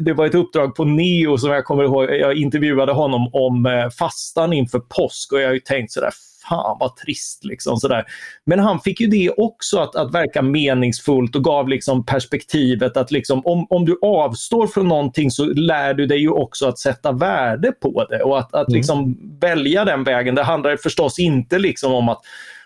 det 0.01 0.13
var 0.13 0.27
ett 0.27 0.35
uppdrag 0.35 0.75
på 0.75 0.85
Neo 0.85 1.39
som 1.39 1.51
jag 1.51 1.65
kommer 1.65 1.85
ihåg, 1.85 2.05
jag 2.05 2.37
intervjuade 2.37 2.93
honom 2.93 3.31
om 3.33 3.67
eh, 3.67 3.91
fastan 3.91 4.53
inför 4.53 4.79
påsk 4.79 5.33
och 5.33 5.41
jag 5.41 5.47
har 5.47 5.55
ju 5.55 5.61
tänkt 5.61 5.93
sådär, 5.93 6.13
fan 6.49 6.77
vad 6.81 6.97
trist. 6.97 7.45
Liksom, 7.45 7.77
sådär. 7.77 8.05
Men 8.47 8.59
han 8.59 8.81
fick 8.81 9.01
ju 9.01 9.07
det 9.07 9.31
också 9.31 9.79
att, 9.79 9.97
att 9.97 10.15
verka 10.15 10.43
meningsfullt 10.43 11.37
och 11.37 11.45
gav 11.45 11.69
liksom 11.69 12.07
perspektivet 12.07 12.97
att 12.97 13.11
liksom, 13.11 13.43
om, 13.45 13.67
om 13.71 13.85
du 13.85 13.99
avstår 14.03 14.67
från 14.67 14.89
någonting 14.89 15.31
så 15.31 15.45
lär 15.45 15.95
du 15.95 16.07
dig 16.07 16.19
ju 16.19 16.31
också 16.31 16.69
att 16.69 16.79
sätta 16.79 17.13
värde 17.13 17.73
på 17.73 18.07
det 18.11 18.23
och 18.23 18.39
att, 18.39 18.55
att 18.55 18.69
mm. 18.69 18.77
liksom 18.77 19.19
välja 19.41 19.85
den 19.85 20.05
vägen. 20.05 20.35
Det 20.35 20.43
handlar 20.43 20.77
förstås 20.77 21.19
inte 21.19 21.59
liksom 21.59 21.95
om 21.95 22.09
att 22.09 22.21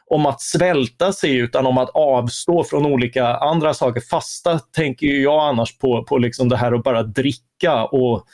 om 0.07 0.27
att 0.27 0.41
svälta 0.41 1.13
sig 1.13 1.37
utan 1.37 1.67
om 1.67 1.79
att 1.79 1.91
avstå 1.95 2.65
från 2.65 2.87
olika 2.87 3.27
andra 3.27 3.75
saker. 3.75 4.01
Fasta 4.11 4.59
tänker 4.59 5.07
jag 5.07 5.49
annars 5.49 5.79
på, 5.79 6.05
på 6.05 6.19
liksom 6.19 6.49
det 6.49 6.57
här 6.57 6.73
att 6.73 6.83
bara 6.83 7.03
dricka 7.03 7.85
och 7.85 8.25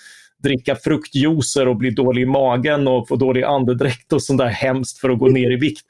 dricka 0.42 0.76
fruktjuicer 0.76 1.68
och 1.68 1.76
bli 1.76 1.90
dålig 1.90 2.22
i 2.22 2.26
magen 2.26 2.88
och 2.88 3.08
få 3.08 3.16
dålig 3.16 3.42
andedräkt 3.42 4.12
och 4.12 4.22
sånt 4.22 4.38
där 4.38 4.46
hemskt 4.46 4.98
för 4.98 5.10
att 5.10 5.18
gå 5.18 5.28
ner 5.28 5.50
i 5.50 5.56
vikt. 5.56 5.86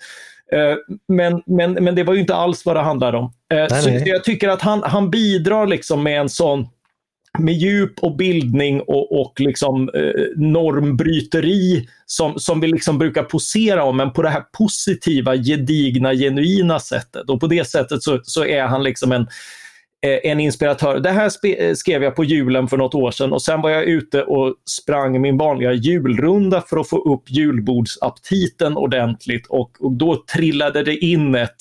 Eh, 0.53 0.77
men, 1.09 1.43
men, 1.47 1.73
men 1.73 1.95
det 1.95 2.05
var 2.05 2.15
ju 2.15 2.21
inte 2.21 2.35
alls 2.35 2.67
vad 2.67 2.77
det 2.77 2.83
handlade 2.83 3.19
om. 3.19 3.25
Eh, 3.25 3.67
nej, 3.71 3.83
så 3.83 3.91
nej. 3.91 4.03
jag 4.07 4.25
tycker 4.25 4.49
att 4.49 4.63
han, 4.63 4.83
han 4.83 5.11
bidrar 5.11 5.67
liksom 5.67 6.03
med 6.03 6.21
en 6.21 6.29
sån 6.29 6.67
med 7.39 7.55
djup 7.55 7.99
och 7.99 8.17
bildning 8.17 8.81
och, 8.81 9.21
och 9.21 9.41
liksom, 9.41 9.91
eh, 9.95 10.25
normbryteri 10.37 11.89
som, 12.07 12.39
som 12.39 12.61
vi 12.61 12.67
liksom 12.67 12.99
brukar 12.99 13.23
posera 13.23 13.85
om, 13.85 13.97
men 13.97 14.13
på 14.13 14.23
det 14.23 14.29
här 14.29 14.45
positiva, 14.59 15.37
gedigna, 15.37 16.15
genuina 16.15 16.81
sättet. 16.81 17.31
Och 17.31 17.41
på 17.41 17.47
det 17.47 17.69
sättet 17.69 18.03
så, 18.03 18.21
så 18.23 18.45
är 18.45 18.63
han 18.63 18.83
liksom 18.83 19.13
en, 19.13 19.27
Eh, 20.07 20.31
en 20.31 20.41
inspiratör. 20.41 21.01
Det 21.01 21.11
här 21.11 21.31
eh, 21.61 21.75
skrev 21.75 22.03
jag 22.03 22.17
på 22.17 22.25
julen 22.25 22.69
för 22.69 22.77
något 22.77 22.95
år 22.95 23.11
sedan 23.11 23.33
och 23.33 23.43
sen 23.43 23.61
var 23.61 23.71
jag 23.71 23.85
ute 23.85 24.23
och 24.23 24.55
sprang 24.71 25.21
min 25.21 25.39
vanliga 25.39 25.73
julrunda 25.73 26.61
för 26.61 26.77
att 26.81 26.89
få 26.89 26.99
upp 27.15 27.31
julbordsaptiten 27.31 28.77
ordentligt 28.77 29.47
och, 29.47 29.71
och 29.81 29.93
då 29.93 30.25
trillade 30.35 30.83
det 30.83 30.97
in 30.97 31.35
ett, 31.35 31.57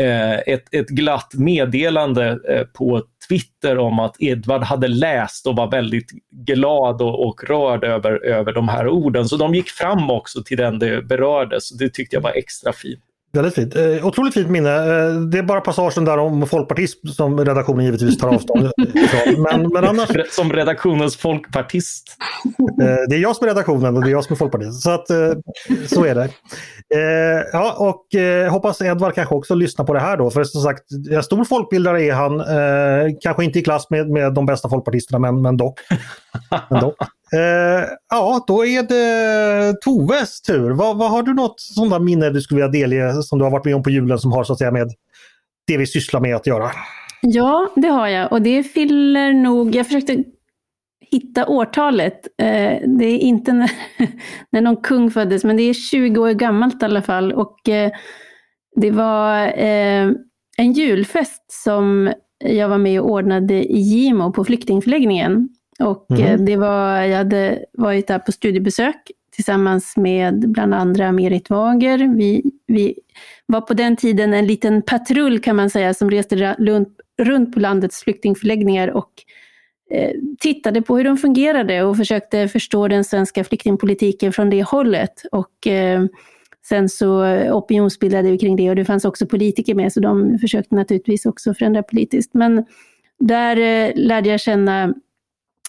eh, 0.00 0.38
ett, 0.38 0.74
ett 0.74 0.88
glatt 0.88 1.34
meddelande 1.34 2.38
på 2.74 3.02
Twitter 3.28 3.78
om 3.78 3.98
att 3.98 4.16
Edvard 4.18 4.62
hade 4.62 4.88
läst 4.88 5.46
och 5.46 5.56
var 5.56 5.70
väldigt 5.70 6.10
glad 6.30 7.02
och, 7.02 7.28
och 7.28 7.44
rörd 7.44 7.84
över, 7.84 8.24
över 8.24 8.52
de 8.52 8.68
här 8.68 8.88
orden. 8.88 9.28
Så 9.28 9.36
de 9.36 9.54
gick 9.54 9.68
fram 9.68 10.10
också 10.10 10.42
till 10.42 10.56
den 10.56 10.78
det 10.78 11.02
berörde, 11.02 11.60
så 11.60 11.76
det 11.76 11.88
tyckte 11.88 12.16
jag 12.16 12.22
var 12.22 12.32
extra 12.32 12.72
fint. 12.72 13.04
Väldigt 13.32 13.54
fint. 13.54 13.76
Eh, 13.76 14.06
otroligt 14.06 14.34
fint 14.34 14.50
minne. 14.50 14.74
Eh, 14.74 15.14
det 15.14 15.38
är 15.38 15.42
bara 15.42 15.60
passagen 15.60 16.04
där 16.04 16.18
om 16.18 16.46
folkpartism 16.46 17.06
som 17.06 17.44
redaktionen 17.44 17.84
givetvis 17.84 18.18
tar 18.18 18.28
avstånd 18.34 18.70
ifrån. 18.94 19.42
Men, 19.42 19.72
men 19.72 19.84
annars... 19.84 20.08
Som 20.30 20.52
redaktionens 20.52 21.16
folkpartist. 21.16 22.16
Eh, 22.82 23.08
det 23.08 23.16
är 23.16 23.18
jag 23.18 23.36
som 23.36 23.44
är 23.46 23.50
redaktionen 23.50 23.96
och 23.96 24.02
det 24.02 24.08
är 24.08 24.12
jag 24.12 24.24
som 24.24 24.34
är 24.34 24.36
folkpartist. 24.36 24.82
Så, 24.82 24.90
att, 24.90 25.10
eh, 25.10 25.32
så 25.86 26.04
är 26.04 26.14
det. 26.14 26.24
Eh, 26.94 27.44
ja, 27.52 27.74
och 27.78 28.14
eh, 28.14 28.52
hoppas 28.52 28.82
Edvard 28.82 29.14
kanske 29.14 29.34
också 29.34 29.54
lyssnar 29.54 29.84
på 29.84 29.94
det 29.94 30.00
här 30.00 30.16
då. 30.16 30.30
För 30.30 30.44
som 30.44 30.62
sagt, 30.62 30.82
en 31.12 31.22
stor 31.22 31.44
folkbildare 31.44 32.02
är 32.02 32.12
han. 32.12 32.42
kanske 33.20 33.44
inte 33.44 33.58
i 33.58 33.62
klass 33.62 33.90
med, 33.90 34.10
med 34.10 34.34
de 34.34 34.46
bästa 34.46 34.68
folkpartisterna, 34.68 35.18
men, 35.18 35.42
men 35.42 35.56
dock. 35.56 35.80
men 36.70 36.80
dock. 36.80 36.96
Eh, 37.32 37.88
ja, 38.10 38.44
då 38.46 38.66
är 38.66 38.82
det 38.82 39.80
Toves 39.80 40.42
tur. 40.42 40.70
Vad, 40.70 40.98
vad 40.98 41.10
har 41.10 41.22
du 41.22 41.34
något 41.34 41.60
sådant 41.60 42.04
minne 42.04 42.30
du 42.30 42.40
skulle 42.40 42.66
vilja 42.66 42.86
delge 42.88 43.22
som 43.22 43.38
du 43.38 43.44
har 43.44 43.50
varit 43.50 43.64
med 43.64 43.74
om 43.74 43.82
på 43.82 43.90
julen 43.90 44.18
som 44.18 44.32
har 44.32 44.44
så 44.44 44.52
att 44.52 44.58
säga 44.58 44.70
med 44.70 44.90
det 45.66 45.76
vi 45.76 45.86
sysslar 45.86 46.20
med 46.20 46.36
att 46.36 46.46
göra? 46.46 46.70
Ja, 47.22 47.70
det 47.76 47.88
har 47.88 48.08
jag 48.08 48.32
och 48.32 48.42
det 48.42 48.62
fyller 48.62 49.32
nog, 49.32 49.74
jag 49.74 49.86
försökte 49.86 50.24
hitta 51.10 51.46
årtalet. 51.46 52.26
Eh, 52.38 52.88
det 52.98 53.04
är 53.04 53.18
inte 53.18 53.52
när, 53.52 53.70
när 54.50 54.60
någon 54.60 54.76
kung 54.76 55.10
föddes, 55.10 55.44
men 55.44 55.56
det 55.56 55.62
är 55.62 55.74
20 55.74 56.20
år 56.20 56.30
gammalt 56.30 56.82
i 56.82 56.84
alla 56.84 57.02
fall. 57.02 57.32
Och 57.32 57.68
eh, 57.68 57.90
det 58.76 58.90
var 58.90 59.46
eh, 59.46 60.10
en 60.56 60.72
julfest 60.72 61.52
som 61.64 62.12
jag 62.44 62.68
var 62.68 62.78
med 62.78 63.00
och 63.00 63.10
ordnade 63.10 63.54
i 63.54 63.78
Gimo 63.78 64.32
på 64.32 64.44
flyktingförläggningen. 64.44 65.48
Och 65.80 66.10
mm. 66.10 66.44
det 66.44 66.56
var, 66.56 67.02
jag 67.02 67.16
hade 67.16 67.64
varit 67.72 68.06
där 68.06 68.18
på 68.18 68.32
studiebesök 68.32 69.10
tillsammans 69.34 69.96
med 69.96 70.50
bland 70.50 70.74
andra 70.74 71.12
Merit 71.12 71.50
Wager. 71.50 72.16
Vi, 72.16 72.42
vi 72.66 72.94
var 73.46 73.60
på 73.60 73.74
den 73.74 73.96
tiden 73.96 74.34
en 74.34 74.46
liten 74.46 74.82
patrull 74.82 75.40
kan 75.40 75.56
man 75.56 75.70
säga 75.70 75.94
som 75.94 76.10
reste 76.10 76.54
runt, 76.58 76.88
runt 77.22 77.54
på 77.54 77.60
landets 77.60 78.00
flyktingförläggningar 78.00 78.88
och 78.88 79.10
eh, 79.90 80.10
tittade 80.40 80.82
på 80.82 80.96
hur 80.96 81.04
de 81.04 81.16
fungerade 81.16 81.82
och 81.82 81.96
försökte 81.96 82.48
förstå 82.48 82.88
den 82.88 83.04
svenska 83.04 83.44
flyktingpolitiken 83.44 84.32
från 84.32 84.50
det 84.50 84.62
hållet. 84.62 85.22
Och, 85.32 85.66
eh, 85.66 86.04
sen 86.68 86.88
så 86.88 87.24
opinionsbildade 87.52 88.30
vi 88.30 88.38
kring 88.38 88.56
det 88.56 88.70
och 88.70 88.76
det 88.76 88.84
fanns 88.84 89.04
också 89.04 89.26
politiker 89.26 89.74
med, 89.74 89.92
så 89.92 90.00
de 90.00 90.38
försökte 90.38 90.74
naturligtvis 90.74 91.26
också 91.26 91.54
förändra 91.54 91.82
politiskt. 91.82 92.34
Men 92.34 92.64
där 93.18 93.56
eh, 93.56 93.92
lärde 93.94 94.28
jag 94.28 94.40
känna 94.40 94.94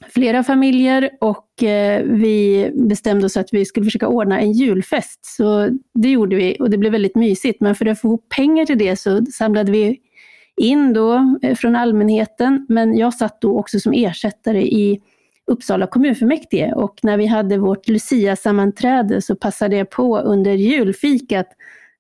flera 0.10 0.44
familjer 0.44 1.10
och 1.22 1.64
eh, 1.64 2.04
vi 2.04 2.72
bestämde 2.76 3.26
oss 3.26 3.38
att 3.38 3.50
vi 3.52 3.66
skulle 3.66 3.84
försöka 3.84 4.08
ordna 4.08 4.40
en 4.40 4.52
julfest. 4.52 5.26
Så 5.26 5.70
det 5.94 6.10
gjorde 6.10 6.36
vi 6.36 6.58
och 6.60 6.70
det 6.70 6.78
blev 6.78 6.92
väldigt 6.92 7.16
mysigt. 7.16 7.62
Men 7.62 7.76
för 7.76 7.86
att 7.86 8.02
få 8.02 8.08
ihop 8.08 8.30
pengar 8.30 8.66
till 8.66 8.78
det 8.78 8.96
så 8.96 9.26
samlade 9.26 9.72
vi 9.72 9.98
in 10.58 10.94
då 10.94 11.38
eh, 11.42 11.56
från 11.56 11.76
allmänheten. 11.76 12.66
Men 12.70 12.98
jag 12.98 13.14
satt 13.14 13.42
då 13.42 13.60
också 13.60 13.80
som 13.80 13.94
ersättare 13.94 14.62
i 14.62 15.02
Uppsala 15.48 15.88
kommunfullmäktige 15.88 16.74
och 16.76 17.00
när 17.04 17.18
vi 17.18 17.26
hade 17.26 17.58
vårt 17.58 17.88
Lucia-sammanträde 17.88 19.22
så 19.22 19.36
passade 19.36 19.76
jag 19.76 19.90
på 19.90 20.20
under 20.20 20.52
julfikat 20.52 21.48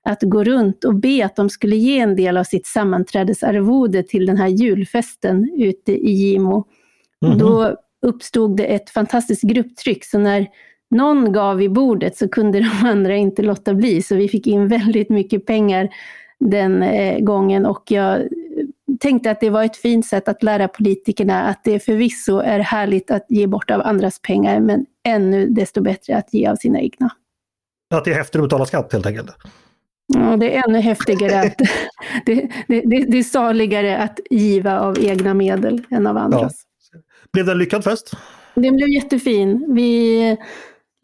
att 0.04 0.22
gå 0.22 0.43
runt 0.43 0.84
och 0.84 0.95
be 0.95 1.26
att 1.26 1.36
de 1.36 1.49
skulle 1.49 1.76
ge 1.76 1.99
en 1.99 2.16
del 2.16 2.38
av 2.38 2.43
sitt 2.43 2.68
sammanträdesarvode 2.68 4.04
till 4.04 4.26
den 4.26 4.38
här 4.38 4.47
julfesten 4.47 5.49
ute 5.58 5.91
i 5.91 6.12
Gimo. 6.12 6.66
Mm 7.26 7.36
-hmm. 7.36 7.39
Då 7.39 7.62
mhm 7.62 7.76
uppstod 8.02 8.58
det 8.58 8.66
ett 8.66 8.89
fantastiskt 8.89 9.43
grupptryck, 9.43 10.06
så 10.06 10.20
när 10.20 10.47
någon 10.89 11.34
gav 11.34 11.62
i 11.62 11.70
bordet 11.70 12.18
så 12.18 12.30
kunde 12.30 12.60
de 12.82 12.88
andra 12.88 13.16
inte 13.16 13.41
låta 13.41 13.74
bli, 13.74 14.02
så 14.02 14.16
vi 14.16 14.28
fick 14.28 14.47
in 14.47 14.68
väldigt 14.68 15.10
mycket 15.10 15.45
pengar 15.45 15.89
den 16.39 16.84
eh, 16.84 17.20
gången 17.20 17.66
och 17.66 17.84
jag 17.91 18.28
tänkte 18.99 19.32
att 19.32 19.39
det 19.39 19.49
var 19.49 19.64
ett 19.64 19.78
fint 19.78 20.06
sätt 20.06 20.28
att 20.28 20.43
lära 20.43 20.68
politikerna 20.68 21.43
att 21.43 21.64
det 21.64 21.80
förvisso 21.80 22.38
är 22.38 22.60
härligt 22.60 23.12
att 23.12 23.26
ge 23.30 23.47
bort 23.47 23.72
av 23.72 23.82
andras 23.82 24.22
pengar, 24.22 24.60
men 24.60 24.86
ännu 25.04 25.47
desto 25.47 25.82
bättre 25.82 26.18
att 26.18 26.34
ge 26.34 26.47
av 26.47 26.56
sina 26.56 26.80
egna. 26.80 27.10
Att 27.93 28.06
det 28.06 28.12
är 28.12 28.16
häftigt 28.16 28.36
att 28.36 28.41
betala 28.41 28.66
skatt 28.66 28.93
helt 28.93 29.06
enkelt? 29.06 29.32
Ja, 30.14 30.38
det 30.38 30.58
är 30.58 30.64
ännu 30.68 30.80
häftigare 30.80 31.39
att 31.39 31.58
det, 32.26 32.49
det, 32.68 32.82
det, 32.82 33.06
det 33.10 33.18
är 33.18 33.24
saligare 33.24 33.97
att 33.97 34.20
giva 34.30 34.80
av 34.80 34.99
egna 34.99 35.34
medel 35.34 35.82
än 35.89 36.08
av 36.08 36.18
andras. 36.18 36.66
Ja. 36.66 36.70
Blev 37.34 37.46
det 37.46 37.52
en 37.52 37.58
lyckad 37.58 37.84
fest? 37.84 38.12
Den 38.56 38.76
blev 38.76 38.90
jättefin. 38.90 39.66
Vi 39.76 40.38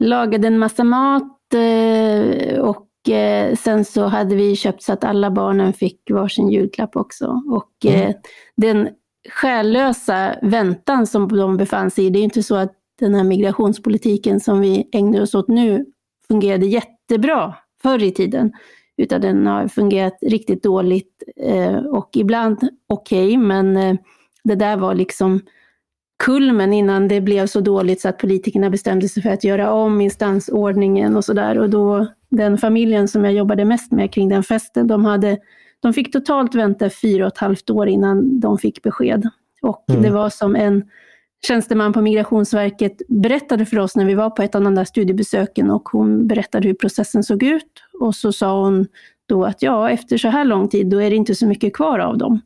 lagade 0.04 0.46
en 0.46 0.58
massa 0.58 0.84
mat 0.84 1.54
eh, 1.54 2.58
och 2.58 2.88
Eh, 3.08 3.54
sen 3.54 3.84
så 3.84 4.06
hade 4.06 4.34
vi 4.34 4.56
köpt 4.56 4.82
så 4.82 4.92
att 4.92 5.04
alla 5.04 5.30
barnen 5.30 5.72
fick 5.72 6.10
varsin 6.10 6.50
julklapp 6.50 6.96
också. 6.96 7.42
Och 7.50 7.72
mm. 7.84 8.00
Eh, 8.00 8.14
den 8.56 8.88
själlösa 9.30 10.34
väntan 10.42 11.06
som 11.06 11.28
de 11.28 11.56
befann 11.56 11.90
sig 11.90 12.06
i, 12.06 12.10
det 12.10 12.18
är 12.18 12.24
inte 12.24 12.42
så 12.42 12.56
att 12.56 12.72
den 12.98 13.14
här 13.14 13.24
migrationspolitiken 13.24 14.40
som 14.40 14.60
vi 14.60 14.88
ägnar 14.92 15.20
oss 15.20 15.34
åt 15.34 15.48
nu 15.48 15.86
fungerade 16.28 16.66
jättebra 16.66 17.54
förr 17.82 18.02
i 18.02 18.10
tiden, 18.10 18.52
utan 18.96 19.20
den 19.20 19.46
har 19.46 19.68
fungerat 19.68 20.18
riktigt 20.22 20.62
dåligt 20.62 21.22
och 21.90 22.10
ibland 22.16 22.58
okej, 22.86 23.26
okay, 23.26 23.38
men 23.38 23.98
det 24.44 24.54
där 24.54 24.76
var 24.76 24.94
liksom 24.94 25.40
kulmen 26.18 26.72
innan 26.72 27.08
det 27.08 27.20
blev 27.20 27.46
så 27.46 27.60
dåligt 27.60 28.00
så 28.00 28.08
att 28.08 28.18
politikerna 28.18 28.70
bestämde 28.70 29.08
sig 29.08 29.22
för 29.22 29.30
att 29.30 29.44
göra 29.44 29.72
om 29.72 30.00
instansordningen 30.00 31.16
och 31.16 31.24
sådär. 31.24 31.58
Och 31.58 31.70
då, 31.70 32.06
den 32.28 32.58
familjen 32.58 33.08
som 33.08 33.24
jag 33.24 33.34
jobbade 33.34 33.64
mest 33.64 33.92
med 33.92 34.12
kring 34.12 34.28
den 34.28 34.42
festen, 34.42 34.86
de, 34.86 35.04
hade, 35.04 35.38
de 35.80 35.92
fick 35.92 36.12
totalt 36.12 36.54
vänta 36.54 36.90
fyra 36.90 37.26
och 37.26 37.32
ett 37.32 37.38
halvt 37.38 37.70
år 37.70 37.88
innan 37.88 38.40
de 38.40 38.58
fick 38.58 38.82
besked. 38.82 39.28
Och 39.62 39.84
mm. 39.90 40.02
det 40.02 40.10
var 40.10 40.30
som 40.30 40.56
en 40.56 40.84
tjänsteman 41.46 41.92
på 41.92 42.00
Migrationsverket 42.00 43.02
berättade 43.08 43.66
för 43.66 43.78
oss 43.78 43.96
när 43.96 44.04
vi 44.04 44.14
var 44.14 44.30
på 44.30 44.42
ett 44.42 44.54
av 44.54 44.62
de 44.62 44.74
där 44.74 44.84
studiebesöken 44.84 45.70
och 45.70 45.88
hon 45.88 46.26
berättade 46.26 46.68
hur 46.68 46.74
processen 46.74 47.22
såg 47.22 47.42
ut. 47.42 47.82
Och 48.00 48.14
så 48.14 48.32
sa 48.32 48.62
hon 48.62 48.86
då 49.26 49.44
att 49.44 49.62
ja, 49.62 49.90
efter 49.90 50.18
så 50.18 50.28
här 50.28 50.44
lång 50.44 50.68
tid, 50.68 50.86
då 50.90 51.02
är 51.02 51.10
det 51.10 51.16
inte 51.16 51.34
så 51.34 51.46
mycket 51.46 51.76
kvar 51.76 51.98
av 51.98 52.18
dem. 52.18 52.40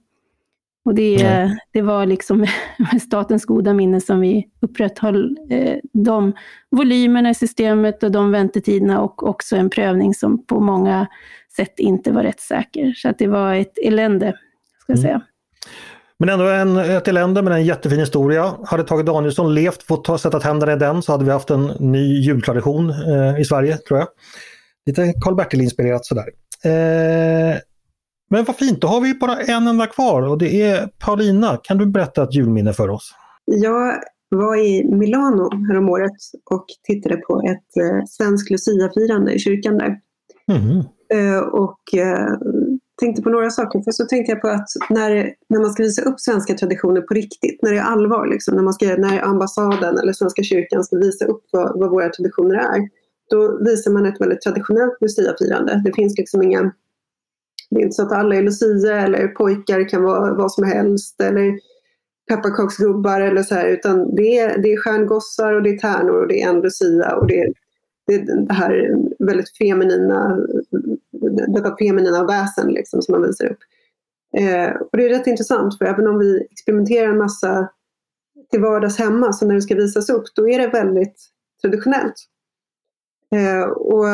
Och 0.84 0.94
det, 0.94 1.22
mm. 1.22 1.56
det 1.72 1.82
var 1.82 2.06
liksom 2.06 2.38
med 2.78 3.02
statens 3.02 3.44
goda 3.44 3.74
minne 3.74 4.00
som 4.00 4.20
vi 4.20 4.48
upprätthöll 4.60 5.36
eh, 5.50 5.76
de 5.92 6.32
volymerna 6.70 7.30
i 7.30 7.34
systemet 7.34 8.02
och 8.02 8.12
de 8.12 8.30
väntetiderna 8.30 9.00
och 9.00 9.28
också 9.28 9.56
en 9.56 9.70
prövning 9.70 10.14
som 10.14 10.46
på 10.46 10.60
många 10.60 11.06
sätt 11.56 11.74
inte 11.76 12.12
var 12.12 12.22
rättssäker. 12.22 12.92
Så 12.96 13.08
att 13.08 13.18
det 13.18 13.26
var 13.26 13.54
ett 13.54 13.78
elände, 13.84 14.32
ska 14.82 14.92
jag 14.92 14.98
mm. 14.98 15.08
säga. 15.08 15.22
Men 16.18 16.28
ändå 16.28 16.48
en, 16.48 16.76
ett 16.76 17.08
elände 17.08 17.42
med 17.42 17.52
en 17.52 17.64
jättefin 17.64 18.00
historia. 18.00 18.54
Hade 18.64 18.84
Tage 18.84 19.04
Danielsson 19.04 19.54
levt, 19.54 19.82
fått 19.82 20.20
sätta 20.20 20.40
tänderna 20.40 20.72
i 20.72 20.76
den, 20.76 21.02
så 21.02 21.12
hade 21.12 21.24
vi 21.24 21.30
haft 21.30 21.50
en 21.50 21.66
ny 21.66 22.20
jultradition 22.20 22.90
eh, 22.90 23.40
i 23.40 23.44
Sverige, 23.44 23.76
tror 23.76 23.98
jag. 23.98 24.08
Lite 24.86 25.12
Karl-Bertil-inspirerat 25.20 26.04
sådär. 26.04 26.28
Eh, 26.64 27.56
men 28.32 28.44
vad 28.44 28.56
fint, 28.56 28.80
då 28.80 28.88
har 28.88 29.00
vi 29.00 29.14
bara 29.14 29.40
en 29.40 29.66
enda 29.68 29.86
kvar 29.86 30.22
och 30.22 30.38
det 30.38 30.62
är 30.62 30.86
Paulina. 30.86 31.56
Kan 31.62 31.78
du 31.78 31.86
berätta 31.86 32.22
ett 32.22 32.34
julminne 32.34 32.72
för 32.72 32.88
oss? 32.88 33.14
Jag 33.44 33.94
var 34.28 34.56
i 34.56 34.84
Milano 34.84 35.66
häromåret 35.68 36.16
och 36.50 36.66
tittade 36.82 37.16
på 37.16 37.42
ett 37.42 37.82
eh, 37.82 38.04
svenskt 38.08 38.50
Lucia-firande 38.50 39.32
i 39.32 39.38
kyrkan 39.38 39.78
där. 39.78 40.00
Mm. 40.52 40.78
Eh, 41.14 41.40
och 41.42 41.94
eh, 41.94 42.28
tänkte 43.00 43.22
på 43.22 43.30
några 43.30 43.50
saker. 43.50 43.80
För 43.80 43.90
så 43.90 44.04
tänkte 44.04 44.32
jag 44.32 44.40
på 44.40 44.48
att 44.48 44.68
när, 44.90 45.34
när 45.48 45.60
man 45.60 45.72
ska 45.72 45.82
visa 45.82 46.02
upp 46.02 46.20
svenska 46.20 46.54
traditioner 46.54 47.00
på 47.00 47.14
riktigt, 47.14 47.62
när 47.62 47.72
det 47.72 47.78
är 47.78 47.82
allvar, 47.82 48.26
liksom, 48.26 48.54
när, 48.54 48.62
man 48.62 48.74
ska, 48.74 48.86
när 48.86 49.22
ambassaden 49.22 49.98
eller 49.98 50.12
Svenska 50.12 50.42
kyrkan 50.42 50.84
ska 50.84 50.96
visa 50.96 51.24
upp 51.24 51.44
vad, 51.52 51.80
vad 51.80 51.90
våra 51.90 52.08
traditioner 52.08 52.54
är, 52.54 52.88
då 53.30 53.64
visar 53.64 53.90
man 53.90 54.06
ett 54.06 54.20
väldigt 54.20 54.40
traditionellt 54.40 54.96
Lucia-firande. 55.00 55.82
Det 55.84 55.92
finns 55.94 56.18
liksom 56.18 56.42
inga 56.42 56.72
det 57.74 57.80
är 57.80 57.82
inte 57.82 57.94
så 57.94 58.02
att 58.02 58.12
alla 58.12 58.34
är 58.34 58.42
Lucia 58.42 59.00
eller 59.00 59.28
pojkar 59.28 59.88
kan 59.88 60.02
vara 60.02 60.34
vad 60.34 60.52
som 60.52 60.64
helst 60.64 61.20
eller 61.20 61.58
pepparkaksgubbar 62.28 63.20
eller 63.20 63.42
så 63.42 63.54
här, 63.54 63.66
utan 63.66 64.14
det 64.14 64.38
är, 64.38 64.58
det 64.58 64.72
är 64.72 64.76
stjärngossar 64.76 65.52
och 65.52 65.62
det 65.62 65.70
är 65.70 65.78
tärnor 65.78 66.20
och 66.20 66.28
det 66.28 66.42
är 66.42 66.48
en 66.48 66.60
Lucia 66.60 67.16
och 67.16 67.26
det 67.26 67.40
är, 67.40 67.52
det, 68.06 68.14
är 68.14 68.46
det 68.46 68.54
här 68.54 68.96
väldigt 69.18 69.56
feminina, 69.56 70.38
detta 71.48 71.76
feminina 71.76 72.26
väsen 72.26 72.68
liksom 72.68 73.02
som 73.02 73.12
man 73.12 73.22
visar 73.22 73.46
upp. 73.46 73.58
Eh, 74.36 74.70
och 74.70 74.98
det 74.98 75.04
är 75.04 75.08
rätt 75.08 75.26
intressant 75.26 75.78
för 75.78 75.84
även 75.84 76.06
om 76.06 76.18
vi 76.18 76.46
experimenterar 76.50 77.08
en 77.08 77.18
massa 77.18 77.68
till 78.50 78.60
vardags 78.60 78.98
hemma, 78.98 79.32
så 79.32 79.46
när 79.46 79.54
det 79.54 79.62
ska 79.62 79.74
visas 79.74 80.10
upp, 80.10 80.24
då 80.34 80.48
är 80.48 80.58
det 80.58 80.68
väldigt 80.68 81.16
traditionellt. 81.62 82.14
Eh, 83.34 83.62
och 83.62 84.06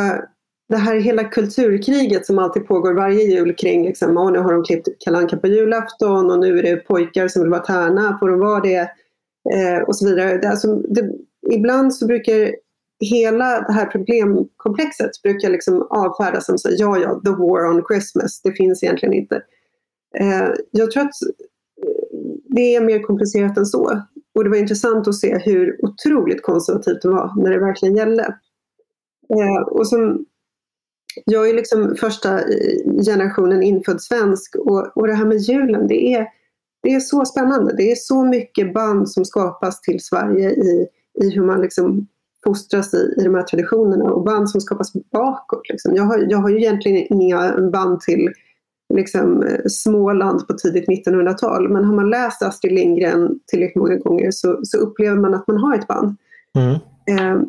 det 0.68 0.76
här 0.76 0.96
hela 0.96 1.24
kulturkriget 1.24 2.26
som 2.26 2.38
alltid 2.38 2.66
pågår 2.66 2.94
varje 2.94 3.22
jul 3.22 3.54
kring 3.54 3.84
liksom, 3.84 4.16
och 4.16 4.32
nu 4.32 4.38
har 4.38 4.52
de 4.52 4.64
klippt 4.64 4.88
kalanka 5.04 5.36
på 5.36 5.46
julafton 5.46 6.30
och 6.30 6.38
nu 6.38 6.58
är 6.58 6.62
det 6.62 6.76
pojkar 6.76 7.28
som 7.28 7.42
vill 7.42 7.50
vara 7.50 7.60
tärna, 7.60 8.18
får 8.18 8.28
de 8.28 8.40
vara 8.40 8.60
det? 8.60 8.90
Eh, 9.54 9.82
och 9.86 9.96
så 9.96 10.08
vidare. 10.08 10.38
Det, 10.38 10.48
alltså, 10.48 10.74
det, 10.74 11.12
ibland 11.50 11.94
så 11.94 12.06
brukar 12.06 12.54
hela 13.00 13.60
det 13.60 13.72
här 13.72 13.86
problemkomplexet 13.86 15.10
brukar 15.22 15.50
liksom 15.50 15.86
avfärdas 15.90 16.46
som 16.46 16.58
så, 16.58 16.68
ja, 16.72 16.98
ja, 16.98 17.20
the 17.24 17.30
war 17.30 17.70
on 17.70 17.84
Christmas, 17.90 18.42
det 18.42 18.52
finns 18.52 18.82
egentligen 18.82 19.14
inte. 19.14 19.42
Eh, 20.18 20.48
jag 20.70 20.90
tror 20.90 21.02
att 21.02 21.22
eh, 21.82 22.28
det 22.48 22.76
är 22.76 22.80
mer 22.80 23.02
komplicerat 23.02 23.58
än 23.58 23.66
så. 23.66 24.02
Och 24.34 24.44
det 24.44 24.50
var 24.50 24.56
intressant 24.56 25.08
att 25.08 25.14
se 25.14 25.38
hur 25.38 25.84
otroligt 25.84 26.42
konservativt 26.42 27.02
det 27.02 27.08
var 27.08 27.42
när 27.42 27.50
det 27.50 27.60
verkligen 27.60 27.96
gällde. 27.96 28.22
Eh, 29.30 29.62
och 29.62 29.86
som 29.86 30.24
jag 31.24 31.50
är 31.50 31.54
liksom 31.54 31.96
första 32.00 32.40
generationen 33.06 33.62
infödd 33.62 34.02
svensk 34.02 34.56
och, 34.56 34.96
och 34.96 35.06
det 35.06 35.14
här 35.14 35.26
med 35.26 35.38
julen, 35.38 35.86
det 35.86 36.14
är, 36.14 36.26
det 36.82 36.94
är 36.94 37.00
så 37.00 37.24
spännande. 37.24 37.74
Det 37.76 37.90
är 37.90 37.96
så 37.96 38.24
mycket 38.24 38.74
band 38.74 39.10
som 39.10 39.24
skapas 39.24 39.80
till 39.80 40.00
Sverige 40.00 40.50
i, 40.50 40.86
i 41.22 41.30
hur 41.30 41.42
man 41.42 41.60
liksom 41.60 42.06
fostras 42.44 42.94
i, 42.94 43.14
i 43.20 43.24
de 43.24 43.34
här 43.34 43.42
traditionerna 43.42 44.04
och 44.04 44.24
band 44.24 44.50
som 44.50 44.60
skapas 44.60 44.92
bakåt. 44.92 45.68
Liksom. 45.68 45.96
Jag, 45.96 46.04
har, 46.04 46.26
jag 46.28 46.38
har 46.38 46.48
ju 46.48 46.56
egentligen 46.56 47.06
inga 47.22 47.70
band 47.72 48.00
till 48.00 48.32
liksom, 48.94 49.42
eh, 49.42 49.60
Småland 49.68 50.46
på 50.46 50.54
tidigt 50.54 50.88
1900-tal 50.88 51.68
men 51.68 51.84
har 51.84 51.94
man 51.94 52.10
läst 52.10 52.42
Astrid 52.42 52.72
Lindgren 52.72 53.40
tillräckligt 53.46 53.76
många 53.76 53.96
gånger 53.96 54.30
så, 54.30 54.60
så 54.62 54.78
upplever 54.78 55.16
man 55.16 55.34
att 55.34 55.48
man 55.48 55.56
har 55.56 55.74
ett 55.74 55.86
band. 55.86 56.16
Mm. 56.58 56.74
Eh, 57.10 57.42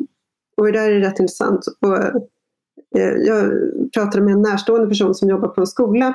och 0.56 0.66
det 0.66 0.72
där 0.72 0.90
är 0.90 1.00
rätt 1.00 1.20
intressant. 1.20 1.66
Och, 1.66 1.98
jag 3.26 3.52
pratade 3.94 4.24
med 4.24 4.34
en 4.34 4.42
närstående 4.42 4.88
person 4.88 5.14
som 5.14 5.28
jobbar 5.28 5.48
på 5.48 5.60
en 5.60 5.66
skola 5.66 6.14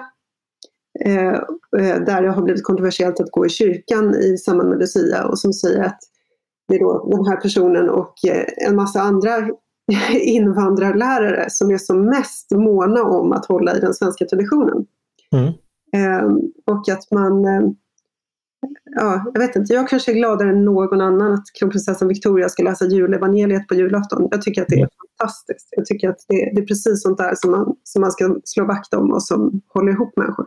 eh, 1.05 1.33
eh, 1.77 1.99
där 2.05 2.21
det 2.21 2.31
har 2.31 2.41
blivit 2.41 2.63
kontroversiellt 2.63 3.19
att 3.19 3.31
gå 3.31 3.45
i 3.45 3.49
kyrkan 3.49 4.15
i 4.15 4.37
samband 4.37 4.69
med 4.69 4.79
Lucia 4.79 5.25
och 5.25 5.39
som 5.39 5.53
säger 5.53 5.83
att 5.83 5.99
det 6.67 6.75
är 6.75 6.79
då 6.79 7.09
den 7.11 7.25
här 7.25 7.37
personen 7.37 7.89
och 7.89 8.13
en 8.67 8.75
massa 8.75 9.01
andra 9.01 9.49
invandrarlärare 10.21 11.45
som 11.49 11.71
är 11.71 11.77
som 11.77 12.05
mest 12.05 12.51
måna 12.51 13.03
om 13.03 13.31
att 13.31 13.45
hålla 13.45 13.77
i 13.77 13.79
den 13.79 13.93
svenska 13.93 14.25
traditionen. 14.25 14.85
Mm. 15.33 15.53
Och 16.65 16.89
att 16.89 17.11
man 17.11 17.45
ja, 18.95 19.31
jag 19.33 19.41
vet 19.41 19.55
inte, 19.55 19.73
jag 19.73 19.89
kanske 19.89 20.11
är 20.11 20.15
gladare 20.15 20.49
än 20.49 20.65
någon 20.65 21.01
annan 21.01 21.33
att 21.33 21.43
kronprinsessan 21.59 22.07
Victoria 22.07 22.49
ska 22.49 22.63
läsa 22.63 22.85
julevangeliet 22.85 23.67
på 23.67 23.75
julafton. 23.75 24.27
Jag 24.31 24.41
tycker 24.41 24.61
att 24.61 24.67
det 24.67 24.75
är 24.75 24.89
fantastiskt. 25.19 25.67
Jag 25.71 25.85
tycker 25.85 26.09
att 26.09 26.17
det, 26.27 26.51
det 26.55 26.61
är 26.61 26.65
precis 26.65 27.03
sånt 27.03 27.17
där 27.17 27.33
som 27.35 27.51
man, 27.51 27.75
som 27.83 28.01
man 28.01 28.11
ska 28.11 28.35
slå 28.43 28.65
vakt 28.65 28.93
om 28.93 29.11
och 29.11 29.23
som 29.23 29.61
håller 29.73 29.91
ihop 29.91 30.17
människor. 30.17 30.45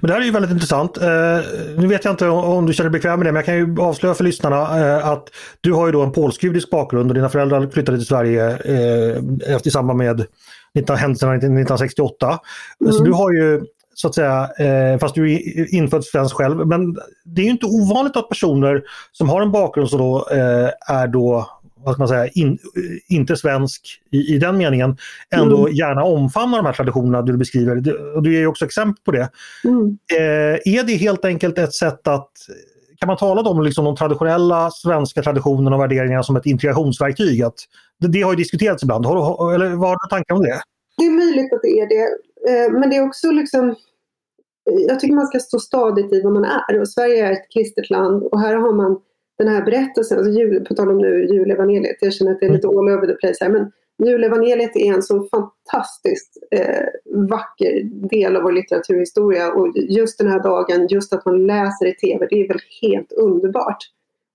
Men 0.00 0.08
det 0.08 0.12
här 0.12 0.20
är 0.20 0.24
ju 0.24 0.30
väldigt 0.30 0.50
intressant. 0.50 0.96
Eh, 0.96 1.38
nu 1.76 1.86
vet 1.86 2.04
jag 2.04 2.12
inte 2.12 2.28
om, 2.28 2.44
om, 2.44 2.66
du 2.66 2.72
känner 2.72 2.90
dig 2.90 2.98
bekväm 2.98 3.18
med 3.18 3.26
det, 3.26 3.32
men 3.32 3.36
jag 3.36 3.44
kan 3.44 3.56
ju 3.56 3.80
avslöja 3.80 4.14
för 4.14 4.24
lyssnarna 4.24 4.56
eh, 4.80 5.08
att 5.08 5.28
du 5.60 5.72
har 5.72 5.86
ju 5.86 5.92
då 5.92 6.02
en 6.02 6.12
polsk-judisk 6.12 6.70
bakgrund 6.70 7.10
och 7.10 7.14
dina 7.14 7.28
föräldrar 7.28 7.70
flyttade 7.70 7.98
till 7.98 8.06
Sverige 8.06 8.50
eh, 8.50 9.16
efter, 9.54 9.68
i 9.68 9.70
samband 9.70 9.98
med 9.98 10.26
19, 10.74 10.96
händelserna 10.96 11.34
1968. 11.34 12.38
Mm. 12.80 12.92
Så 12.92 13.04
du 13.04 13.12
har 13.12 13.32
ju 13.32 13.62
så 13.96 14.08
att 14.08 14.14
säga, 14.14 14.50
eh, 14.58 14.98
fast 14.98 15.14
du 15.14 15.32
är 15.32 15.74
infödd 15.74 16.04
svensk 16.04 16.36
själv. 16.36 16.66
Men 16.66 16.96
det 17.24 17.40
är 17.40 17.44
ju 17.44 17.50
inte 17.50 17.66
ovanligt 17.66 18.16
att 18.16 18.28
personer 18.28 18.82
som 19.12 19.28
har 19.28 19.42
en 19.42 19.52
bakgrund 19.52 19.90
som 19.90 19.98
då 19.98 20.28
eh, 20.30 20.94
är 20.94 21.06
då 21.06 21.50
vad 21.84 21.94
ska 21.94 22.00
man 22.00 22.08
säga, 22.08 22.26
in, 22.26 22.58
inte 23.08 23.36
svensk 23.36 24.00
i, 24.10 24.34
i 24.34 24.38
den 24.38 24.56
meningen, 24.56 24.96
ändå 25.30 25.58
mm. 25.58 25.76
gärna 25.76 26.04
omfamnar 26.04 26.58
de 26.58 26.66
här 26.66 26.72
traditionerna 26.72 27.22
du 27.22 27.36
beskriver. 27.36 27.76
Du, 27.76 28.12
och 28.14 28.22
du 28.22 28.34
ger 28.34 28.46
också 28.46 28.64
exempel 28.64 29.04
på 29.04 29.10
det. 29.10 29.30
Mm. 29.64 29.98
Eh, 30.12 30.76
är 30.78 30.86
det 30.86 30.96
helt 30.96 31.24
enkelt 31.24 31.58
ett 31.58 31.74
sätt 31.74 32.08
att 32.08 32.30
kan 33.00 33.06
man 33.06 33.16
tala 33.16 33.50
om 33.50 33.62
liksom 33.62 33.84
de 33.84 33.96
traditionella 33.96 34.70
svenska 34.70 35.22
traditionerna 35.22 35.76
och 35.76 35.82
värderingarna 35.82 36.22
som 36.22 36.36
ett 36.36 36.46
integrationsverktyg? 36.46 37.42
Att 37.42 37.58
det, 38.00 38.08
det 38.08 38.22
har 38.22 38.32
ju 38.32 38.36
diskuterats 38.36 38.82
ibland. 38.82 39.06
Har, 39.06 39.54
eller 39.54 39.70
vad 39.70 39.88
har 39.88 39.96
du 39.96 40.08
tankar 40.10 40.34
om 40.34 40.42
det? 40.42 40.60
Det 40.96 41.04
är 41.04 41.10
möjligt 41.10 41.52
att 41.52 41.62
det 41.62 41.80
är 41.80 41.88
det. 41.88 42.08
Eh, 42.48 42.72
men 42.72 42.90
det 42.90 42.96
är 42.96 43.06
också 43.06 43.30
liksom 43.30 43.74
jag 44.64 45.00
tycker 45.00 45.14
man 45.14 45.26
ska 45.26 45.38
stå 45.38 45.58
stadigt 45.58 46.12
i 46.12 46.20
vad 46.20 46.32
man 46.32 46.44
är. 46.44 46.80
Och 46.80 46.88
Sverige 46.88 47.26
är 47.26 47.32
ett 47.32 47.52
kristet 47.54 47.90
land 47.90 48.22
och 48.22 48.40
här 48.40 48.54
har 48.54 48.72
man 48.72 49.00
den 49.38 49.48
här 49.48 49.64
berättelsen, 49.64 50.18
alltså 50.18 50.32
jul, 50.32 50.64
på 50.64 50.74
tal 50.74 50.90
om 50.90 50.98
nu 50.98 51.24
julevangeliet, 51.24 51.96
jag 52.00 52.14
känner 52.14 52.32
att 52.32 52.40
det 52.40 52.46
är 52.46 52.52
lite 52.52 52.68
all 52.68 52.88
over 52.88 53.06
the 53.06 53.12
place 53.12 53.36
här, 53.40 53.50
men 53.50 53.72
julevangeliet 54.04 54.76
är 54.76 54.94
en 54.94 55.02
så 55.02 55.28
fantastiskt 55.30 56.38
eh, 56.50 56.84
vacker 57.28 57.82
del 57.84 58.36
av 58.36 58.42
vår 58.42 58.52
litteraturhistoria 58.52 59.52
och 59.52 59.72
just 59.76 60.18
den 60.18 60.28
här 60.28 60.42
dagen, 60.42 60.86
just 60.90 61.12
att 61.12 61.24
man 61.24 61.46
läser 61.46 61.86
i 61.86 61.94
TV, 61.94 62.26
det 62.30 62.40
är 62.40 62.48
väl 62.48 62.60
helt 62.82 63.12
underbart. 63.12 63.78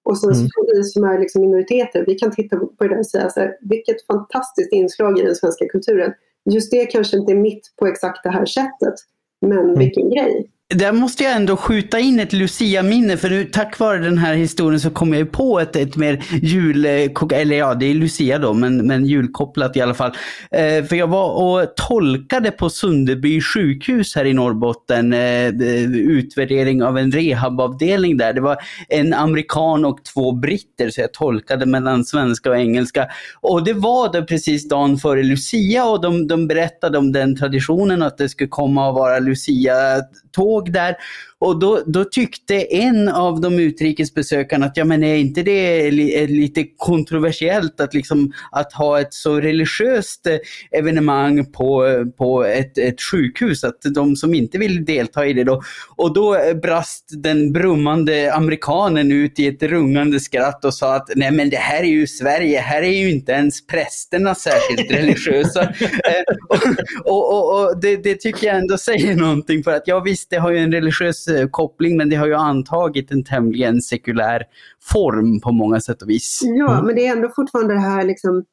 Och 0.03 0.17
sen 0.17 0.31
mm. 0.31 0.47
så 0.47 0.65
vi 0.75 0.83
som 0.83 1.03
är 1.03 1.19
liksom 1.19 1.41
minoriteter, 1.41 2.03
vi 2.07 2.15
kan 2.15 2.31
titta 2.31 2.57
på 2.57 2.87
det 2.87 2.97
och 2.97 3.07
säga 3.07 3.29
så 3.29 3.39
här, 3.39 3.57
vilket 3.61 4.05
fantastiskt 4.05 4.71
inslag 4.71 5.19
i 5.19 5.21
den 5.21 5.35
svenska 5.35 5.65
kulturen. 5.67 6.13
Just 6.49 6.71
det 6.71 6.85
kanske 6.85 7.17
inte 7.17 7.31
är 7.31 7.37
mitt 7.37 7.73
på 7.79 7.87
exakt 7.87 8.23
det 8.23 8.29
här 8.29 8.45
sättet, 8.45 8.93
men 9.41 9.59
mm. 9.59 9.79
vilken 9.79 10.09
grej. 10.09 10.51
Där 10.73 10.91
måste 10.91 11.23
jag 11.23 11.35
ändå 11.35 11.57
skjuta 11.57 11.99
in 11.99 12.19
ett 12.19 12.33
Lucia-minne, 12.33 13.17
för 13.17 13.29
nu, 13.29 13.43
tack 13.43 13.79
vare 13.79 13.97
den 13.97 14.17
här 14.17 14.35
historien 14.35 14.79
så 14.79 14.89
kom 14.89 15.13
jag 15.13 15.19
ju 15.19 15.25
på 15.25 15.59
ett, 15.59 15.75
ett 15.75 15.95
mer 15.95 16.23
jul... 16.41 16.85
Eh, 16.85 16.91
eller 17.33 17.57
ja, 17.57 17.73
det 17.73 17.85
är 17.85 17.93
Lucia 17.93 18.39
då, 18.39 18.53
men, 18.53 18.87
men 18.87 19.05
julkopplat 19.05 19.77
i 19.77 19.81
alla 19.81 19.93
fall. 19.93 20.11
Eh, 20.51 20.85
för 20.85 20.95
jag 20.95 21.07
var 21.07 21.31
och 21.31 21.75
tolkade 21.75 22.51
på 22.51 22.69
Sunderby 22.69 23.41
sjukhus 23.41 24.15
här 24.15 24.25
i 24.25 24.33
Norrbotten, 24.33 25.13
eh, 25.13 25.45
eh, 25.45 25.91
utvärdering 25.91 26.83
av 26.83 26.97
en 26.97 27.11
rehabavdelning 27.11 28.17
där. 28.17 28.33
Det 28.33 28.41
var 28.41 28.57
en 28.89 29.13
amerikan 29.13 29.85
och 29.85 30.05
två 30.13 30.31
britter, 30.31 30.89
så 30.89 31.01
jag 31.01 31.13
tolkade 31.13 31.65
mellan 31.65 32.05
svenska 32.05 32.49
och 32.49 32.57
engelska. 32.57 33.07
Och 33.41 33.63
det 33.63 33.73
var 33.73 34.13
då 34.13 34.25
precis 34.25 34.69
dagen 34.69 34.97
före 34.97 35.23
Lucia 35.23 35.85
och 35.85 36.01
de, 36.01 36.27
de 36.27 36.47
berättade 36.47 36.97
om 36.97 37.11
den 37.11 37.35
traditionen 37.35 38.01
att 38.01 38.17
det 38.17 38.29
skulle 38.29 38.47
komma 38.47 38.89
att 38.89 38.95
vara 38.95 39.19
Lucia-tåg 39.19 40.60
där. 40.69 40.95
Och 41.41 41.59
då, 41.59 41.83
då 41.85 42.03
tyckte 42.05 42.75
en 42.75 43.09
av 43.09 43.41
de 43.41 43.59
utrikesbesökarna 43.59 44.65
att 44.65 44.77
ja 44.77 44.85
men 44.85 45.03
är 45.03 45.15
inte 45.15 45.43
det 45.43 45.91
lite 45.91 46.63
kontroversiellt 46.77 47.81
att, 47.81 47.93
liksom, 47.93 48.33
att 48.51 48.73
ha 48.73 48.99
ett 48.99 49.13
så 49.13 49.39
religiöst 49.39 50.27
eh, 50.27 50.37
evenemang 50.79 51.45
på, 51.45 51.85
på 52.17 52.45
ett, 52.45 52.77
ett 52.77 53.01
sjukhus, 53.01 53.63
att 53.63 53.81
de 53.95 54.15
som 54.15 54.33
inte 54.33 54.57
vill 54.57 54.85
delta 54.85 55.25
i 55.25 55.33
det 55.33 55.43
då. 55.43 55.61
Och 55.95 56.13
då 56.13 56.37
brast 56.63 57.05
den 57.09 57.53
brummande 57.53 58.33
amerikanen 58.33 59.11
ut 59.11 59.39
i 59.39 59.47
ett 59.47 59.63
rungande 59.63 60.19
skratt 60.19 60.65
och 60.65 60.73
sa 60.73 60.95
att 60.95 61.09
nej 61.15 61.31
men 61.31 61.49
det 61.49 61.57
här 61.57 61.83
är 61.83 61.87
ju 61.87 62.07
Sverige, 62.07 62.59
här 62.59 62.81
är 62.81 63.01
ju 63.01 63.11
inte 63.11 63.31
ens 63.31 63.67
prästerna 63.67 64.35
särskilt 64.35 64.91
religiösa. 64.99 65.61
Eh, 65.63 66.35
och, 66.49 66.57
och, 67.05 67.33
och, 67.33 67.69
och 67.69 67.81
det, 67.81 67.95
det, 67.95 68.15
tycker 68.15 68.47
jag 68.47 68.55
ändå 68.57 68.77
säger 68.77 69.15
någonting 69.15 69.63
för 69.63 69.71
att 69.71 69.83
ja 69.85 69.99
visst, 69.99 70.29
det 70.29 70.37
har 70.37 70.51
ju 70.51 70.57
en 70.57 70.71
religiös 70.71 71.30
Eh, 71.30 71.30
koppling 71.51 71.97
men 71.97 72.09
det 72.09 72.15
har 72.15 72.27
ju 72.27 72.33
antagit 72.33 73.11
en 73.11 73.23
tämligen 73.23 73.81
sekulär 73.81 74.43
form 74.91 75.41
på 75.41 75.51
många 75.51 75.81
sätt 75.81 76.01
och 76.01 76.09
vis. 76.09 76.39
Ja, 76.43 76.73
mm. 76.73 76.85
men 76.85 76.95
det 76.95 77.07
är 77.07 77.11
ändå 77.11 77.29
fortfarande 77.35 77.73
det 77.73 77.79
här 77.79 78.03
liksom 78.03 78.45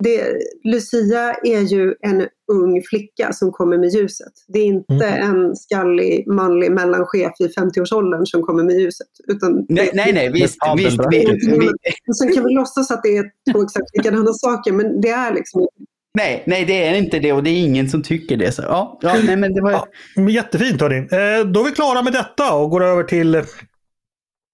det, 0.00 0.36
Lucia 0.64 1.34
är 1.42 1.60
ju 1.60 1.94
en 2.00 2.26
ung 2.52 2.82
flicka 2.82 3.32
som 3.32 3.52
kommer 3.52 3.78
med 3.78 3.88
ljuset. 3.88 4.32
Det 4.48 4.58
är 4.58 4.64
inte 4.64 5.06
mm. 5.06 5.30
en 5.30 5.56
skallig 5.56 6.26
manlig 6.26 6.72
mellanchef 6.72 7.32
i 7.40 7.46
50-årsåldern 7.46 8.26
som 8.26 8.42
kommer 8.42 8.64
med 8.64 8.80
ljuset. 8.80 9.06
Utan 9.28 9.66
nej, 9.68 9.90
nej, 9.94 10.12
nej, 10.12 10.32
visst. 10.32 10.58
visst 10.76 10.98
vi, 11.10 11.38
vi, 11.42 11.70
Sen 12.14 12.34
kan 12.34 12.44
vi 12.44 12.54
låtsas 12.54 12.90
att 12.90 13.02
det 13.02 13.16
är 13.16 13.24
två 13.52 13.62
exakt 13.62 13.96
likadana 13.96 14.32
saker, 14.32 14.72
men 14.72 15.00
det 15.00 15.10
är 15.10 15.34
liksom 15.34 15.68
Nej, 16.14 16.42
nej, 16.46 16.64
det 16.64 16.86
är 16.86 16.94
inte 16.94 17.18
det 17.18 17.32
och 17.32 17.42
det 17.42 17.50
är 17.50 17.60
ingen 17.60 17.88
som 17.88 18.02
tycker 18.02 18.36
det. 18.36 18.52
Så, 18.52 18.62
ja, 18.62 18.98
ja, 19.02 19.16
nej, 19.24 19.36
men 19.36 19.54
det 19.54 19.60
var... 19.60 19.70
ja, 19.70 19.86
jättefint 20.30 20.80
hörni. 20.80 20.96
Eh, 20.96 21.46
då 21.46 21.60
är 21.60 21.64
vi 21.64 21.70
klara 21.70 22.02
med 22.02 22.12
detta 22.12 22.54
och 22.54 22.70
går 22.70 22.84
över 22.84 23.02
till 23.02 23.42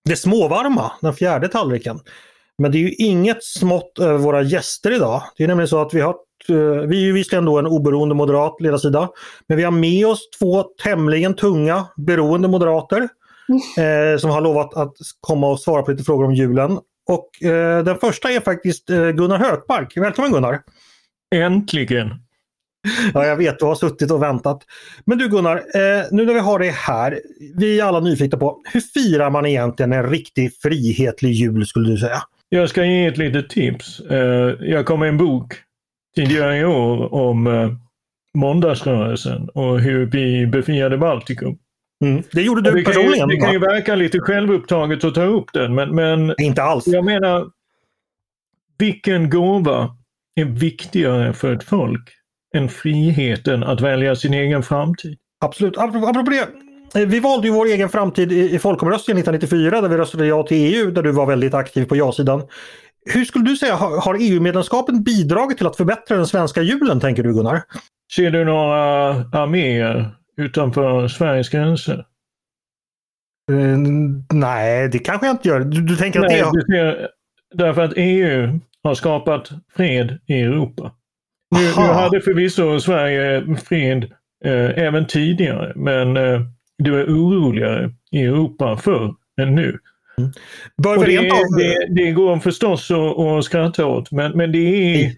det 0.04 0.16
småvarma, 0.16 0.92
den 1.00 1.14
fjärde 1.14 1.48
tallriken. 1.48 2.00
Men 2.58 2.72
det 2.72 2.78
är 2.78 2.80
ju 2.80 2.92
inget 2.92 3.44
smått 3.44 3.98
över 3.98 4.18
våra 4.18 4.42
gäster 4.42 4.90
idag. 4.90 5.22
Det 5.36 5.44
är 5.44 5.48
nämligen 5.48 5.68
så 5.68 5.80
att 5.80 5.94
vi 5.94 6.00
har 6.00 6.14
eh, 6.48 6.56
vi 6.88 6.96
är 6.96 7.06
ju 7.06 7.12
visserligen 7.12 7.44
då 7.44 7.58
en 7.58 7.66
oberoende 7.66 8.14
moderat 8.14 8.60
ledarsida, 8.60 9.08
men 9.46 9.56
vi 9.58 9.64
har 9.64 9.70
med 9.70 10.06
oss 10.06 10.30
två 10.38 10.62
tämligen 10.62 11.34
tunga 11.34 11.86
beroende 11.96 12.48
moderater 12.48 13.08
eh, 13.78 14.18
som 14.18 14.30
har 14.30 14.40
lovat 14.40 14.74
att 14.74 14.94
komma 15.20 15.50
och 15.50 15.60
svara 15.60 15.82
på 15.82 15.90
lite 15.90 16.04
frågor 16.04 16.24
om 16.24 16.34
julen. 16.34 16.78
Och 17.08 17.42
eh, 17.42 17.84
den 17.84 17.98
första 17.98 18.30
är 18.30 18.40
faktiskt 18.40 18.90
eh, 18.90 19.08
Gunnar 19.08 19.38
Hökmark. 19.38 19.96
Välkommen 19.96 20.32
Gunnar! 20.32 20.62
Äntligen! 21.34 22.14
Ja, 23.14 23.26
jag 23.26 23.36
vet, 23.36 23.58
du 23.58 23.64
har 23.64 23.74
suttit 23.74 24.10
och 24.10 24.22
väntat. 24.22 24.62
Men 25.04 25.18
du 25.18 25.28
Gunnar, 25.28 25.56
eh, 25.56 26.04
nu 26.10 26.24
när 26.24 26.34
vi 26.34 26.40
har 26.40 26.58
det 26.58 26.70
här, 26.70 27.20
vi 27.56 27.80
är 27.80 27.84
alla 27.84 28.00
nyfikna 28.00 28.38
på 28.38 28.60
hur 28.72 28.80
firar 28.80 29.30
man 29.30 29.46
egentligen 29.46 29.92
en 29.92 30.10
riktig 30.10 30.50
frihetlig 30.62 31.32
jul 31.32 31.66
skulle 31.66 31.90
du 31.90 31.98
säga? 31.98 32.22
Jag 32.48 32.70
ska 32.70 32.84
ge 32.84 33.06
ett 33.06 33.18
litet 33.18 33.50
tips. 33.50 34.00
Eh, 34.00 34.54
jag 34.60 34.86
kom 34.86 35.00
med 35.00 35.08
en 35.08 35.18
bok 35.18 35.54
tidigare 36.16 36.58
i 36.58 36.64
år 36.64 37.14
om 37.14 37.46
eh, 37.46 37.70
måndagsrörelsen 38.34 39.48
och 39.48 39.80
hur 39.80 40.06
vi 40.06 40.46
befriade 40.46 40.98
Baltikum. 40.98 41.58
Mm. 42.04 42.22
Det 42.32 42.42
gjorde 42.42 42.62
du 42.62 42.70
det 42.70 42.84
personligen? 42.84 43.18
Kan 43.18 43.30
ju, 43.30 43.36
det 43.36 43.42
kan 43.42 43.52
ju 43.52 43.58
verka 43.58 43.94
lite 43.94 44.20
självupptaget 44.20 45.04
att 45.04 45.14
ta 45.14 45.22
upp 45.22 45.52
den 45.52 45.74
men, 45.74 45.94
men 45.94 46.34
inte 46.38 46.62
alls. 46.62 46.86
Jag 46.86 47.04
menar, 47.04 47.46
vilken 48.78 49.30
gåva 49.30 49.96
är 50.40 50.44
viktigare 50.44 51.32
för 51.32 51.52
ett 51.52 51.64
folk 51.64 52.10
än 52.56 52.68
friheten 52.68 53.62
att 53.62 53.80
välja 53.80 54.16
sin 54.16 54.34
egen 54.34 54.62
framtid. 54.62 55.18
Absolut. 55.44 55.76
Apropå 55.78 56.30
det, 56.30 57.00
eh, 57.00 57.08
vi 57.08 57.20
valde 57.20 57.46
ju 57.46 57.52
vår 57.52 57.66
egen 57.66 57.88
framtid 57.88 58.32
i 58.32 58.58
folkomröstningen 58.58 59.18
1994 59.18 59.80
där 59.80 59.88
vi 59.88 59.96
röstade 59.96 60.26
ja 60.26 60.42
till 60.42 60.74
EU, 60.74 60.90
där 60.90 61.02
du 61.02 61.12
var 61.12 61.26
väldigt 61.26 61.54
aktiv 61.54 61.84
på 61.84 61.96
ja-sidan. 61.96 62.42
Hur 63.10 63.24
skulle 63.24 63.44
du 63.44 63.56
säga, 63.56 63.74
har 63.76 64.16
EU-medlemskapen 64.20 65.02
bidragit 65.02 65.58
till 65.58 65.66
att 65.66 65.76
förbättra 65.76 66.16
den 66.16 66.26
svenska 66.26 66.62
julen, 66.62 67.00
tänker 67.00 67.22
du 67.22 67.34
Gunnar? 67.34 67.62
Ser 68.16 68.30
du 68.30 68.44
några 68.44 69.10
arméer 69.14 70.10
utanför 70.36 71.08
Sveriges 71.08 71.48
gränser? 71.48 72.06
Uh, 73.50 73.78
nej, 74.32 74.88
det 74.88 74.98
kanske 74.98 75.26
jag 75.26 75.34
inte 75.34 75.48
gör. 75.48 75.60
Du, 75.60 75.80
du 75.80 75.96
tänker 75.96 76.20
nej, 76.20 76.40
att 76.40 76.52
det... 76.52 76.66
Ser, 76.72 77.08
därför 77.54 77.82
att 77.82 77.92
EU 77.96 78.60
har 78.86 78.94
skapat 78.94 79.50
fred 79.76 80.18
i 80.26 80.40
Europa. 80.40 80.92
Nu, 81.50 81.60
nu 81.60 81.92
hade 81.92 82.20
förvisso 82.20 82.80
Sverige 82.80 83.56
fred 83.56 84.04
eh, 84.44 84.78
även 84.84 85.06
tidigare 85.06 85.72
men 85.76 86.16
eh, 86.16 86.40
det 86.78 86.90
var 86.90 87.02
oroligare 87.02 87.92
i 88.10 88.22
Europa 88.22 88.76
förr 88.76 89.14
än 89.40 89.54
nu. 89.54 89.78
Mm. 90.18 90.32
Det, 90.76 91.06
det, 91.56 92.04
det, 92.04 92.10
går 92.12 92.38
förstås 92.38 92.90
att, 92.90 93.18
att 93.18 93.44
skratta 93.44 93.86
åt 93.86 94.10
men, 94.10 94.32
men 94.32 94.52
det, 94.52 94.58
är, 94.58 95.12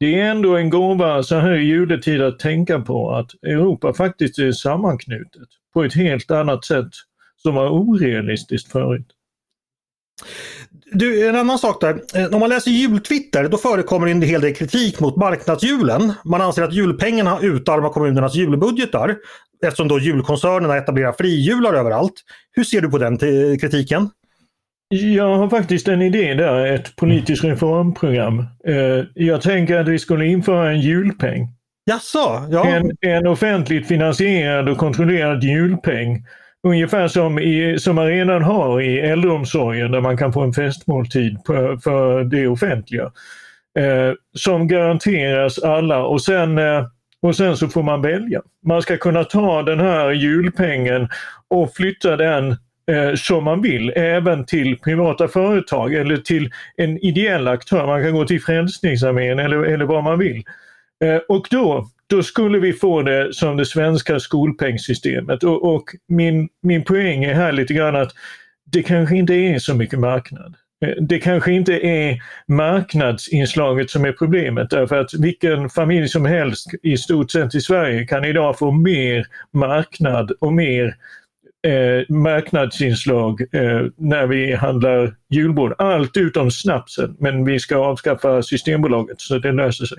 det 0.00 0.20
är 0.20 0.30
ändå 0.30 0.56
en 0.56 0.70
gåva 0.70 1.22
så 1.22 1.38
här 1.38 1.54
i 1.54 1.64
juletid 1.64 2.22
att 2.22 2.38
tänka 2.38 2.80
på 2.80 3.10
att 3.14 3.30
Europa 3.42 3.94
faktiskt 3.94 4.38
är 4.38 4.52
sammanknutet 4.52 5.48
på 5.74 5.84
ett 5.84 5.94
helt 5.94 6.30
annat 6.30 6.64
sätt 6.64 6.90
som 7.36 7.54
var 7.54 7.68
orealistiskt 7.68 8.72
förut. 8.72 9.06
Du, 10.92 11.28
en 11.28 11.36
annan 11.36 11.58
sak 11.58 11.80
där. 11.80 12.00
Eh, 12.14 12.34
om 12.34 12.40
man 12.40 12.48
läser 12.48 12.70
jultwitter 12.70 13.48
då 13.48 13.58
förekommer 13.58 14.06
en 14.06 14.22
hel 14.22 14.40
del 14.40 14.54
kritik 14.54 15.00
mot 15.00 15.16
marknadsjulen. 15.16 16.12
Man 16.24 16.40
anser 16.40 16.62
att 16.62 16.74
julpengarna 16.74 17.38
utarmar 17.42 17.88
kommunernas 17.88 18.34
julbudgetar. 18.34 19.16
eftersom 19.66 19.88
då 19.88 19.98
julkoncernerna 19.98 20.76
etablerar 20.76 21.12
frijular 21.12 21.74
överallt. 21.74 22.14
Hur 22.52 22.64
ser 22.64 22.80
du 22.80 22.90
på 22.90 22.98
den 22.98 23.18
kritiken? 23.58 24.10
Jag 24.88 25.36
har 25.36 25.48
faktiskt 25.48 25.88
en 25.88 26.02
idé 26.02 26.34
där, 26.34 26.66
ett 26.66 26.96
politiskt 26.96 27.44
reformprogram. 27.44 28.38
Eh, 28.66 29.04
jag 29.14 29.42
tänker 29.42 29.78
att 29.78 29.88
vi 29.88 29.98
skulle 29.98 30.26
införa 30.26 30.70
en 30.70 30.80
julpeng. 30.80 31.48
Jaså? 31.90 32.46
Ja. 32.50 32.66
En, 32.66 32.90
en 33.00 33.26
offentligt 33.26 33.88
finansierad 33.88 34.68
och 34.68 34.78
kontrollerad 34.78 35.44
julpeng. 35.44 36.24
Ungefär 36.66 37.08
som, 37.08 37.38
i, 37.38 37.78
som 37.78 37.96
man 37.96 38.06
redan 38.06 38.42
har 38.42 38.80
i 38.80 39.00
äldreomsorgen 39.00 39.90
där 39.90 40.00
man 40.00 40.16
kan 40.16 40.32
få 40.32 40.40
en 40.40 40.52
festmåltid 40.52 41.38
för, 41.46 41.76
för 41.76 42.24
det 42.24 42.48
offentliga. 42.48 43.12
Eh, 43.78 44.12
som 44.36 44.68
garanteras 44.68 45.58
alla 45.58 46.04
och 46.04 46.22
sen, 46.22 46.58
eh, 46.58 46.86
och 47.22 47.36
sen 47.36 47.56
så 47.56 47.68
får 47.68 47.82
man 47.82 48.02
välja. 48.02 48.42
Man 48.66 48.82
ska 48.82 48.96
kunna 48.96 49.24
ta 49.24 49.62
den 49.62 49.80
här 49.80 50.10
julpengen 50.10 51.08
och 51.48 51.74
flytta 51.74 52.16
den 52.16 52.50
eh, 52.90 53.14
som 53.16 53.44
man 53.44 53.62
vill, 53.62 53.92
även 53.96 54.46
till 54.46 54.78
privata 54.78 55.28
företag 55.28 55.94
eller 55.94 56.16
till 56.16 56.50
en 56.76 56.98
ideell 56.98 57.48
aktör. 57.48 57.86
Man 57.86 58.02
kan 58.02 58.12
gå 58.12 58.24
till 58.24 58.42
Frälsningsarmén 58.42 59.38
eller, 59.38 59.62
eller 59.62 59.84
vad 59.84 60.04
man 60.04 60.18
vill. 60.18 60.44
Eh, 61.04 61.20
och 61.28 61.46
då, 61.50 61.86
då 62.06 62.22
skulle 62.22 62.58
vi 62.58 62.72
få 62.72 63.02
det 63.02 63.34
som 63.34 63.56
det 63.56 63.66
svenska 63.66 64.20
skolpengssystemet. 64.20 65.44
Och, 65.44 65.74
och, 65.74 65.84
min, 66.08 66.48
min 66.62 66.84
poäng 66.84 67.24
är 67.24 67.34
här 67.34 67.52
lite 67.52 67.74
grann 67.74 67.96
att 67.96 68.12
det 68.72 68.82
kanske 68.82 69.16
inte 69.16 69.34
är 69.34 69.58
så 69.58 69.74
mycket 69.74 69.98
marknad. 69.98 70.54
Det 71.00 71.18
kanske 71.18 71.52
inte 71.52 71.72
är 71.86 72.22
marknadsinslaget 72.48 73.90
som 73.90 74.04
är 74.04 74.12
problemet 74.12 74.70
därför 74.70 75.00
att 75.00 75.14
vilken 75.14 75.70
familj 75.70 76.08
som 76.08 76.24
helst 76.24 76.66
i 76.82 76.96
stort 76.96 77.30
sett 77.30 77.54
i 77.54 77.60
Sverige 77.60 78.04
kan 78.04 78.24
idag 78.24 78.58
få 78.58 78.70
mer 78.70 79.26
marknad 79.52 80.32
och 80.40 80.52
mer 80.52 80.96
eh, 81.66 82.14
marknadsinslag 82.14 83.40
eh, 83.40 83.86
när 83.96 84.26
vi 84.26 84.54
handlar 84.54 85.14
julbord. 85.30 85.74
Allt 85.78 86.16
utom 86.16 86.50
snapsen, 86.50 87.16
men 87.18 87.44
vi 87.44 87.58
ska 87.58 87.76
avskaffa 87.76 88.42
Systembolaget 88.42 89.20
så 89.20 89.38
det 89.38 89.52
löser 89.52 89.84
sig. 89.84 89.98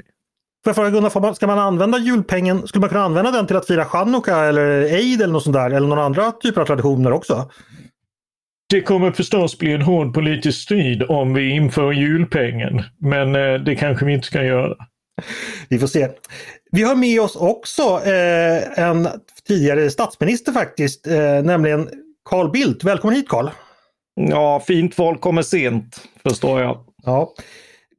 Får 0.64 0.70
jag 0.70 0.76
fråga 0.76 0.90
Gunnar, 0.90 1.34
ska 1.34 1.48
man 1.48 1.60
använda 1.60 1.98
julpengen, 1.98 2.68
skulle 2.68 2.82
man 2.82 2.90
kunna 2.90 3.04
använda 3.04 3.32
den 3.32 3.48
till 3.48 3.56
att 3.56 3.68
fira 3.68 3.86
chanukka 3.86 4.38
eller 4.38 4.82
eid 4.82 5.22
eller 5.22 5.34
något 5.34 5.44
sånt 5.44 5.54
där? 5.54 5.70
Eller 5.70 5.88
några 5.88 6.04
andra 6.04 6.32
typer 6.32 6.62
av 6.62 6.66
traditioner 6.66 7.12
också? 7.14 7.50
Det 8.70 8.82
kommer 8.82 9.12
förstås 9.12 9.58
bli 9.58 9.74
en 9.74 9.82
hård 9.82 10.14
politisk 10.14 10.62
strid 10.62 11.04
om 11.04 11.34
vi 11.34 11.50
inför 11.50 11.92
julpengen, 11.92 12.84
men 12.98 13.36
eh, 13.36 13.54
det 13.54 13.76
kanske 13.76 14.06
vi 14.06 14.14
inte 14.14 14.28
ska 14.28 14.44
göra. 14.44 14.76
Vi 15.70 15.80
får 15.80 15.88
se. 15.88 16.10
Vi 16.72 16.84
har 16.84 16.96
med 16.96 17.22
oss 17.22 17.36
också 17.36 18.02
eh, 18.06 18.80
en 18.80 19.08
tidigare 19.48 19.90
statsminister 19.90 20.52
faktiskt, 20.52 21.08
eh, 21.08 21.42
nämligen 21.44 21.90
Carl 22.30 22.52
Bildt. 22.52 22.84
Välkommen 22.84 23.16
hit 23.16 23.30
Carl! 23.30 23.50
Ja, 24.16 24.60
fint 24.68 24.96
folk 24.96 25.22
kommer 25.22 25.42
sent, 25.42 26.02
förstår 26.24 26.62
jag. 26.62 26.78
Ja. 27.04 27.34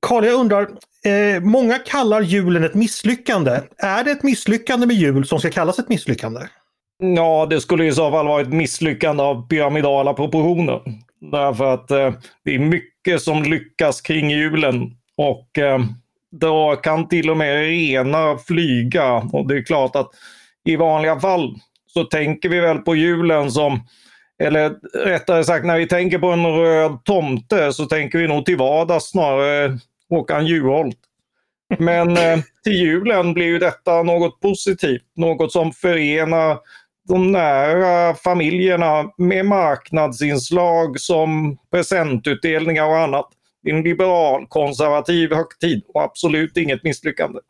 Carl, 0.06 0.24
jag 0.24 0.34
undrar, 0.34 0.62
eh, 1.04 1.42
många 1.42 1.78
kallar 1.78 2.20
julen 2.20 2.64
ett 2.64 2.74
misslyckande. 2.74 3.60
Är 3.78 4.04
det 4.04 4.10
ett 4.10 4.22
misslyckande 4.22 4.86
med 4.86 4.96
jul 4.96 5.26
som 5.26 5.38
ska 5.38 5.50
kallas 5.50 5.78
ett 5.78 5.88
misslyckande? 5.88 6.40
Ja, 6.98 7.46
det 7.50 7.60
skulle 7.60 7.84
i 7.84 7.92
så 7.92 8.10
fall 8.10 8.26
vara 8.26 8.42
ett 8.42 8.52
misslyckande 8.52 9.22
av 9.22 9.48
pyramidala 9.48 10.14
proportioner. 10.14 10.80
Därför 11.20 11.74
att 11.74 11.90
eh, 11.90 12.12
det 12.44 12.54
är 12.54 12.58
mycket 12.58 13.22
som 13.22 13.42
lyckas 13.42 14.00
kring 14.00 14.30
julen 14.30 14.92
och 15.16 15.58
eh, 15.58 15.78
då 16.30 16.76
kan 16.76 17.08
till 17.08 17.30
och 17.30 17.36
med 17.36 17.60
rena 17.60 18.38
flyga. 18.38 19.12
Och 19.32 19.48
det 19.48 19.56
är 19.56 19.62
klart 19.62 19.96
att 19.96 20.10
i 20.64 20.76
vanliga 20.76 21.20
fall 21.20 21.54
så 21.86 22.04
tänker 22.04 22.48
vi 22.48 22.60
väl 22.60 22.78
på 22.78 22.96
julen 22.96 23.50
som, 23.50 23.80
eller 24.38 24.70
rättare 25.04 25.44
sagt 25.44 25.66
när 25.66 25.78
vi 25.78 25.88
tänker 25.88 26.18
på 26.18 26.26
en 26.26 26.46
röd 26.46 27.04
tomte 27.04 27.72
så 27.72 27.84
tänker 27.84 28.18
vi 28.18 28.28
nog 28.28 28.44
till 28.44 28.56
vardags 28.56 29.10
snarare 29.10 29.78
Håkan 30.08 30.46
Juholt. 30.46 30.98
Men 31.78 32.16
eh, 32.16 32.38
till 32.64 32.72
julen 32.72 33.34
blir 33.34 33.46
ju 33.46 33.58
detta 33.58 34.02
något 34.02 34.40
positivt, 34.40 35.02
något 35.16 35.52
som 35.52 35.72
förenar 35.72 36.58
de 37.08 37.32
nära 37.32 38.14
familjerna 38.14 39.10
med 39.16 39.46
marknadsinslag 39.46 41.00
som 41.00 41.58
presentutdelningar 41.70 42.86
och 42.86 42.98
annat. 42.98 43.28
En 43.66 43.82
liberal 43.82 44.46
konservativ 44.48 45.32
högtid 45.34 45.82
och 45.94 46.02
absolut 46.02 46.56
inget 46.56 46.84
misslyckande. 46.84 47.40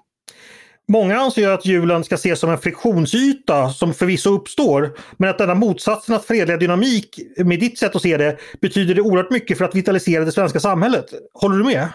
Många 0.88 1.18
anser 1.18 1.48
att 1.48 1.66
julen 1.66 2.04
ska 2.04 2.14
ses 2.14 2.40
som 2.40 2.50
en 2.50 2.58
friktionsyta 2.58 3.70
som 3.70 3.94
förvisso 3.94 4.30
uppstår, 4.30 4.90
men 5.16 5.30
att 5.30 5.38
denna 5.38 5.54
motsatsernas 5.54 6.26
fredliga 6.26 6.56
dynamik, 6.56 7.20
med 7.36 7.60
ditt 7.60 7.78
sätt 7.78 7.96
att 7.96 8.02
se 8.02 8.16
det, 8.16 8.36
betyder 8.60 8.94
det 8.94 9.02
oerhört 9.02 9.30
mycket 9.30 9.58
för 9.58 9.64
att 9.64 9.74
vitalisera 9.74 10.24
det 10.24 10.32
svenska 10.32 10.60
samhället. 10.60 11.06
Håller 11.34 11.58
du 11.58 11.64
med? 11.64 11.88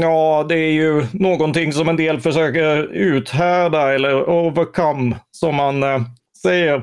Ja, 0.00 0.46
det 0.48 0.54
är 0.54 0.72
ju 0.72 1.06
någonting 1.12 1.72
som 1.72 1.88
en 1.88 1.96
del 1.96 2.20
försöker 2.20 2.82
uthärda 2.92 3.94
eller 3.94 4.28
overcome 4.30 5.16
som 5.30 5.54
man 5.54 5.82
eh, 5.82 6.02
säger. 6.42 6.82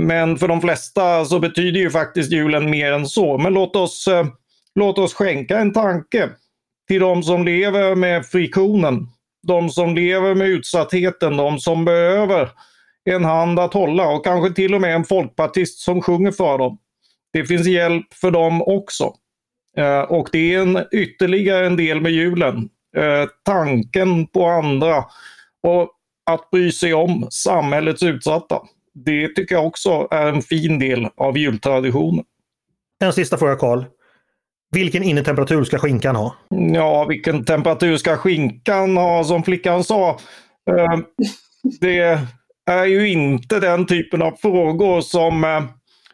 Men 0.00 0.36
för 0.36 0.48
de 0.48 0.60
flesta 0.60 1.24
så 1.24 1.38
betyder 1.38 1.80
ju 1.80 1.90
faktiskt 1.90 2.32
julen 2.32 2.70
mer 2.70 2.92
än 2.92 3.06
så. 3.06 3.38
Men 3.38 3.54
låt 3.54 3.76
oss, 3.76 4.08
eh, 4.08 4.26
låt 4.74 4.98
oss 4.98 5.14
skänka 5.14 5.58
en 5.58 5.72
tanke 5.72 6.28
till 6.88 7.00
de 7.00 7.22
som 7.22 7.44
lever 7.44 7.94
med 7.94 8.26
friktionen. 8.26 9.08
De 9.46 9.70
som 9.70 9.94
lever 9.94 10.34
med 10.34 10.48
utsattheten, 10.48 11.36
de 11.36 11.58
som 11.58 11.84
behöver 11.84 12.48
en 13.04 13.24
hand 13.24 13.58
att 13.58 13.74
hålla 13.74 14.08
och 14.08 14.24
kanske 14.24 14.54
till 14.54 14.74
och 14.74 14.80
med 14.80 14.94
en 14.94 15.04
folkpartist 15.04 15.78
som 15.78 16.02
sjunger 16.02 16.32
för 16.32 16.58
dem. 16.58 16.78
Det 17.32 17.44
finns 17.44 17.66
hjälp 17.66 18.14
för 18.14 18.30
dem 18.30 18.62
också. 18.62 19.14
Eh, 19.76 20.00
och 20.00 20.28
det 20.32 20.54
är 20.54 20.62
en, 20.62 20.78
ytterligare 20.92 21.66
en 21.66 21.76
del 21.76 22.00
med 22.00 22.12
julen. 22.12 22.68
Eh, 22.96 23.28
tanken 23.44 24.26
på 24.26 24.46
andra 24.46 25.04
och 25.62 25.90
att 26.30 26.50
bry 26.50 26.72
sig 26.72 26.94
om 26.94 27.26
samhällets 27.30 28.02
utsatta. 28.02 28.62
Det 28.94 29.28
tycker 29.28 29.54
jag 29.54 29.66
också 29.66 30.08
är 30.10 30.26
en 30.26 30.42
fin 30.42 30.78
del 30.78 31.08
av 31.16 31.38
jultraditionen. 31.38 32.24
En 33.04 33.12
sista 33.12 33.38
fråga 33.38 33.56
Karl. 33.56 33.84
Vilken 34.70 35.02
innetemperatur 35.02 35.64
ska 35.64 35.78
skinkan 35.78 36.16
ha? 36.16 36.34
Ja, 36.74 37.04
vilken 37.04 37.44
temperatur 37.44 37.96
ska 37.96 38.16
skinkan 38.16 38.96
ha 38.96 39.24
som 39.24 39.42
flickan 39.42 39.84
sa? 39.84 40.10
Eh, 40.70 40.98
det 41.80 42.20
är 42.66 42.84
ju 42.84 43.08
inte 43.08 43.60
den 43.60 43.86
typen 43.86 44.22
av 44.22 44.32
frågor 44.32 45.00
som 45.00 45.44
eh, 45.44 45.62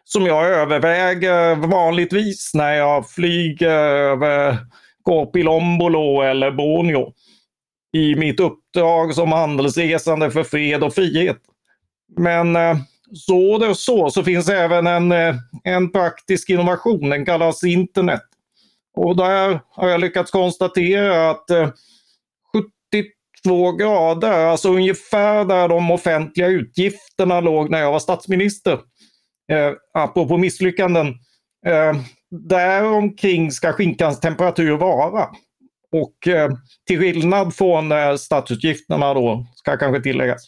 som 0.09 0.26
jag 0.26 0.46
överväger 0.48 1.54
vanligtvis 1.54 2.50
när 2.54 2.72
jag 2.74 3.11
flyger 3.11 3.70
över 3.70 4.57
Korpilombolo 5.02 6.22
eller 6.22 6.50
Borneo 6.50 7.12
i 7.92 8.14
mitt 8.14 8.40
uppdrag 8.40 9.14
som 9.14 9.32
handelsresande 9.32 10.30
för 10.30 10.44
fred 10.44 10.82
och 10.84 10.94
frihet. 10.94 11.38
Men 12.16 12.57
eh, 12.57 12.76
så 13.14 13.59
det 13.59 13.74
så, 13.74 14.11
så 14.11 14.24
finns 14.24 14.48
även 14.48 14.86
en, 14.86 15.12
eh, 15.12 15.34
en 15.64 15.92
praktisk 15.92 16.50
innovation, 16.50 17.11
den 17.11 17.26
kallas 17.26 17.64
internet. 17.64 18.22
Och 18.97 19.16
där 19.16 19.61
har 19.70 19.88
jag 19.88 20.01
lyckats 20.01 20.30
konstatera 20.30 21.30
att 21.30 21.51
eh, 21.51 21.70
72 23.42 23.72
grader, 23.72 24.47
alltså 24.47 24.68
ungefär 24.68 25.44
där 25.44 25.68
de 25.68 25.90
offentliga 25.90 26.47
utgifterna 26.47 27.40
låg 27.40 27.70
när 27.70 27.78
jag 27.78 27.92
var 27.92 27.99
statsminister, 27.99 28.72
eh, 29.53 29.72
apropå 29.94 30.36
misslyckanden, 30.36 31.07
eh, 31.66 31.92
däromkring 32.30 33.53
ska 33.53 33.72
skinkans 33.72 34.20
temperatur 34.20 34.76
vara. 34.76 35.28
Och 35.92 36.28
eh, 36.28 36.51
till 36.86 36.99
skillnad 36.99 37.55
från 37.55 37.92
eh, 37.92 38.14
statsutgifterna 38.14 39.14
då, 39.14 39.47
ska 39.55 39.76
kanske 39.76 40.03
tilläggas. 40.03 40.47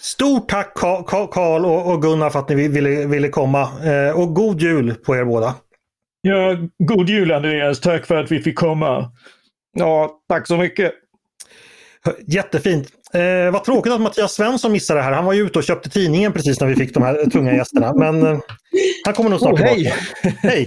Stort 0.00 0.48
tack 0.48 0.74
Karl 0.74 1.64
och 1.64 2.02
Gunnar 2.02 2.30
för 2.30 2.38
att 2.38 2.48
ni 2.48 2.68
ville, 2.68 3.06
ville 3.06 3.28
komma. 3.28 3.62
Eh, 3.62 4.20
och 4.20 4.34
god 4.34 4.62
jul 4.62 4.94
på 4.94 5.16
er 5.16 5.24
båda. 5.24 5.54
Ja, 6.20 6.56
god 6.78 7.08
jul 7.08 7.32
Andreas. 7.32 7.80
Tack 7.80 8.06
för 8.06 8.16
att 8.16 8.32
vi 8.32 8.40
fick 8.40 8.58
komma. 8.58 9.12
Ja, 9.72 10.20
tack 10.28 10.46
så 10.46 10.56
mycket. 10.56 10.92
Jättefint. 12.26 12.88
Eh, 13.14 13.52
vad 13.52 13.64
tråkigt 13.64 13.92
att 13.92 14.00
Mattias 14.00 14.32
Svensson 14.32 14.72
missade 14.72 15.00
det 15.00 15.04
här. 15.04 15.12
Han 15.12 15.24
var 15.24 15.32
ju 15.32 15.46
ute 15.46 15.58
och 15.58 15.64
köpte 15.64 15.90
tidningen 15.90 16.32
precis 16.32 16.60
när 16.60 16.68
vi 16.68 16.74
fick 16.76 16.94
de 16.94 17.02
här 17.02 17.30
tunga 17.30 17.54
gästerna. 17.54 17.92
Men 17.94 18.26
eh, 18.26 18.38
han 19.04 19.14
kommer 19.14 19.30
nog 19.30 19.40
snart 19.40 19.52
oh. 19.52 19.60
Hej! 19.60 19.92
hej. 20.42 20.66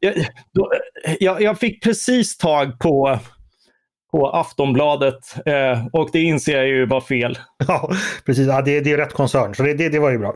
jag, 0.00 0.14
då, 0.54 0.72
jag, 1.20 1.42
jag, 1.42 1.58
fick 1.58 1.82
precis 1.82 2.36
tag 2.36 2.78
på, 2.78 3.18
på 4.10 4.30
Aftonbladet 4.30 5.46
eh, 5.46 5.86
och 5.92 6.08
det 6.12 6.22
inser 6.22 6.56
jag 6.56 6.68
ju 6.68 6.86
var 6.86 7.00
fel. 7.00 7.38
Ja, 7.68 7.92
precis. 8.26 8.46
Ja, 8.46 8.62
det, 8.62 8.80
det 8.80 8.92
är 8.92 8.96
rätt 8.96 9.12
koncern, 9.12 9.54
så 9.54 9.62
det, 9.62 9.74
det, 9.74 9.88
det 9.88 9.98
var 9.98 10.10
ju 10.10 10.18
bra. 10.18 10.34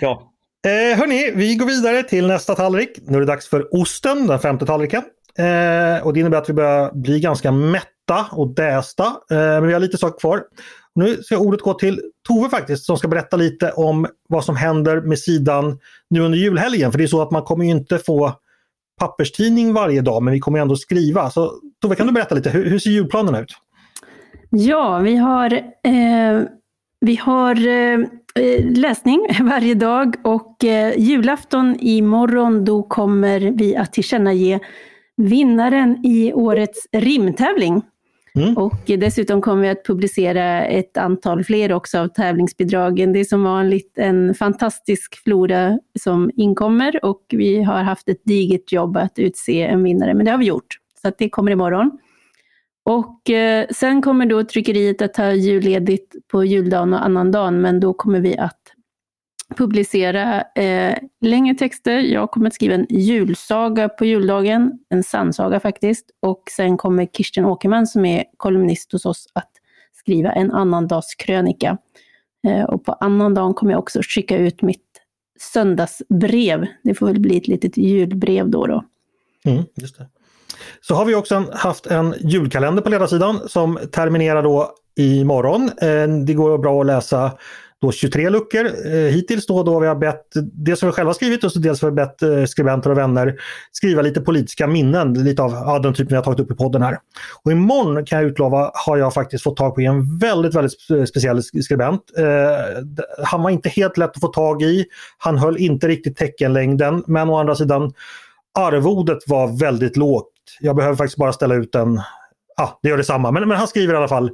Ja. 0.00 0.26
Eh, 0.66 0.98
hörni, 0.98 1.32
vi 1.34 1.56
går 1.56 1.66
vidare 1.66 2.02
till 2.02 2.26
nästa 2.26 2.54
tallrik. 2.54 2.98
Nu 3.06 3.16
är 3.16 3.20
det 3.20 3.26
dags 3.26 3.48
för 3.48 3.74
osten, 3.74 4.26
den 4.26 4.38
femte 4.38 4.66
tallriken. 4.66 5.02
Eh, 5.38 6.06
och 6.06 6.12
det 6.12 6.20
innebär 6.20 6.38
att 6.38 6.48
vi 6.48 6.52
börjar 6.52 6.92
bli 6.92 7.20
ganska 7.20 7.52
mätta 7.52 8.26
och 8.32 8.54
dästa. 8.54 9.04
Eh, 9.04 9.36
men 9.36 9.66
vi 9.66 9.72
har 9.72 9.80
lite 9.80 9.98
saker 9.98 10.20
kvar. 10.20 10.42
Nu 10.94 11.22
ska 11.22 11.38
ordet 11.38 11.60
gå 11.60 11.74
till 11.74 12.00
Tove 12.28 12.48
faktiskt 12.48 12.84
som 12.84 12.96
ska 12.96 13.08
berätta 13.08 13.36
lite 13.36 13.72
om 13.72 14.06
vad 14.28 14.44
som 14.44 14.56
händer 14.56 15.00
med 15.00 15.18
sidan 15.18 15.78
nu 16.10 16.20
under 16.20 16.38
julhelgen. 16.38 16.92
För 16.92 16.98
det 16.98 17.04
är 17.04 17.08
så 17.08 17.22
att 17.22 17.30
man 17.30 17.42
kommer 17.42 17.64
ju 17.64 17.70
inte 17.70 17.98
få 17.98 18.32
papperstidning 19.00 19.72
varje 19.72 20.00
dag 20.00 20.22
men 20.22 20.34
vi 20.34 20.40
kommer 20.40 20.58
ändå 20.58 20.76
skriva. 20.76 21.30
Så 21.30 21.52
Tove 21.82 21.96
kan 21.96 22.06
du 22.06 22.12
berätta 22.12 22.34
lite, 22.34 22.50
hur, 22.50 22.70
hur 22.70 22.78
ser 22.78 22.90
julplanen 22.90 23.34
ut? 23.34 23.54
Ja, 24.50 24.98
vi 24.98 25.16
har, 25.16 25.52
eh, 25.84 26.42
vi 27.00 27.16
har 27.16 27.68
eh, 27.68 27.98
läsning 28.74 29.26
varje 29.42 29.74
dag 29.74 30.14
och 30.22 30.64
eh, 30.64 30.98
julafton 30.98 31.76
imorgon 31.80 32.64
då 32.64 32.82
kommer 32.82 33.40
vi 33.40 33.76
att 33.76 33.92
tillkännage 33.92 34.60
vinnaren 35.16 36.04
i 36.04 36.32
årets 36.32 36.86
rimtävling. 36.92 37.82
Mm. 38.34 38.56
Och 38.56 38.80
dessutom 38.86 39.42
kommer 39.42 39.62
vi 39.62 39.68
att 39.68 39.84
publicera 39.84 40.64
ett 40.64 40.96
antal 40.96 41.44
fler 41.44 41.72
också 41.72 41.98
av 41.98 42.08
tävlingsbidragen. 42.08 43.12
Det 43.12 43.20
är 43.20 43.24
som 43.24 43.42
vanligt 43.42 43.98
en 43.98 44.34
fantastisk 44.34 45.22
flora 45.24 45.78
som 46.00 46.30
inkommer 46.36 47.04
och 47.04 47.24
vi 47.28 47.62
har 47.62 47.82
haft 47.82 48.08
ett 48.08 48.24
digert 48.24 48.72
jobb 48.72 48.96
att 48.96 49.18
utse 49.18 49.62
en 49.62 49.82
vinnare, 49.82 50.14
men 50.14 50.24
det 50.24 50.30
har 50.30 50.38
vi 50.38 50.44
gjort. 50.44 50.76
Så 51.02 51.12
det 51.18 51.30
kommer 51.30 51.52
imorgon. 51.52 51.98
Och 52.90 53.30
eh, 53.30 53.66
sen 53.70 54.02
kommer 54.02 54.26
då 54.26 54.44
tryckeriet 54.44 55.02
att 55.02 55.14
ta 55.14 55.32
julledigt 55.32 56.14
på 56.28 56.44
juldagen 56.44 56.92
och 56.92 57.04
annandagen, 57.04 57.60
men 57.60 57.80
då 57.80 57.92
kommer 57.92 58.20
vi 58.20 58.36
att 58.36 58.60
publicera 59.56 60.42
eh, 60.42 60.98
längre 61.20 61.54
texter. 61.54 61.98
Jag 61.98 62.30
kommer 62.30 62.46
att 62.46 62.54
skriva 62.54 62.74
en 62.74 62.86
julsaga 62.90 63.88
på 63.88 64.04
juldagen, 64.04 64.78
en 64.88 65.02
sannsaga 65.02 65.60
faktiskt. 65.60 66.10
Och 66.20 66.42
sen 66.56 66.76
kommer 66.76 67.06
Kirsten 67.06 67.44
Åkerman 67.44 67.86
som 67.86 68.04
är 68.04 68.24
kolumnist 68.36 68.92
hos 68.92 69.06
oss 69.06 69.26
att 69.32 69.50
skriva 69.92 70.32
en 70.32 70.50
annandagskrönika. 70.50 71.78
Eh, 72.46 72.64
och 72.64 72.84
på 72.84 72.92
annandagen 72.92 73.54
kommer 73.54 73.72
jag 73.72 73.78
också 73.78 74.00
skicka 74.02 74.36
ut 74.36 74.62
mitt 74.62 75.02
söndagsbrev. 75.40 76.66
Det 76.82 76.94
får 76.94 77.06
väl 77.06 77.20
bli 77.20 77.36
ett 77.36 77.48
litet 77.48 77.76
julbrev 77.76 78.48
då. 78.48 78.66
då. 78.66 78.84
Mm, 79.44 79.64
just 79.74 79.98
det. 79.98 80.06
Så 80.80 80.94
har 80.94 81.04
vi 81.04 81.14
också 81.14 81.44
haft 81.52 81.86
en 81.86 82.14
julkalender 82.20 82.82
på 82.82 82.88
ledarsidan 82.88 83.40
som 83.48 83.78
terminerar 83.92 84.42
då 84.42 84.74
imorgon. 84.96 85.70
Eh, 85.82 86.24
det 86.26 86.34
går 86.34 86.58
bra 86.58 86.80
att 86.80 86.86
läsa 86.86 87.32
då 87.80 87.92
23 87.92 88.30
luckor 88.30 88.66
eh, 88.66 88.92
hittills. 88.92 89.46
Då, 89.46 89.62
då 89.62 89.80
vi 89.80 89.86
har 89.86 89.94
bett, 89.94 90.26
dels 90.52 90.82
har 90.82 90.88
vi 90.88 90.92
själva 90.92 91.14
skrivit 91.14 91.44
och 91.44 91.52
så 91.52 91.58
dels 91.58 91.82
har 91.82 91.90
vi 91.90 91.94
bett 91.94 92.22
eh, 92.22 92.44
skribenter 92.44 92.90
och 92.90 92.98
vänner 92.98 93.40
skriva 93.72 94.02
lite 94.02 94.20
politiska 94.20 94.66
minnen, 94.66 95.14
lite 95.14 95.42
av 95.42 95.50
ja, 95.52 95.78
den 95.78 95.94
typen 95.94 96.08
vi 96.08 96.14
har 96.14 96.22
tagit 96.22 96.40
upp 96.40 96.50
i 96.50 96.54
podden 96.54 96.82
här. 96.82 96.98
Och 97.42 97.52
imorgon 97.52 98.04
kan 98.04 98.18
jag 98.18 98.28
utlova 98.28 98.70
har 98.74 98.96
jag 98.96 99.14
faktiskt 99.14 99.44
fått 99.44 99.56
tag 99.56 99.74
på 99.74 99.80
en 99.80 100.18
väldigt, 100.18 100.54
väldigt 100.54 101.08
speciell 101.08 101.42
skribent. 101.42 102.02
Eh, 102.18 103.24
han 103.24 103.42
var 103.42 103.50
inte 103.50 103.68
helt 103.68 103.96
lätt 103.96 104.10
att 104.10 104.20
få 104.20 104.28
tag 104.28 104.62
i. 104.62 104.84
Han 105.18 105.38
höll 105.38 105.56
inte 105.56 105.88
riktigt 105.88 106.16
teckenlängden 106.16 107.04
men 107.06 107.28
å 107.28 107.38
andra 107.38 107.54
sidan 107.54 107.92
arvodet 108.58 109.18
var 109.26 109.58
väldigt 109.60 109.96
lågt. 109.96 110.26
Jag 110.60 110.76
behöver 110.76 110.96
faktiskt 110.96 111.18
bara 111.18 111.32
ställa 111.32 111.54
ut 111.54 111.74
en, 111.74 112.00
ja 112.56 112.78
det 112.82 112.88
gör 112.88 112.96
detsamma, 112.96 113.30
men, 113.30 113.48
men 113.48 113.58
han 113.58 113.68
skriver 113.68 113.94
i 113.94 113.96
alla 113.96 114.08
fall 114.08 114.30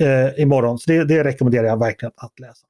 eh, 0.00 0.42
imorgon. 0.42 0.78
Så 0.78 0.90
det, 0.90 1.04
det 1.04 1.24
rekommenderar 1.24 1.66
jag 1.66 1.78
verkligen 1.78 2.12
att 2.16 2.40
läsa. 2.40 2.66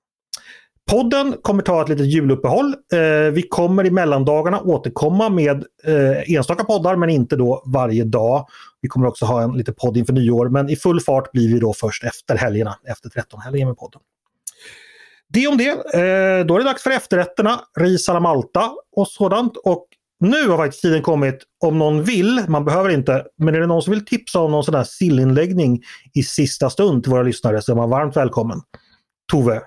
Podden 0.90 1.34
kommer 1.42 1.62
ta 1.62 1.82
ett 1.82 1.88
litet 1.88 2.06
juluppehåll. 2.06 2.74
Eh, 2.92 3.32
vi 3.32 3.42
kommer 3.50 3.86
i 3.86 3.90
mellandagarna 3.90 4.60
återkomma 4.60 5.28
med 5.28 5.64
eh, 5.84 6.34
enstaka 6.34 6.64
poddar 6.64 6.96
men 6.96 7.10
inte 7.10 7.36
då 7.36 7.62
varje 7.66 8.04
dag. 8.04 8.46
Vi 8.80 8.88
kommer 8.88 9.06
också 9.06 9.24
ha 9.24 9.42
en 9.42 9.52
liten 9.52 9.74
podd 9.74 9.96
inför 9.96 10.12
nyår 10.12 10.48
men 10.48 10.70
i 10.70 10.76
full 10.76 11.00
fart 11.00 11.32
blir 11.32 11.54
vi 11.54 11.60
då 11.60 11.72
först 11.72 12.04
efter 12.04 12.36
helgerna, 12.36 12.78
efter 12.84 13.08
13-helgen 13.08 13.68
med 13.68 13.76
podden. 13.76 14.00
Det 15.28 15.46
om 15.46 15.56
det. 15.56 15.70
Eh, 15.70 16.46
då 16.46 16.54
är 16.54 16.58
det 16.58 16.64
dags 16.64 16.82
för 16.82 16.90
efterrätterna, 16.90 17.60
ris 17.76 18.08
alla 18.08 18.20
Malta 18.20 18.72
och 18.96 19.08
sådant. 19.08 19.56
Och 19.56 19.86
nu 20.24 20.48
har 20.48 20.56
faktiskt 20.56 20.82
tiden 20.82 21.02
kommit, 21.02 21.38
om 21.64 21.78
någon 21.78 22.02
vill, 22.02 22.44
man 22.48 22.64
behöver 22.64 22.90
inte, 22.90 23.24
men 23.38 23.54
är 23.54 23.60
det 23.60 23.66
någon 23.66 23.82
som 23.82 23.90
vill 23.90 24.04
tipsa 24.04 24.40
om 24.40 24.50
någon 24.50 24.64
sån 24.64 24.74
här 24.74 24.84
sillinläggning 24.84 25.82
i 26.14 26.22
sista 26.22 26.70
stund 26.70 27.02
till 27.02 27.12
våra 27.12 27.22
lyssnare 27.22 27.62
så 27.62 27.72
är 27.72 27.76
man 27.76 27.90
varmt 27.90 28.16
välkommen. 28.16 28.60
Tove, 29.32 29.60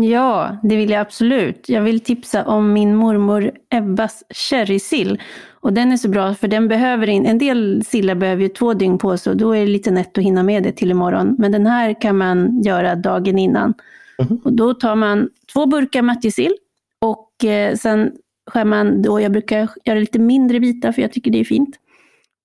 Ja, 0.00 0.56
det 0.62 0.76
vill 0.76 0.90
jag 0.90 1.00
absolut. 1.00 1.68
Jag 1.68 1.82
vill 1.82 2.00
tipsa 2.00 2.44
om 2.44 2.72
min 2.72 2.94
mormor 2.94 3.50
Ebbas 3.70 4.22
sherrysill. 4.30 5.20
Och 5.52 5.72
den 5.72 5.92
är 5.92 5.96
så 5.96 6.08
bra 6.08 6.34
för 6.34 6.48
den 6.48 6.68
behöver 6.68 7.08
in, 7.08 7.26
en 7.26 7.38
del 7.38 7.84
sillar 7.84 8.14
behöver 8.14 8.42
ju 8.42 8.48
två 8.48 8.74
dygn 8.74 8.98
på 8.98 9.16
sig 9.16 9.30
och 9.30 9.36
då 9.36 9.52
är 9.56 9.60
det 9.60 9.66
lite 9.66 9.90
nätt 9.90 10.18
att 10.18 10.24
hinna 10.24 10.42
med 10.42 10.62
det 10.62 10.72
till 10.72 10.90
imorgon. 10.90 11.36
Men 11.38 11.52
den 11.52 11.66
här 11.66 12.00
kan 12.00 12.16
man 12.16 12.62
göra 12.62 12.94
dagen 12.94 13.38
innan. 13.38 13.74
Mm. 14.18 14.40
Och 14.44 14.52
då 14.52 14.74
tar 14.74 14.94
man 14.94 15.28
två 15.52 15.66
burkar 15.66 16.02
matjessill 16.02 16.54
och 17.00 17.44
eh, 17.44 17.76
sen 17.76 18.12
skärman 18.50 19.02
då, 19.02 19.20
jag 19.20 19.32
brukar 19.32 19.68
göra 19.84 19.98
lite 19.98 20.18
mindre 20.18 20.60
bitar 20.60 20.92
för 20.92 21.02
jag 21.02 21.12
tycker 21.12 21.30
det 21.30 21.40
är 21.40 21.44
fint 21.44 21.78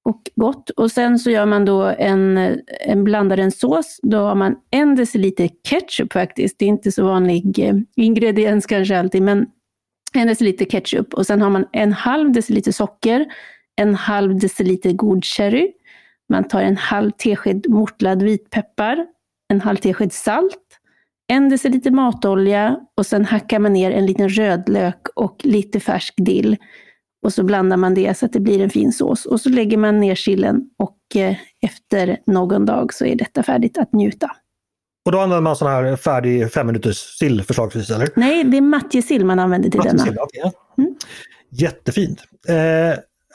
och 0.10 0.30
gott. 0.36 0.70
Och 0.70 0.92
sen 0.92 1.20
så 1.20 1.30
gör 1.30 1.46
man 1.46 1.66
då 1.66 1.84
en, 1.84 2.38
en 2.86 3.04
blandar 3.04 3.38
en 3.38 3.52
sås. 3.52 4.00
Då 4.04 4.18
har 4.18 4.36
man 4.36 4.56
en 4.72 4.96
deciliter 4.96 5.50
ketchup 5.64 6.14
faktiskt. 6.14 6.60
Det 6.60 6.66
är 6.66 6.70
inte 6.70 6.92
så 6.92 7.06
vanlig 7.06 7.60
eh, 7.60 7.76
ingrediens 7.96 8.66
kanske 8.66 9.00
alltid, 9.00 9.22
men 9.22 9.46
en 10.14 10.28
deciliter 10.28 10.66
ketchup. 10.66 11.14
Och 11.14 11.26
sen 11.26 11.42
har 11.42 11.50
man 11.50 11.66
en 11.72 11.94
halv 11.94 12.32
deciliter 12.32 12.72
socker, 12.72 13.26
en 13.76 13.96
halv 13.96 14.40
deciliter 14.40 14.92
god 14.94 15.26
sherry. 15.26 15.72
Man 16.30 16.44
tar 16.44 16.62
en 16.62 16.78
halv 16.78 17.12
tesked 17.12 17.70
mortlad 17.70 18.24
vitpeppar, 18.24 19.06
en 19.50 19.62
halv 19.62 19.78
tesked 19.78 20.14
salt, 20.14 20.69
en 21.30 21.50
deciliter 21.50 21.92
matolja 21.92 22.78
och 22.98 23.06
sen 23.06 23.26
hackar 23.26 23.60
man 23.60 23.74
ner 23.74 23.92
en 23.92 24.06
liten 24.06 24.30
rödlök 24.30 25.08
och 25.16 25.42
lite 25.44 25.80
färsk 25.80 26.14
dill. 26.18 26.58
Och 27.26 27.34
så 27.34 27.44
blandar 27.44 27.78
man 27.78 27.94
det 27.94 28.18
så 28.18 28.26
att 28.26 28.34
det 28.34 28.40
blir 28.40 28.62
en 28.62 28.70
fin 28.70 28.92
sås. 28.92 29.26
Och 29.26 29.42
så 29.42 29.50
lägger 29.50 29.78
man 29.78 30.00
ner 30.00 30.16
sillen 30.16 30.62
och 30.78 31.22
eh, 31.22 31.36
efter 31.62 32.18
någon 32.26 32.66
dag 32.66 32.94
så 32.94 33.06
är 33.06 33.16
detta 33.16 33.44
färdigt 33.44 33.78
att 33.78 33.94
njuta. 33.94 34.32
Och 35.06 35.12
då 35.12 35.20
använder 35.20 35.42
man 35.42 35.56
sån 35.56 35.68
här 35.68 35.96
färdig 35.96 36.52
fem 36.52 36.68
minuters 36.68 36.98
sill 36.98 37.44
förslagsvis 37.44 37.90
eller? 37.90 38.10
Nej, 38.16 38.44
det 38.44 38.58
är 38.58 38.62
matjessill 38.62 39.26
man 39.26 39.40
använder 39.40 39.70
till 39.70 39.82
denna. 39.82 40.04
Okay. 40.04 40.52
Mm. 40.78 40.96
Jättefint! 41.50 42.24
Eh, 42.48 42.56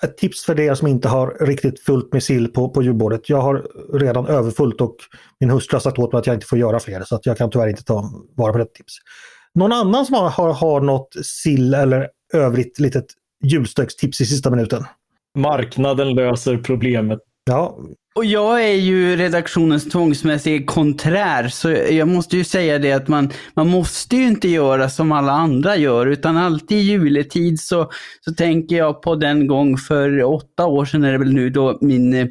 ett 0.02 0.16
tips 0.16 0.44
för 0.44 0.60
er 0.60 0.74
som 0.74 0.88
inte 0.88 1.08
har 1.08 1.36
riktigt 1.40 1.80
fullt 1.80 2.12
med 2.12 2.22
sill 2.22 2.48
på, 2.48 2.68
på 2.68 2.82
julbordet. 2.82 3.28
Jag 3.28 3.40
har 3.40 3.66
redan 3.98 4.26
överfullt 4.26 4.80
och 4.80 4.96
min 5.40 5.50
hustru 5.50 5.74
har 5.74 5.80
sagt 5.80 5.98
åt 5.98 6.12
mig 6.12 6.18
att 6.20 6.26
jag 6.26 6.36
inte 6.36 6.46
får 6.46 6.58
göra 6.58 6.80
fler 6.80 7.02
så 7.04 7.14
att 7.14 7.26
jag 7.26 7.38
kan 7.38 7.50
tyvärr 7.50 7.68
inte 7.68 7.84
ta 7.84 8.10
vara 8.36 8.52
på 8.52 8.58
detta 8.58 8.72
tips. 8.72 8.94
Någon 9.54 9.72
annan 9.72 10.06
som 10.06 10.14
har, 10.14 10.30
har, 10.30 10.52
har 10.52 10.80
något 10.80 11.08
sill 11.22 11.74
eller 11.74 12.08
övrigt 12.34 12.78
litet 12.78 13.06
julstökstips 13.44 14.20
i 14.20 14.26
sista 14.26 14.50
minuten. 14.50 14.84
Marknaden 15.38 16.14
löser 16.14 16.56
problemet. 16.56 17.18
Ja. 17.44 17.78
Och 18.14 18.24
jag 18.24 18.64
är 18.64 18.74
ju 18.74 19.16
redaktionens 19.16 19.88
tvångsmässige 19.88 20.64
konträr, 20.64 21.48
så 21.48 21.70
jag 21.70 22.08
måste 22.08 22.36
ju 22.36 22.44
säga 22.44 22.78
det 22.78 22.92
att 22.92 23.08
man, 23.08 23.30
man 23.54 23.68
måste 23.68 24.16
ju 24.16 24.26
inte 24.26 24.48
göra 24.48 24.90
som 24.90 25.12
alla 25.12 25.32
andra 25.32 25.76
gör, 25.76 26.06
utan 26.06 26.36
alltid 26.36 26.78
i 26.78 26.80
juletid 26.80 27.60
så, 27.60 27.90
så 28.20 28.34
tänker 28.34 28.76
jag 28.76 29.02
på 29.02 29.14
den 29.14 29.46
gång 29.46 29.76
för 29.78 30.22
åtta 30.22 30.66
år 30.66 30.84
sedan 30.84 31.04
är 31.04 31.12
det 31.12 31.18
väl 31.18 31.32
nu 31.32 31.50
då 31.50 31.78
min 31.80 32.14
eh, 32.14 32.26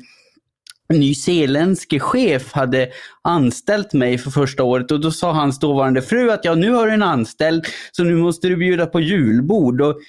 nyzeeländske 0.89 1.99
chef 1.99 2.53
hade 2.53 2.89
anställt 3.22 3.93
mig 3.93 4.18
för 4.18 4.32
första 4.32 4.64
året 4.64 4.91
och 4.91 5.01
då 5.01 5.11
sa 5.11 5.32
hans 5.32 5.59
dåvarande 5.59 6.01
fru 6.01 6.32
att 6.32 6.45
ja, 6.45 6.55
nu 6.55 6.72
har 6.72 6.88
du 6.88 6.93
en 6.93 7.03
anställd 7.03 7.66
så 7.91 8.03
nu 8.03 8.16
måste 8.16 8.47
du 8.47 8.55
bjuda 8.55 8.86
på 8.86 8.99
julbord. 8.99 9.82
Och 9.82 9.99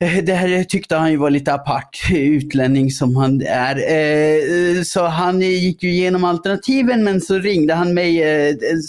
Eh, 0.00 0.24
det 0.24 0.32
här 0.32 0.64
tyckte 0.64 0.96
han 0.96 1.10
ju 1.10 1.16
var 1.16 1.30
lite 1.30 1.52
apart, 1.52 1.98
eh, 2.10 2.16
utlänning 2.16 2.90
som 2.90 3.16
han 3.16 3.42
är. 3.42 3.76
Eh, 3.76 4.82
så 4.82 5.04
han 5.04 5.40
gick 5.40 5.82
ju 5.82 5.90
igenom 5.90 6.24
alternativen 6.24 7.04
men 7.04 7.20
så 7.20 7.38
ringde 7.38 7.74
han 7.74 7.94
mig 7.94 8.22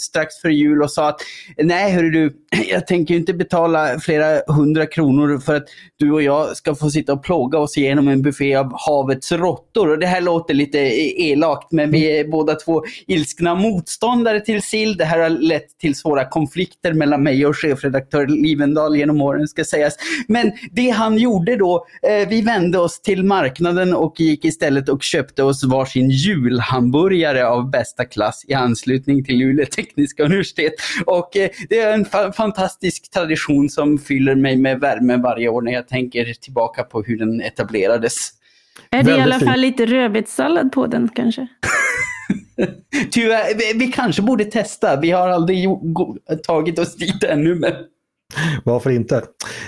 strax 0.00 0.36
före 0.42 0.54
jul 0.54 0.82
och 0.82 0.90
sa 0.90 1.08
att 1.08 1.20
nej 1.62 1.92
hörru 1.92 2.10
du, 2.10 2.36
jag 2.70 2.86
tänker 2.86 3.14
inte 3.14 3.34
betala 3.34 4.00
flera 4.00 4.54
hundra 4.54 4.86
kronor 4.86 5.38
för 5.38 5.54
att 5.54 5.64
du 5.96 6.12
och 6.12 6.22
jag 6.22 6.56
ska 6.56 6.74
få 6.74 6.90
sitta 6.90 7.12
och 7.12 7.22
plåga 7.22 7.58
oss 7.58 7.78
igenom 7.78 8.08
en 8.08 8.22
buffé 8.22 8.54
av 8.54 8.72
havets 8.74 9.32
råttor. 9.32 9.90
Och 9.90 9.98
det 9.98 10.06
här 10.06 10.20
låter 10.20 10.54
lite 10.54 10.78
elakt 10.78 11.72
men 11.72 11.90
vi 11.90 12.18
är 12.18 12.28
båda 12.28 12.54
två 12.54 12.82
ilskna 13.06 13.54
motståndare 13.54 14.40
till 14.40 14.62
sill. 14.62 14.96
Det 14.96 15.04
här 15.04 15.18
har 15.18 15.28
lett 15.28 15.78
till 15.78 15.94
svåra 15.94 16.24
konflikter 16.24 16.92
mellan 16.92 17.22
mig 17.22 17.46
och 17.46 17.56
chefredaktör 17.56 18.26
Livendal 18.26 18.96
genom 18.96 19.20
åren 19.20 19.48
ska 19.48 19.64
sägas. 19.64 19.94
Men 20.28 20.52
det 20.70 20.97
han 20.98 21.18
gjorde 21.18 21.56
då, 21.56 21.86
eh, 22.02 22.28
vi 22.28 22.42
vände 22.42 22.78
oss 22.78 23.00
till 23.02 23.24
marknaden 23.24 23.94
och 23.94 24.20
gick 24.20 24.44
istället 24.44 24.88
och 24.88 25.02
köpte 25.02 25.42
oss 25.42 25.64
varsin 25.64 26.10
julhamburgare 26.10 27.46
av 27.46 27.70
bästa 27.70 28.04
klass 28.04 28.44
i 28.48 28.54
anslutning 28.54 29.24
till 29.24 29.38
Luleå 29.38 29.66
tekniska 29.66 30.24
universitet. 30.24 30.72
Och 31.06 31.36
eh, 31.36 31.50
det 31.68 31.78
är 31.78 31.92
en 31.92 32.04
fa 32.04 32.32
fantastisk 32.32 33.10
tradition 33.10 33.68
som 33.68 33.98
fyller 33.98 34.34
mig 34.34 34.56
med 34.56 34.80
värme 34.80 35.16
varje 35.16 35.48
år 35.48 35.62
när 35.62 35.72
jag 35.72 35.88
tänker 35.88 36.34
tillbaka 36.34 36.82
på 36.82 37.02
hur 37.02 37.18
den 37.18 37.40
etablerades. 37.40 38.30
Är 38.90 39.02
det 39.02 39.16
i 39.16 39.20
alla 39.20 39.40
fall 39.40 39.60
lite 39.60 39.86
rödbetssallad 39.86 40.72
på 40.72 40.86
den 40.86 41.08
kanske? 41.14 41.46
Tyvärr, 43.10 43.54
vi, 43.58 43.78
vi 43.78 43.92
kanske 43.92 44.22
borde 44.22 44.44
testa. 44.44 45.00
Vi 45.00 45.10
har 45.10 45.28
aldrig 45.28 45.68
tagit 46.46 46.78
oss 46.78 46.96
dit 46.96 47.24
ännu. 47.24 47.54
Men... 47.54 47.72
Varför 48.64 48.90
inte? 48.90 49.22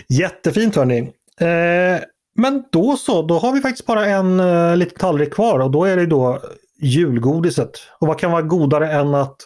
Jättefint 0.09 0.77
hörni. 0.77 1.13
Eh, 1.41 2.01
men 2.35 2.65
då 2.71 2.97
så, 2.97 3.23
då 3.23 3.39
har 3.39 3.53
vi 3.53 3.61
faktiskt 3.61 3.87
bara 3.87 4.07
en 4.07 4.41
uh, 4.41 4.77
liten 4.77 4.99
tallrik 4.99 5.35
kvar 5.35 5.61
och 5.61 5.71
då 5.71 5.85
är 5.85 5.97
det 5.97 6.07
då 6.07 6.43
julgodiset. 6.81 7.71
Och 7.99 8.09
vad 8.09 8.19
kan 8.19 8.31
vara 8.31 8.43
godare 8.43 8.93
än 8.93 9.15
att 9.15 9.37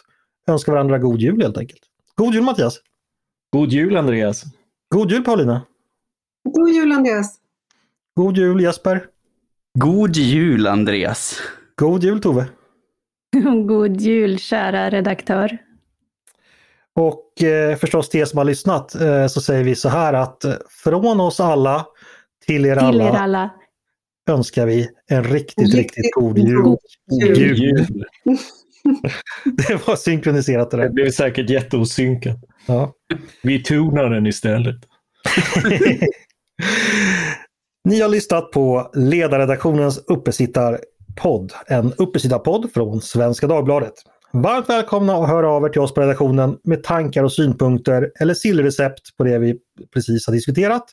önska 0.47 0.71
varandra 0.71 0.97
god 0.97 1.19
jul 1.19 1.41
helt 1.41 1.57
enkelt. 1.57 1.81
God 2.15 2.33
jul 2.33 2.43
Mattias! 2.43 2.79
God 3.53 3.69
jul 3.71 3.97
Andreas! 3.97 4.43
God 4.95 5.11
jul 5.11 5.23
Paulina! 5.23 5.61
God 6.43 6.69
jul 6.69 6.91
Andreas! 6.91 7.35
God 8.15 8.37
jul 8.37 8.61
Jesper! 8.61 9.05
God 9.79 10.15
jul 10.15 10.67
Andreas! 10.67 11.39
God 11.75 12.03
jul 12.03 12.21
Tove! 12.21 12.45
God 13.67 14.01
jul 14.01 14.39
kära 14.39 14.89
redaktör! 14.89 15.64
Och 16.95 17.43
eh, 17.43 17.75
förstås 17.77 18.09
till 18.09 18.19
er 18.19 18.25
som 18.25 18.37
har 18.37 18.45
lyssnat 18.45 18.95
eh, 18.95 19.27
så 19.27 19.41
säger 19.41 19.63
vi 19.63 19.75
så 19.75 19.89
här 19.89 20.13
att 20.13 20.45
eh, 20.45 20.53
från 20.83 21.19
oss 21.19 21.39
alla 21.39 21.85
till 22.47 22.65
er, 22.65 22.75
Till 22.75 22.83
alla, 22.85 23.03
er 23.03 23.09
alla. 23.13 23.49
önskar 24.29 24.65
vi 24.65 24.89
en 25.07 25.23
riktigt, 25.23 25.57
riktigt, 25.75 25.75
Riktigt 25.97 26.13
god 26.13 26.37
jul. 26.37 26.61
god 26.61 26.79
jul. 27.21 27.57
jul. 27.59 28.05
Det 29.67 29.87
var 29.87 29.95
synkroniserat 29.95 30.71
det 30.71 30.77
Det 30.77 30.83
där. 30.83 30.89
blev 30.89 31.11
säkert 31.11 31.49
jätteosynkat. 31.49 32.37
Ja. 32.67 32.93
Vi 33.43 33.63
tonar 33.63 34.09
den 34.09 34.27
istället. 34.27 34.75
Ni 37.85 38.01
har 38.01 38.09
lyssnat 38.09 38.51
på 38.51 38.91
Ledarredaktionens 38.93 39.97
uppesittarpodd. 39.97 41.53
En 41.67 41.93
uppesittarpodd 41.93 42.71
från 42.73 43.01
Svenska 43.01 43.47
Dagbladet. 43.47 43.93
Varmt 44.35 44.69
välkomna 44.69 45.15
att 45.15 45.29
höra 45.29 45.49
av 45.49 45.65
er 45.65 45.69
till 45.69 45.81
oss 45.81 45.93
på 45.93 46.01
redaktionen 46.01 46.57
med 46.63 46.83
tankar 46.83 47.23
och 47.23 47.31
synpunkter 47.31 48.11
eller 48.19 48.33
sillrecept 48.33 49.17
på 49.17 49.23
det 49.23 49.39
vi 49.39 49.57
precis 49.93 50.27
har 50.27 50.33
diskuterat. 50.33 50.83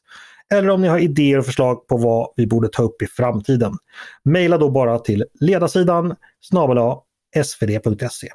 Eller 0.54 0.70
om 0.70 0.82
ni 0.82 0.88
har 0.88 0.98
idéer 0.98 1.38
och 1.38 1.46
förslag 1.46 1.86
på 1.86 1.96
vad 1.96 2.32
vi 2.36 2.46
borde 2.46 2.68
ta 2.68 2.82
upp 2.82 3.02
i 3.02 3.06
framtiden. 3.06 3.72
Maila 4.24 4.58
då 4.58 4.70
bara 4.70 4.98
till 4.98 5.24
ledarsidan 5.40 6.14
snabel 6.40 6.78
svd.se. 7.44 8.28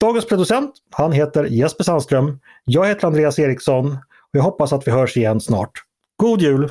Dagens 0.00 0.26
producent, 0.26 0.72
han 0.90 1.12
heter 1.12 1.44
Jesper 1.44 1.84
Sandström. 1.84 2.40
Jag 2.64 2.86
heter 2.86 3.06
Andreas 3.06 3.38
Eriksson 3.38 3.92
och 3.92 3.98
jag 4.32 4.42
hoppas 4.42 4.72
att 4.72 4.86
vi 4.86 4.90
hörs 4.90 5.16
igen 5.16 5.40
snart. 5.40 5.72
God 6.16 6.42
jul! 6.42 6.70